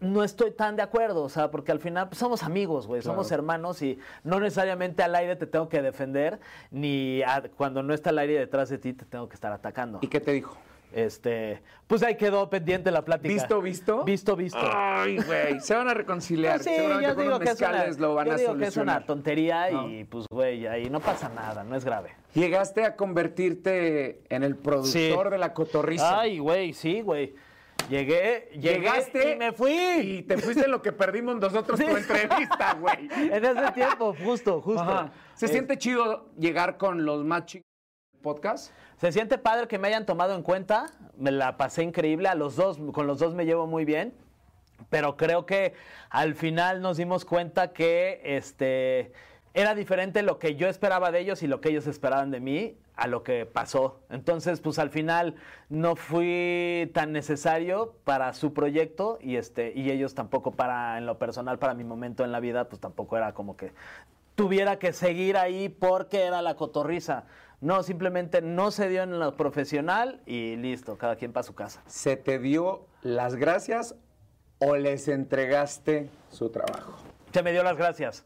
no 0.00 0.24
estoy 0.24 0.50
tan 0.50 0.76
de 0.76 0.82
acuerdo, 0.82 1.22
o 1.24 1.28
sea, 1.28 1.50
porque 1.50 1.72
al 1.72 1.78
final 1.78 2.08
pues, 2.08 2.18
somos 2.18 2.42
amigos, 2.42 2.86
güey, 2.86 3.02
somos 3.02 3.30
hermanos 3.32 3.82
y 3.82 3.98
no 4.24 4.40
necesariamente 4.40 5.02
al 5.02 5.14
aire 5.14 5.36
te 5.36 5.46
tengo 5.46 5.68
que 5.68 5.82
defender, 5.82 6.40
ni 6.70 7.22
a- 7.22 7.42
cuando 7.56 7.82
no 7.82 7.92
está 7.92 8.08
al 8.10 8.18
aire 8.18 8.38
detrás 8.38 8.70
de 8.70 8.78
ti 8.78 8.94
te 8.94 9.04
tengo 9.04 9.28
que 9.28 9.34
estar 9.34 9.52
atacando. 9.52 9.98
¿Y 10.00 10.06
qué 10.08 10.20
te 10.20 10.32
dijo? 10.32 10.56
Este, 10.92 11.62
pues 11.86 12.02
ahí 12.02 12.16
quedó 12.16 12.50
pendiente 12.50 12.90
la 12.90 13.04
plática. 13.04 13.32
¿Visto, 13.32 13.60
visto? 13.62 14.04
Visto, 14.04 14.34
visto. 14.36 14.58
Ay, 14.60 15.18
güey. 15.18 15.60
Se 15.60 15.74
van 15.74 15.88
a 15.88 15.94
reconciliar. 15.94 16.56
Pues 16.56 16.64
sí, 16.66 16.74
Seguramente 16.74 17.08
yo 17.08 17.14
con 17.14 17.24
digo, 17.24 17.38
que 17.38 17.50
es, 17.50 17.60
una, 17.60 17.86
lo 17.98 18.14
van 18.14 18.26
yo 18.26 18.32
a 18.32 18.36
digo 18.36 18.56
que 18.56 18.64
es 18.66 18.76
una 18.76 19.06
tontería 19.06 19.70
No. 19.70 19.88
y 19.88 20.04
pues, 20.04 20.26
güey, 20.30 20.66
ahí 20.66 20.90
no 20.90 21.00
pasa 21.00 21.28
nada, 21.28 21.62
no 21.62 21.76
es 21.76 21.84
grave. 21.84 22.14
Llegaste 22.34 22.84
a 22.84 22.96
convertirte 22.96 24.22
en 24.28 24.42
el 24.42 24.56
productor 24.56 25.26
Sí. 25.26 25.30
de 25.30 25.38
la 25.38 25.54
cotorriza. 25.54 26.20
Ay, 26.20 26.38
güey, 26.38 26.72
sí, 26.72 27.00
güey. 27.00 27.34
Llegué, 27.88 28.50
llegué 28.52 28.74
Llegaste 28.78 29.32
y 29.32 29.36
me 29.36 29.52
fui. 29.52 29.72
Y 29.72 30.22
te 30.22 30.36
fuiste 30.38 30.68
lo 30.68 30.80
que 30.82 30.92
perdimos 30.92 31.36
nosotros 31.36 31.78
Sí. 31.78 31.86
tu 31.86 31.96
entrevista, 31.96 32.74
güey. 32.74 33.08
En 33.32 33.44
ese 33.44 33.72
tiempo, 33.72 34.14
justo, 34.24 34.60
justo. 34.60 34.80
Ajá. 34.82 35.12
¿Se 35.34 35.46
Eh, 35.46 35.48
siente 35.48 35.78
chido 35.78 36.30
llegar 36.38 36.76
con 36.76 37.04
los 37.04 37.24
más 37.24 37.46
chicos 37.46 37.64
del 38.12 38.22
podcast? 38.22 38.72
Se 39.00 39.12
siente 39.12 39.38
padre 39.38 39.66
que 39.66 39.78
me 39.78 39.88
hayan 39.88 40.04
tomado 40.04 40.34
en 40.34 40.42
cuenta. 40.42 40.84
Me 41.16 41.30
la 41.30 41.56
pasé 41.56 41.82
increíble. 41.82 42.28
A 42.28 42.34
los 42.34 42.54
dos, 42.54 42.78
con 42.92 43.06
los 43.06 43.18
dos 43.18 43.34
me 43.34 43.46
llevo 43.46 43.66
muy 43.66 43.86
bien. 43.86 44.12
Pero 44.90 45.16
creo 45.16 45.46
que 45.46 45.72
al 46.10 46.34
final 46.34 46.82
nos 46.82 46.98
dimos 46.98 47.24
cuenta 47.24 47.72
que 47.72 48.20
este 48.22 49.12
era 49.54 49.74
diferente 49.74 50.22
lo 50.22 50.38
que 50.38 50.54
yo 50.54 50.68
esperaba 50.68 51.10
de 51.10 51.20
ellos 51.20 51.42
y 51.42 51.46
lo 51.46 51.62
que 51.62 51.70
ellos 51.70 51.86
esperaban 51.86 52.30
de 52.30 52.40
mí 52.40 52.76
a 52.94 53.06
lo 53.06 53.22
que 53.22 53.46
pasó. 53.46 54.00
Entonces, 54.10 54.60
pues 54.60 54.78
al 54.78 54.90
final 54.90 55.34
no 55.70 55.96
fui 55.96 56.90
tan 56.92 57.12
necesario 57.12 57.94
para 58.04 58.34
su 58.34 58.52
proyecto 58.52 59.18
y 59.22 59.36
este 59.36 59.72
y 59.74 59.90
ellos 59.90 60.14
tampoco 60.14 60.50
para 60.50 60.98
en 60.98 61.06
lo 61.06 61.18
personal 61.18 61.58
para 61.58 61.72
mi 61.72 61.84
momento 61.84 62.22
en 62.22 62.32
la 62.32 62.40
vida, 62.40 62.68
pues 62.68 62.80
tampoco 62.82 63.16
era 63.16 63.32
como 63.32 63.56
que 63.56 63.72
tuviera 64.34 64.78
que 64.78 64.92
seguir 64.92 65.38
ahí 65.38 65.70
porque 65.70 66.24
era 66.24 66.42
la 66.42 66.54
cotorriza. 66.54 67.24
No, 67.60 67.82
simplemente 67.82 68.40
no 68.40 68.70
se 68.70 68.88
dio 68.88 69.02
en 69.02 69.18
lo 69.18 69.36
profesional 69.36 70.22
y 70.24 70.56
listo, 70.56 70.96
cada 70.96 71.16
quien 71.16 71.32
para 71.32 71.42
su 71.42 71.54
casa. 71.54 71.82
¿Se 71.86 72.16
te 72.16 72.38
dio 72.38 72.86
las 73.02 73.36
gracias 73.36 73.94
o 74.58 74.76
les 74.76 75.08
entregaste 75.08 76.08
su 76.30 76.48
trabajo? 76.48 76.96
Se 77.32 77.42
me 77.42 77.52
dio 77.52 77.62
las 77.62 77.76
gracias. 77.76 78.24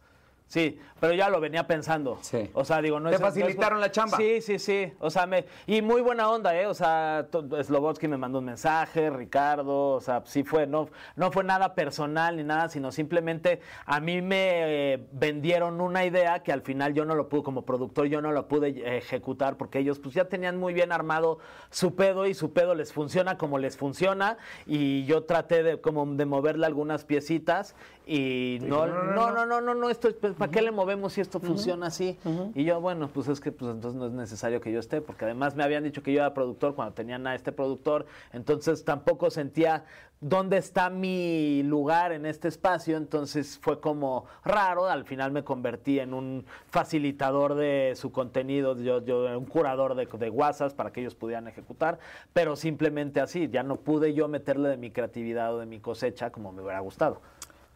Sí, 0.55 0.79
pero 1.01 1.15
ya 1.15 1.29
lo 1.31 1.41
venía 1.41 1.67
pensando. 1.67 2.17
Sí. 2.21 2.49
O 2.55 2.65
sea, 2.65 2.81
digo, 2.81 3.01
no 3.01 3.09
¿Te 3.11 3.17
es- 3.17 3.21
no 3.21 3.27
es- 3.27 3.35
facilitaron 3.35 3.81
la 3.81 3.91
chamba? 3.91 4.17
Sí, 4.19 4.41
sí, 4.41 4.61
sí. 4.61 4.93
O 5.01 5.11
sea, 5.11 5.27
me. 5.27 5.47
Y 5.67 5.83
muy 5.83 6.01
buena 6.01 6.31
onda, 6.31 6.55
¿eh? 6.57 6.67
O 6.69 6.75
sea, 6.75 7.27
Slobodsky 7.65 8.07
me 8.07 8.17
mandó 8.17 8.39
un 8.39 8.45
mensaje, 8.45 9.11
Ricardo. 9.11 9.95
O 9.95 10.01
sea, 10.01 10.23
sí 10.27 10.45
fue. 10.45 10.69
No, 10.69 10.89
no 11.17 11.33
fue 11.33 11.43
nada 11.43 11.75
personal 11.75 12.37
ni 12.37 12.45
nada, 12.45 12.69
sino 12.69 12.93
simplemente 12.93 13.59
a 13.85 13.99
mí 13.99 14.23
me 14.23 14.93
eh, 14.95 15.09
vendieron 15.11 15.81
una 15.81 16.05
idea 16.05 16.45
que 16.45 16.53
al 16.53 16.63
final 16.63 16.95
yo 16.95 17.05
no 17.05 17.17
lo 17.17 17.29
pude, 17.29 17.43
como 17.43 17.65
productor, 17.65 18.07
yo 18.07 18.21
no 18.21 18.31
lo 18.31 18.47
pude 18.47 18.69
eh, 18.69 18.99
ejecutar 18.99 19.57
porque 19.57 19.81
ellos, 19.81 19.99
pues 19.99 20.15
ya 20.15 20.27
tenían 20.27 20.57
muy 20.57 20.73
bien 20.73 20.93
armado 20.93 21.41
su 21.71 21.97
pedo 21.97 22.27
y 22.27 22.35
su 22.35 22.53
pedo 22.53 22.77
les 22.77 22.93
funciona 22.93 23.37
como 23.39 23.59
les 23.59 23.77
funciona. 23.77 24.39
Y 24.67 25.05
yo 25.07 25.25
traté 25.25 25.65
de, 25.65 25.81
como 25.81 26.07
de 26.07 26.27
moverle 26.27 26.65
algunas 26.65 27.05
piecitas 27.05 27.75
y 28.07 28.59
no, 28.63 28.87
no, 28.87 29.33
no, 29.33 29.47
no, 29.47 29.61
no. 29.61 29.75
no, 29.75 29.89
esto, 29.91 30.09
es- 30.09 30.15
pues, 30.15 30.35
¿para 30.35 30.51
qué 30.53 30.61
le 30.63 30.71
movemos 30.71 31.15
si 31.15 31.21
esto 31.21 31.41
funciona 31.41 31.87
así? 31.87 32.19
Y 32.55 32.65
yo, 32.65 32.81
bueno, 32.81 33.09
pues 33.09 33.29
es 33.29 33.41
que 33.41 33.51
pues 33.53 33.71
entonces 33.71 33.99
no 33.99 34.07
es 34.07 34.13
necesario 34.13 34.61
que 34.61 34.71
yo 34.73 34.79
esté, 34.81 35.01
porque 35.01 35.25
además 35.25 35.57
me 35.57 35.63
habían 35.65 35.85
dicho 35.85 36.03
que 36.03 36.13
yo 36.13 36.21
era 36.21 36.35
productor 36.35 36.75
cuando 36.75 36.95
tenían 36.95 37.27
a 37.27 37.35
este 37.35 37.53
productor, 37.53 38.07
entonces 38.33 38.85
tampoco 38.85 39.31
sentía 39.31 39.85
dónde 40.21 40.57
está 40.57 40.89
mi 40.89 41.63
lugar 41.65 42.13
en 42.13 42.25
este 42.25 42.49
espacio, 42.49 42.97
entonces 42.97 43.59
fue 43.61 43.81
como 43.81 44.25
raro, 44.45 44.87
al 44.87 45.05
final 45.05 45.33
me 45.33 45.45
convertí 45.45 45.99
en 45.99 46.15
un 46.15 46.47
facilitador 46.69 47.55
de 47.55 47.93
su 47.97 48.11
contenido, 48.13 48.77
yo, 48.79 49.05
yo 49.05 49.39
un 49.39 49.45
curador 49.47 49.95
de, 49.95 50.07
de 50.07 50.31
WhatsApp 50.31 50.73
para 50.75 50.93
que 50.93 51.01
ellos 51.01 51.15
pudieran 51.15 51.47
ejecutar, 51.49 51.99
pero 52.33 52.57
simplemente 52.57 53.21
así, 53.21 53.49
ya 53.49 53.63
no 53.63 53.77
pude 53.77 54.15
yo 54.15 54.29
meterle 54.29 54.69
de 54.71 54.77
mi 54.77 54.91
creatividad 54.91 55.55
o 55.55 55.59
de 55.59 55.67
mi 55.67 55.81
cosecha 55.81 56.31
como 56.31 56.53
me 56.53 56.63
hubiera 56.63 56.81
gustado. 56.81 57.21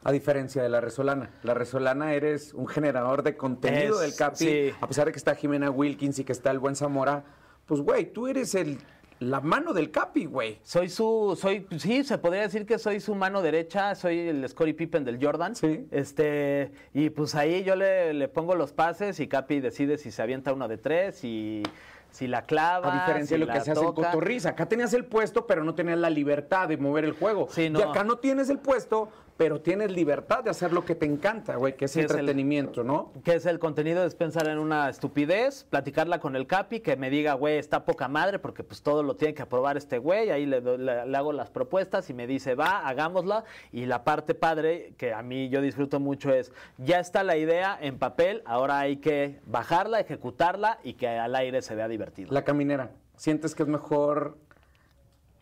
A 0.04 0.12
diferencia 0.12 0.62
de 0.62 0.68
la 0.68 0.80
Resolana. 0.80 1.30
La 1.42 1.54
Resolana 1.54 2.14
eres 2.14 2.54
un 2.54 2.66
generador 2.68 3.22
de 3.22 3.36
contenido 3.36 3.94
Es- 3.96 4.00
del 4.00 4.14
Capi. 4.16 4.36
sí. 4.36 4.70
A 4.80 4.86
pesar 4.86 5.06
de 5.06 5.12
que 5.12 5.18
está 5.18 5.34
Jimena 5.34 5.70
Wilkins 5.70 6.18
y 6.20 6.24
que 6.24 6.32
está 6.32 6.50
el 6.50 6.58
buen 6.60 6.76
Zamora, 6.76 7.24
pues, 7.66 7.80
güey, 7.80 8.12
tú 8.12 8.28
eres 8.28 8.54
el, 8.54 8.78
la 9.18 9.40
mano 9.40 9.72
del 9.72 9.90
Capi, 9.90 10.26
güey. 10.26 10.60
Soy 10.62 10.88
su, 10.88 11.36
soy, 11.38 11.66
sí, 11.78 12.04
se 12.04 12.16
podría 12.18 12.42
decir 12.42 12.64
que 12.64 12.78
soy 12.78 13.00
su 13.00 13.14
mano 13.16 13.42
derecha, 13.42 13.94
soy 13.96 14.28
el 14.28 14.48
Scottie 14.48 14.74
Pippen 14.74 15.04
del 15.04 15.22
Jordan. 15.22 15.56
Sí. 15.56 15.86
Este, 15.90 16.70
y 16.94 17.10
pues 17.10 17.34
ahí 17.34 17.64
yo 17.64 17.74
le, 17.74 18.14
le 18.14 18.28
pongo 18.28 18.54
los 18.54 18.72
pases 18.72 19.18
y 19.18 19.26
Capi 19.26 19.58
decide 19.60 19.98
si 19.98 20.12
se 20.12 20.22
avienta 20.22 20.52
uno 20.52 20.68
de 20.68 20.78
tres 20.78 21.24
y 21.24 21.64
si 22.10 22.26
la 22.28 22.42
clava. 22.46 22.92
A 22.92 23.00
diferencia 23.00 23.36
si 23.36 23.40
de 23.40 23.46
lo 23.46 23.52
que 23.52 23.60
se 23.60 23.72
hace 23.72 23.80
en. 23.84 23.92
Cotorriza. 23.92 24.50
Acá 24.50 24.66
tenías 24.66 24.94
el 24.94 25.04
puesto, 25.04 25.46
pero 25.46 25.64
no 25.64 25.74
tenías 25.74 25.98
la 25.98 26.08
libertad 26.08 26.68
de 26.68 26.76
mover 26.78 27.04
el 27.04 27.12
juego. 27.12 27.48
Sí, 27.50 27.68
no. 27.68 27.80
Y 27.80 27.82
acá 27.82 28.04
no 28.04 28.16
tienes 28.16 28.48
el 28.48 28.60
puesto, 28.60 29.10
pero 29.38 29.60
tienes 29.60 29.92
libertad 29.92 30.42
de 30.42 30.50
hacer 30.50 30.72
lo 30.72 30.84
que 30.84 30.96
te 30.96 31.06
encanta, 31.06 31.54
güey, 31.54 31.76
que 31.76 31.84
es 31.84 31.92
Sí, 31.92 32.00
es 32.00 32.06
el- 32.06 32.10
entretenimiento, 32.18 32.82
¿no? 32.82 33.12
Que 33.24 33.36
es 33.36 33.46
el 33.46 33.60
contenido, 33.60 34.04
es 34.04 34.16
pensar 34.16 34.48
en 34.48 34.58
una 34.58 34.90
estupidez, 34.90 35.64
platicarla 35.70 36.18
con 36.18 36.34
el 36.34 36.48
Capi, 36.48 36.80
que 36.80 36.96
me 36.96 37.08
diga, 37.08 37.34
güey, 37.34 37.56
está 37.56 37.84
poca 37.84 38.08
madre, 38.08 38.40
porque 38.40 38.64
pues 38.64 38.82
todo 38.82 39.04
lo 39.04 39.14
tiene 39.14 39.34
que 39.34 39.42
aprobar 39.42 39.76
este 39.76 39.98
güey, 39.98 40.30
ahí 40.30 40.44
le, 40.44 40.60
le- 40.60 41.06
le 41.06 41.16
hago 41.16 41.32
las 41.32 41.50
propuestas 41.50 42.10
y 42.10 42.14
me 42.14 42.26
dice, 42.26 42.56
va, 42.56 42.80
hagámosla. 42.80 43.44
Y 43.70 43.86
la 43.86 44.02
parte 44.02 44.34
padre, 44.34 44.92
que 44.98 45.14
a 45.14 45.22
mí 45.22 45.48
yo 45.50 45.60
disfruto 45.62 46.00
mucho, 46.00 46.34
es, 46.34 46.52
ya 46.76 46.98
está 46.98 47.22
la 47.22 47.36
idea 47.36 47.78
en 47.80 47.96
papel, 47.96 48.42
ahora 48.44 48.80
hay 48.80 48.96
que 48.96 49.38
bajarla, 49.46 50.00
ejecutarla 50.00 50.80
y 50.82 50.94
que 50.94 51.06
al 51.06 51.36
aire 51.36 51.62
se 51.62 51.76
vea 51.76 51.86
divertido. 51.86 52.32
La 52.34 52.42
caminera. 52.42 52.90
¿Sientes 53.16 53.54
que 53.54 53.62
es 53.62 53.68
mejor 53.68 54.36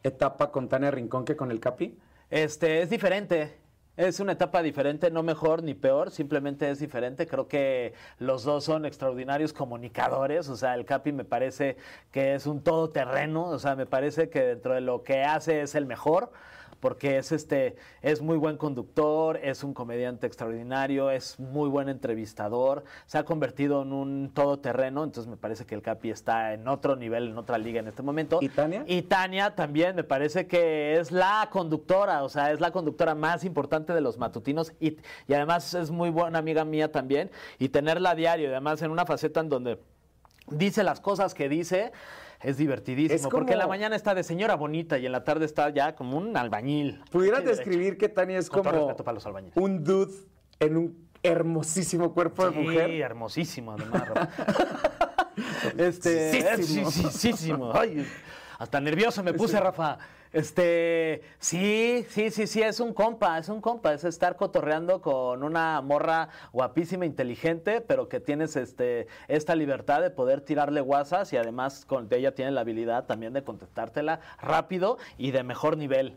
etapa 0.03 0.51
con 0.51 0.69
Tania 0.69 0.91
Rincón 0.91 1.25
que 1.25 1.35
con 1.35 1.51
el 1.51 1.61
Capi? 1.61 1.99
Este, 2.31 2.83
es 2.83 2.91
diferente. 2.91 3.65
Es 3.97 4.21
una 4.21 4.33
etapa 4.33 4.63
diferente, 4.63 5.11
no 5.11 5.23
mejor 5.23 5.63
ni 5.63 5.73
peor, 5.73 6.11
simplemente 6.11 6.69
es 6.69 6.79
diferente. 6.79 7.27
Creo 7.27 7.49
que 7.49 7.95
los 8.19 8.45
dos 8.45 8.65
son 8.65 8.85
extraordinarios 8.85 9.55
comunicadores. 9.55 10.51
O 10.51 10.57
sea, 10.57 10.75
el 10.75 10.85
Capi 10.85 11.13
me 11.13 11.25
parece 11.25 11.79
que 12.13 12.35
es 12.35 12.47
un 12.47 12.63
todoterreno. 12.63 13.47
O 13.47 13.59
sea, 13.59 13.75
me 13.75 13.87
parece 13.87 14.29
que 14.29 14.43
dentro 14.43 14.75
de 14.75 14.83
lo 14.83 15.03
que 15.03 15.23
hace 15.23 15.63
es 15.63 15.75
el 15.75 15.87
mejor. 15.87 16.31
Porque 16.81 17.19
es 17.19 17.33
este, 17.33 17.77
es 18.03 18.21
muy 18.23 18.37
buen 18.37 18.57
conductor, 18.57 19.39
es 19.43 19.65
un 19.65 19.75
comediante 19.75 20.27
extraordinario, 20.27 21.11
es 21.11 21.39
muy 21.41 21.69
buen 21.69 21.89
entrevistador, 21.89 22.85
se 23.07 23.19
ha 23.19 23.25
convertido 23.25 23.83
en 23.83 23.93
un 23.93 24.31
todoterreno, 24.33 25.05
entonces 25.05 25.31
me 25.31 25.37
parece 25.37 25.65
que 25.65 25.75
el 25.75 25.83
Capi 25.83 26.11
está 26.11 26.55
en 26.55 26.69
otro 26.69 26.97
nivel, 26.97 27.29
en 27.29 27.39
otra 27.39 27.59
liga 27.59 27.81
en 27.81 27.89
este 27.89 28.03
momento. 28.03 28.39
¿Y 28.41 28.49
Tania? 28.49 28.85
Y 28.87 29.03
Tania 29.03 29.55
también 29.55 29.97
me 29.97 30.05
parece 30.05 30.47
que 30.47 30.99
es 30.99 31.13
la 31.13 31.49
conductora, 31.51 32.23
o 32.25 32.29
sea, 32.29 32.53
es 32.53 32.61
la 32.61 32.71
conductora 32.71 33.15
más 33.15 33.45
importante 33.45 33.93
de 33.93 34.01
los 34.01 34.19
matutinos 34.19 34.73
y, 34.81 34.97
y 35.27 35.35
además 35.35 35.75
es 35.75 35.91
muy 35.91 36.11
buena 36.11 36.39
amiga 36.39 36.65
mía 36.65 36.93
también. 36.93 37.31
Y 37.59 37.69
tenerla 37.69 38.11
a 38.11 38.15
diario, 38.15 38.49
y 38.49 38.51
además 38.51 38.83
en 38.83 38.91
una 38.91 39.07
faceta 39.07 39.41
en 39.41 39.49
donde 39.49 39.79
dice 40.49 40.83
las 40.83 41.01
cosas 41.01 41.35
que 41.35 41.49
dice, 41.49 41.93
es 42.43 42.57
divertidísimo. 42.57 43.15
Es 43.17 43.27
Porque 43.27 43.53
en 43.53 43.59
la 43.59 43.67
mañana 43.67 43.97
está 43.97 44.15
de 44.15 44.23
señora 44.23 44.55
bonita 44.57 44.99
y 44.99 45.07
en 45.07 45.13
la 45.13 45.25
tarde 45.25 45.45
está 45.45 45.71
ya 45.71 45.95
como 45.95 46.17
un 46.19 46.37
albañil. 46.37 47.01
¿Pudieras 47.11 47.41
Sí, 47.41 47.47
describir 47.47 47.97
que 47.99 48.09
Tania 48.09 48.39
es 48.39 48.49
Con 48.51 48.63
como 48.65 48.97
para 48.97 49.13
los 49.15 49.27
albañiles. 49.27 49.57
un 49.57 49.83
dude 49.85 50.13
en 50.61 50.77
un 50.77 51.07
hermosísimo 51.23 52.13
cuerpo 52.15 52.49
de 52.49 52.53
Sí, 52.53 52.59
mujer? 52.59 52.91
hermosísimo, 52.91 53.73
además. 53.73 54.03
Este, 55.77 56.33
Sisísimo. 56.57 56.91
sí, 56.91 57.03
sí, 57.11 57.33
sísimo. 57.33 57.73
Ay, 57.75 58.07
hasta 58.59 58.81
nervioso 58.81 59.23
me 59.23 59.35
puse, 59.35 59.59
Rafa. 59.61 59.99
Este, 60.33 61.23
sí, 61.39 62.05
sí, 62.09 62.31
sí, 62.31 62.47
sí, 62.47 62.63
es 62.63 62.81
un 62.81 62.93
compa, 62.93 63.39
es 63.39 63.49
un 63.49 63.61
compa, 63.61 63.95
es 63.95 64.05
estar 64.05 64.37
cotorreando 64.37 65.01
con 65.01 65.43
una 65.43 65.81
morra 65.81 66.29
guapísima, 66.53 67.07
inteligente, 67.07 67.81
pero 67.81 68.09
que 68.09 68.21
tienes 68.21 68.57
este, 68.57 69.07
esta 69.29 69.55
libertad 69.55 70.03
de 70.03 70.11
poder 70.11 70.41
tirarle 70.41 70.81
guasas 70.81 71.33
y 71.33 71.37
además 71.37 71.85
con, 71.87 72.09
ella 72.11 72.35
tiene 72.35 72.51
la 72.51 72.63
habilidad 72.63 73.07
también 73.07 73.33
de 73.33 73.43
contestártela 73.43 74.21
rápido 74.41 74.99
y 75.19 75.31
de 75.31 75.43
mejor 75.43 75.77
nivel. 75.77 76.17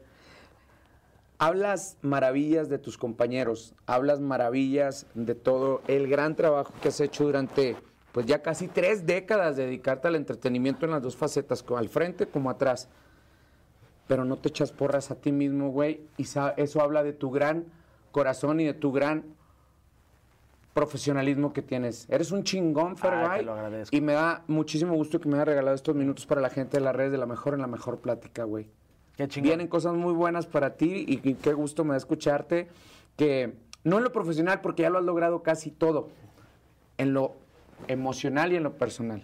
Hablas 1.38 1.98
maravillas 2.02 2.68
de 2.68 2.80
tus 2.80 2.98
compañeros, 2.98 3.74
hablas 3.86 4.20
maravillas 4.20 5.06
de 5.14 5.36
todo 5.36 5.82
el 5.88 6.10
gran 6.10 6.36
trabajo 6.36 6.74
que 6.82 6.90
has 6.90 7.00
hecho 7.00 7.24
durante 7.24 7.78
pues 8.12 8.26
ya 8.26 8.42
casi 8.42 8.68
tres 8.68 9.06
décadas 9.06 9.56
de 9.56 9.66
dedicarte 9.66 10.08
al 10.08 10.16
entretenimiento 10.16 10.86
en 10.86 10.92
las 10.92 11.02
dos 11.02 11.16
facetas, 11.16 11.64
al 11.76 11.90
frente 11.90 12.26
como 12.26 12.50
atrás. 12.50 12.90
Pero 14.10 14.26
no 14.26 14.38
te 14.38 14.50
echas 14.50 14.72
porras 14.72 15.12
a 15.12 15.16
ti 15.22 15.32
mismo, 15.32 15.70
güey, 15.70 16.02
y 16.18 16.24
eso 16.24 16.82
habla 16.82 17.04
de 17.04 17.14
tu 17.14 17.30
gran 17.30 17.66
corazón 18.12 18.60
y 18.60 18.66
de 18.66 18.74
tu 18.74 18.92
gran 18.92 19.24
profesionalismo 20.74 21.54
que 21.54 21.62
tienes. 21.62 22.10
Eres 22.10 22.32
un 22.32 22.44
chingón, 22.44 22.98
Fergay. 22.98 23.46
lo 23.46 23.54
agradezco. 23.54 23.96
Y 23.96 24.02
me 24.02 24.14
da 24.14 24.44
muchísimo 24.48 24.96
gusto 24.96 25.20
que 25.20 25.30
me 25.30 25.36
haya 25.36 25.46
regalado 25.46 25.76
estos 25.76 25.96
minutos 25.96 26.26
para 26.26 26.42
la 26.42 26.50
gente 26.50 26.78
de 26.78 26.84
las 26.84 26.96
redes 26.96 27.12
de 27.12 27.20
la 27.20 27.28
mejor 27.28 27.54
en 27.54 27.62
la 27.62 27.68
mejor 27.68 28.00
plática, 28.00 28.46
güey. 28.46 28.68
Qué 29.16 29.28
chingón. 29.28 29.50
Vienen 29.50 29.68
cosas 29.68 29.94
muy 29.94 30.14
buenas 30.14 30.48
para 30.48 30.76
ti 30.76 31.06
y, 31.08 31.30
y 31.30 31.36
qué 31.36 31.54
gusto 31.54 31.84
me 31.84 31.92
da 31.92 31.98
escucharte. 31.98 32.68
Que 33.16 33.54
no 33.84 33.98
en 33.98 34.06
lo 34.06 34.12
profesional, 34.12 34.62
porque 34.62 34.82
ya 34.82 34.90
lo 34.90 34.98
has 34.98 35.06
logrado 35.06 35.44
casi 35.44 35.70
todo. 35.70 36.10
En 36.98 37.14
lo 37.14 37.36
emocional 37.88 38.54
y 38.54 38.56
en 38.56 38.64
lo 38.64 38.74
personal. 38.74 39.24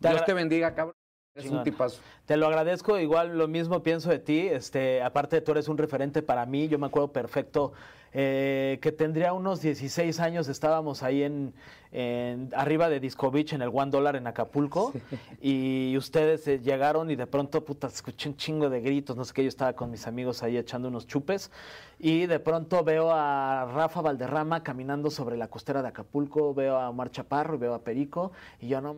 Dios 0.00 0.22
te 0.26 0.34
bendiga, 0.34 0.74
cabrón. 0.74 0.91
Eres 1.34 1.50
un 1.50 1.64
tipazo. 1.64 2.00
Te 2.26 2.36
lo 2.36 2.46
agradezco, 2.46 2.98
igual 2.98 3.38
lo 3.38 3.48
mismo 3.48 3.82
pienso 3.82 4.10
de 4.10 4.18
ti. 4.18 4.40
Este, 4.48 5.02
aparte 5.02 5.40
tú 5.40 5.52
eres 5.52 5.68
un 5.68 5.78
referente 5.78 6.22
para 6.22 6.44
mí, 6.44 6.68
yo 6.68 6.78
me 6.78 6.86
acuerdo 6.86 7.10
perfecto 7.12 7.72
eh, 8.12 8.78
que 8.82 8.92
tendría 8.92 9.32
unos 9.32 9.62
16 9.62 10.20
años, 10.20 10.46
estábamos 10.48 11.02
ahí 11.02 11.22
en, 11.22 11.54
en- 11.90 12.50
arriba 12.54 12.90
de 12.90 13.00
Disco 13.00 13.30
Beach 13.30 13.54
en 13.54 13.62
el 13.62 13.70
One 13.72 13.90
Dollar 13.90 14.16
en 14.16 14.26
Acapulco 14.26 14.92
y 15.40 15.96
ustedes 15.96 16.46
eh, 16.48 16.60
llegaron 16.60 17.10
y 17.10 17.16
de 17.16 17.26
pronto, 17.26 17.64
puta, 17.64 17.86
escuché 17.86 18.28
un 18.28 18.36
chingo 18.36 18.68
de 18.68 18.82
gritos, 18.82 19.16
no 19.16 19.24
sé 19.24 19.32
qué, 19.32 19.42
yo 19.42 19.48
estaba 19.48 19.72
con 19.72 19.90
mis 19.90 20.06
amigos 20.06 20.42
ahí 20.42 20.58
echando 20.58 20.88
unos 20.88 21.06
chupes 21.06 21.50
y 21.98 22.26
de 22.26 22.38
pronto 22.40 22.84
veo 22.84 23.10
a 23.10 23.64
Rafa 23.72 24.02
Valderrama 24.02 24.62
caminando 24.62 25.10
sobre 25.10 25.38
la 25.38 25.48
costera 25.48 25.80
de 25.80 25.88
Acapulco, 25.88 26.52
veo 26.52 26.76
a 26.76 26.90
Omar 26.90 27.10
Chaparro 27.10 27.54
y 27.54 27.58
veo 27.58 27.72
a 27.72 27.82
Perico 27.82 28.32
y 28.60 28.68
yo 28.68 28.82
no, 28.82 28.96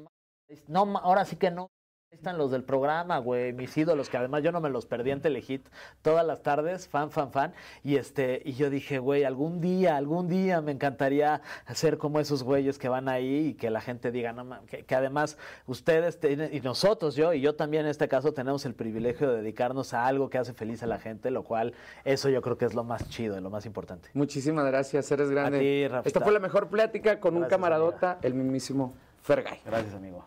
no, 0.66 0.98
ahora 0.98 1.24
sí 1.24 1.36
que 1.36 1.52
no 1.52 1.68
están 2.14 2.38
los 2.38 2.50
del 2.50 2.64
programa, 2.64 3.18
güey, 3.18 3.52
mis 3.52 3.76
ídolos, 3.76 4.08
que 4.08 4.16
además 4.16 4.42
yo 4.42 4.52
no 4.52 4.60
me 4.60 4.70
los 4.70 4.86
perdí 4.86 5.10
en 5.10 5.20
Telehit 5.20 5.68
todas 6.02 6.26
las 6.26 6.42
tardes, 6.42 6.88
fan, 6.88 7.10
fan, 7.10 7.30
fan. 7.32 7.52
Y 7.82 7.96
este, 7.96 8.40
y 8.44 8.54
yo 8.54 8.70
dije, 8.70 8.98
güey, 8.98 9.24
algún 9.24 9.60
día, 9.60 9.96
algún 9.96 10.28
día 10.28 10.60
me 10.60 10.72
encantaría 10.72 11.42
ser 11.74 11.98
como 11.98 12.20
esos 12.20 12.42
güeyes 12.42 12.78
que 12.78 12.88
van 12.88 13.08
ahí 13.08 13.48
y 13.48 13.54
que 13.54 13.70
la 13.70 13.80
gente 13.80 14.10
diga, 14.10 14.32
no 14.32 14.44
que, 14.66 14.84
que 14.84 14.94
además 14.94 15.36
ustedes 15.66 16.18
tienen- 16.20 16.54
y 16.54 16.60
nosotros, 16.60 17.14
yo 17.14 17.32
y 17.34 17.40
yo 17.40 17.54
también 17.54 17.84
en 17.84 17.90
este 17.90 18.08
caso 18.08 18.32
tenemos 18.32 18.64
el 18.66 18.74
privilegio 18.74 19.30
de 19.30 19.38
dedicarnos 19.38 19.94
a 19.94 20.06
algo 20.06 20.30
que 20.30 20.38
hace 20.38 20.52
feliz 20.54 20.82
a 20.82 20.86
la 20.86 20.98
gente, 20.98 21.30
lo 21.30 21.42
cual 21.44 21.74
eso 22.04 22.28
yo 22.28 22.40
creo 22.42 22.56
que 22.58 22.64
es 22.64 22.74
lo 22.74 22.84
más 22.84 23.08
chido 23.08 23.36
y 23.36 23.40
lo 23.40 23.50
más 23.50 23.66
importante. 23.66 24.08
Muchísimas 24.14 24.64
gracias, 24.66 25.10
eres 25.10 25.30
grande. 25.30 25.86
A 25.86 26.02
ti. 26.02 26.08
Esta 26.08 26.20
fue 26.20 26.32
la 26.32 26.40
mejor 26.40 26.68
plática 26.68 27.20
con 27.20 27.36
un 27.36 27.44
camaradota, 27.44 28.18
el 28.22 28.34
mismísimo 28.34 28.94
Fergay. 29.22 29.60
Gracias, 29.64 29.94
amigo. 29.94 30.24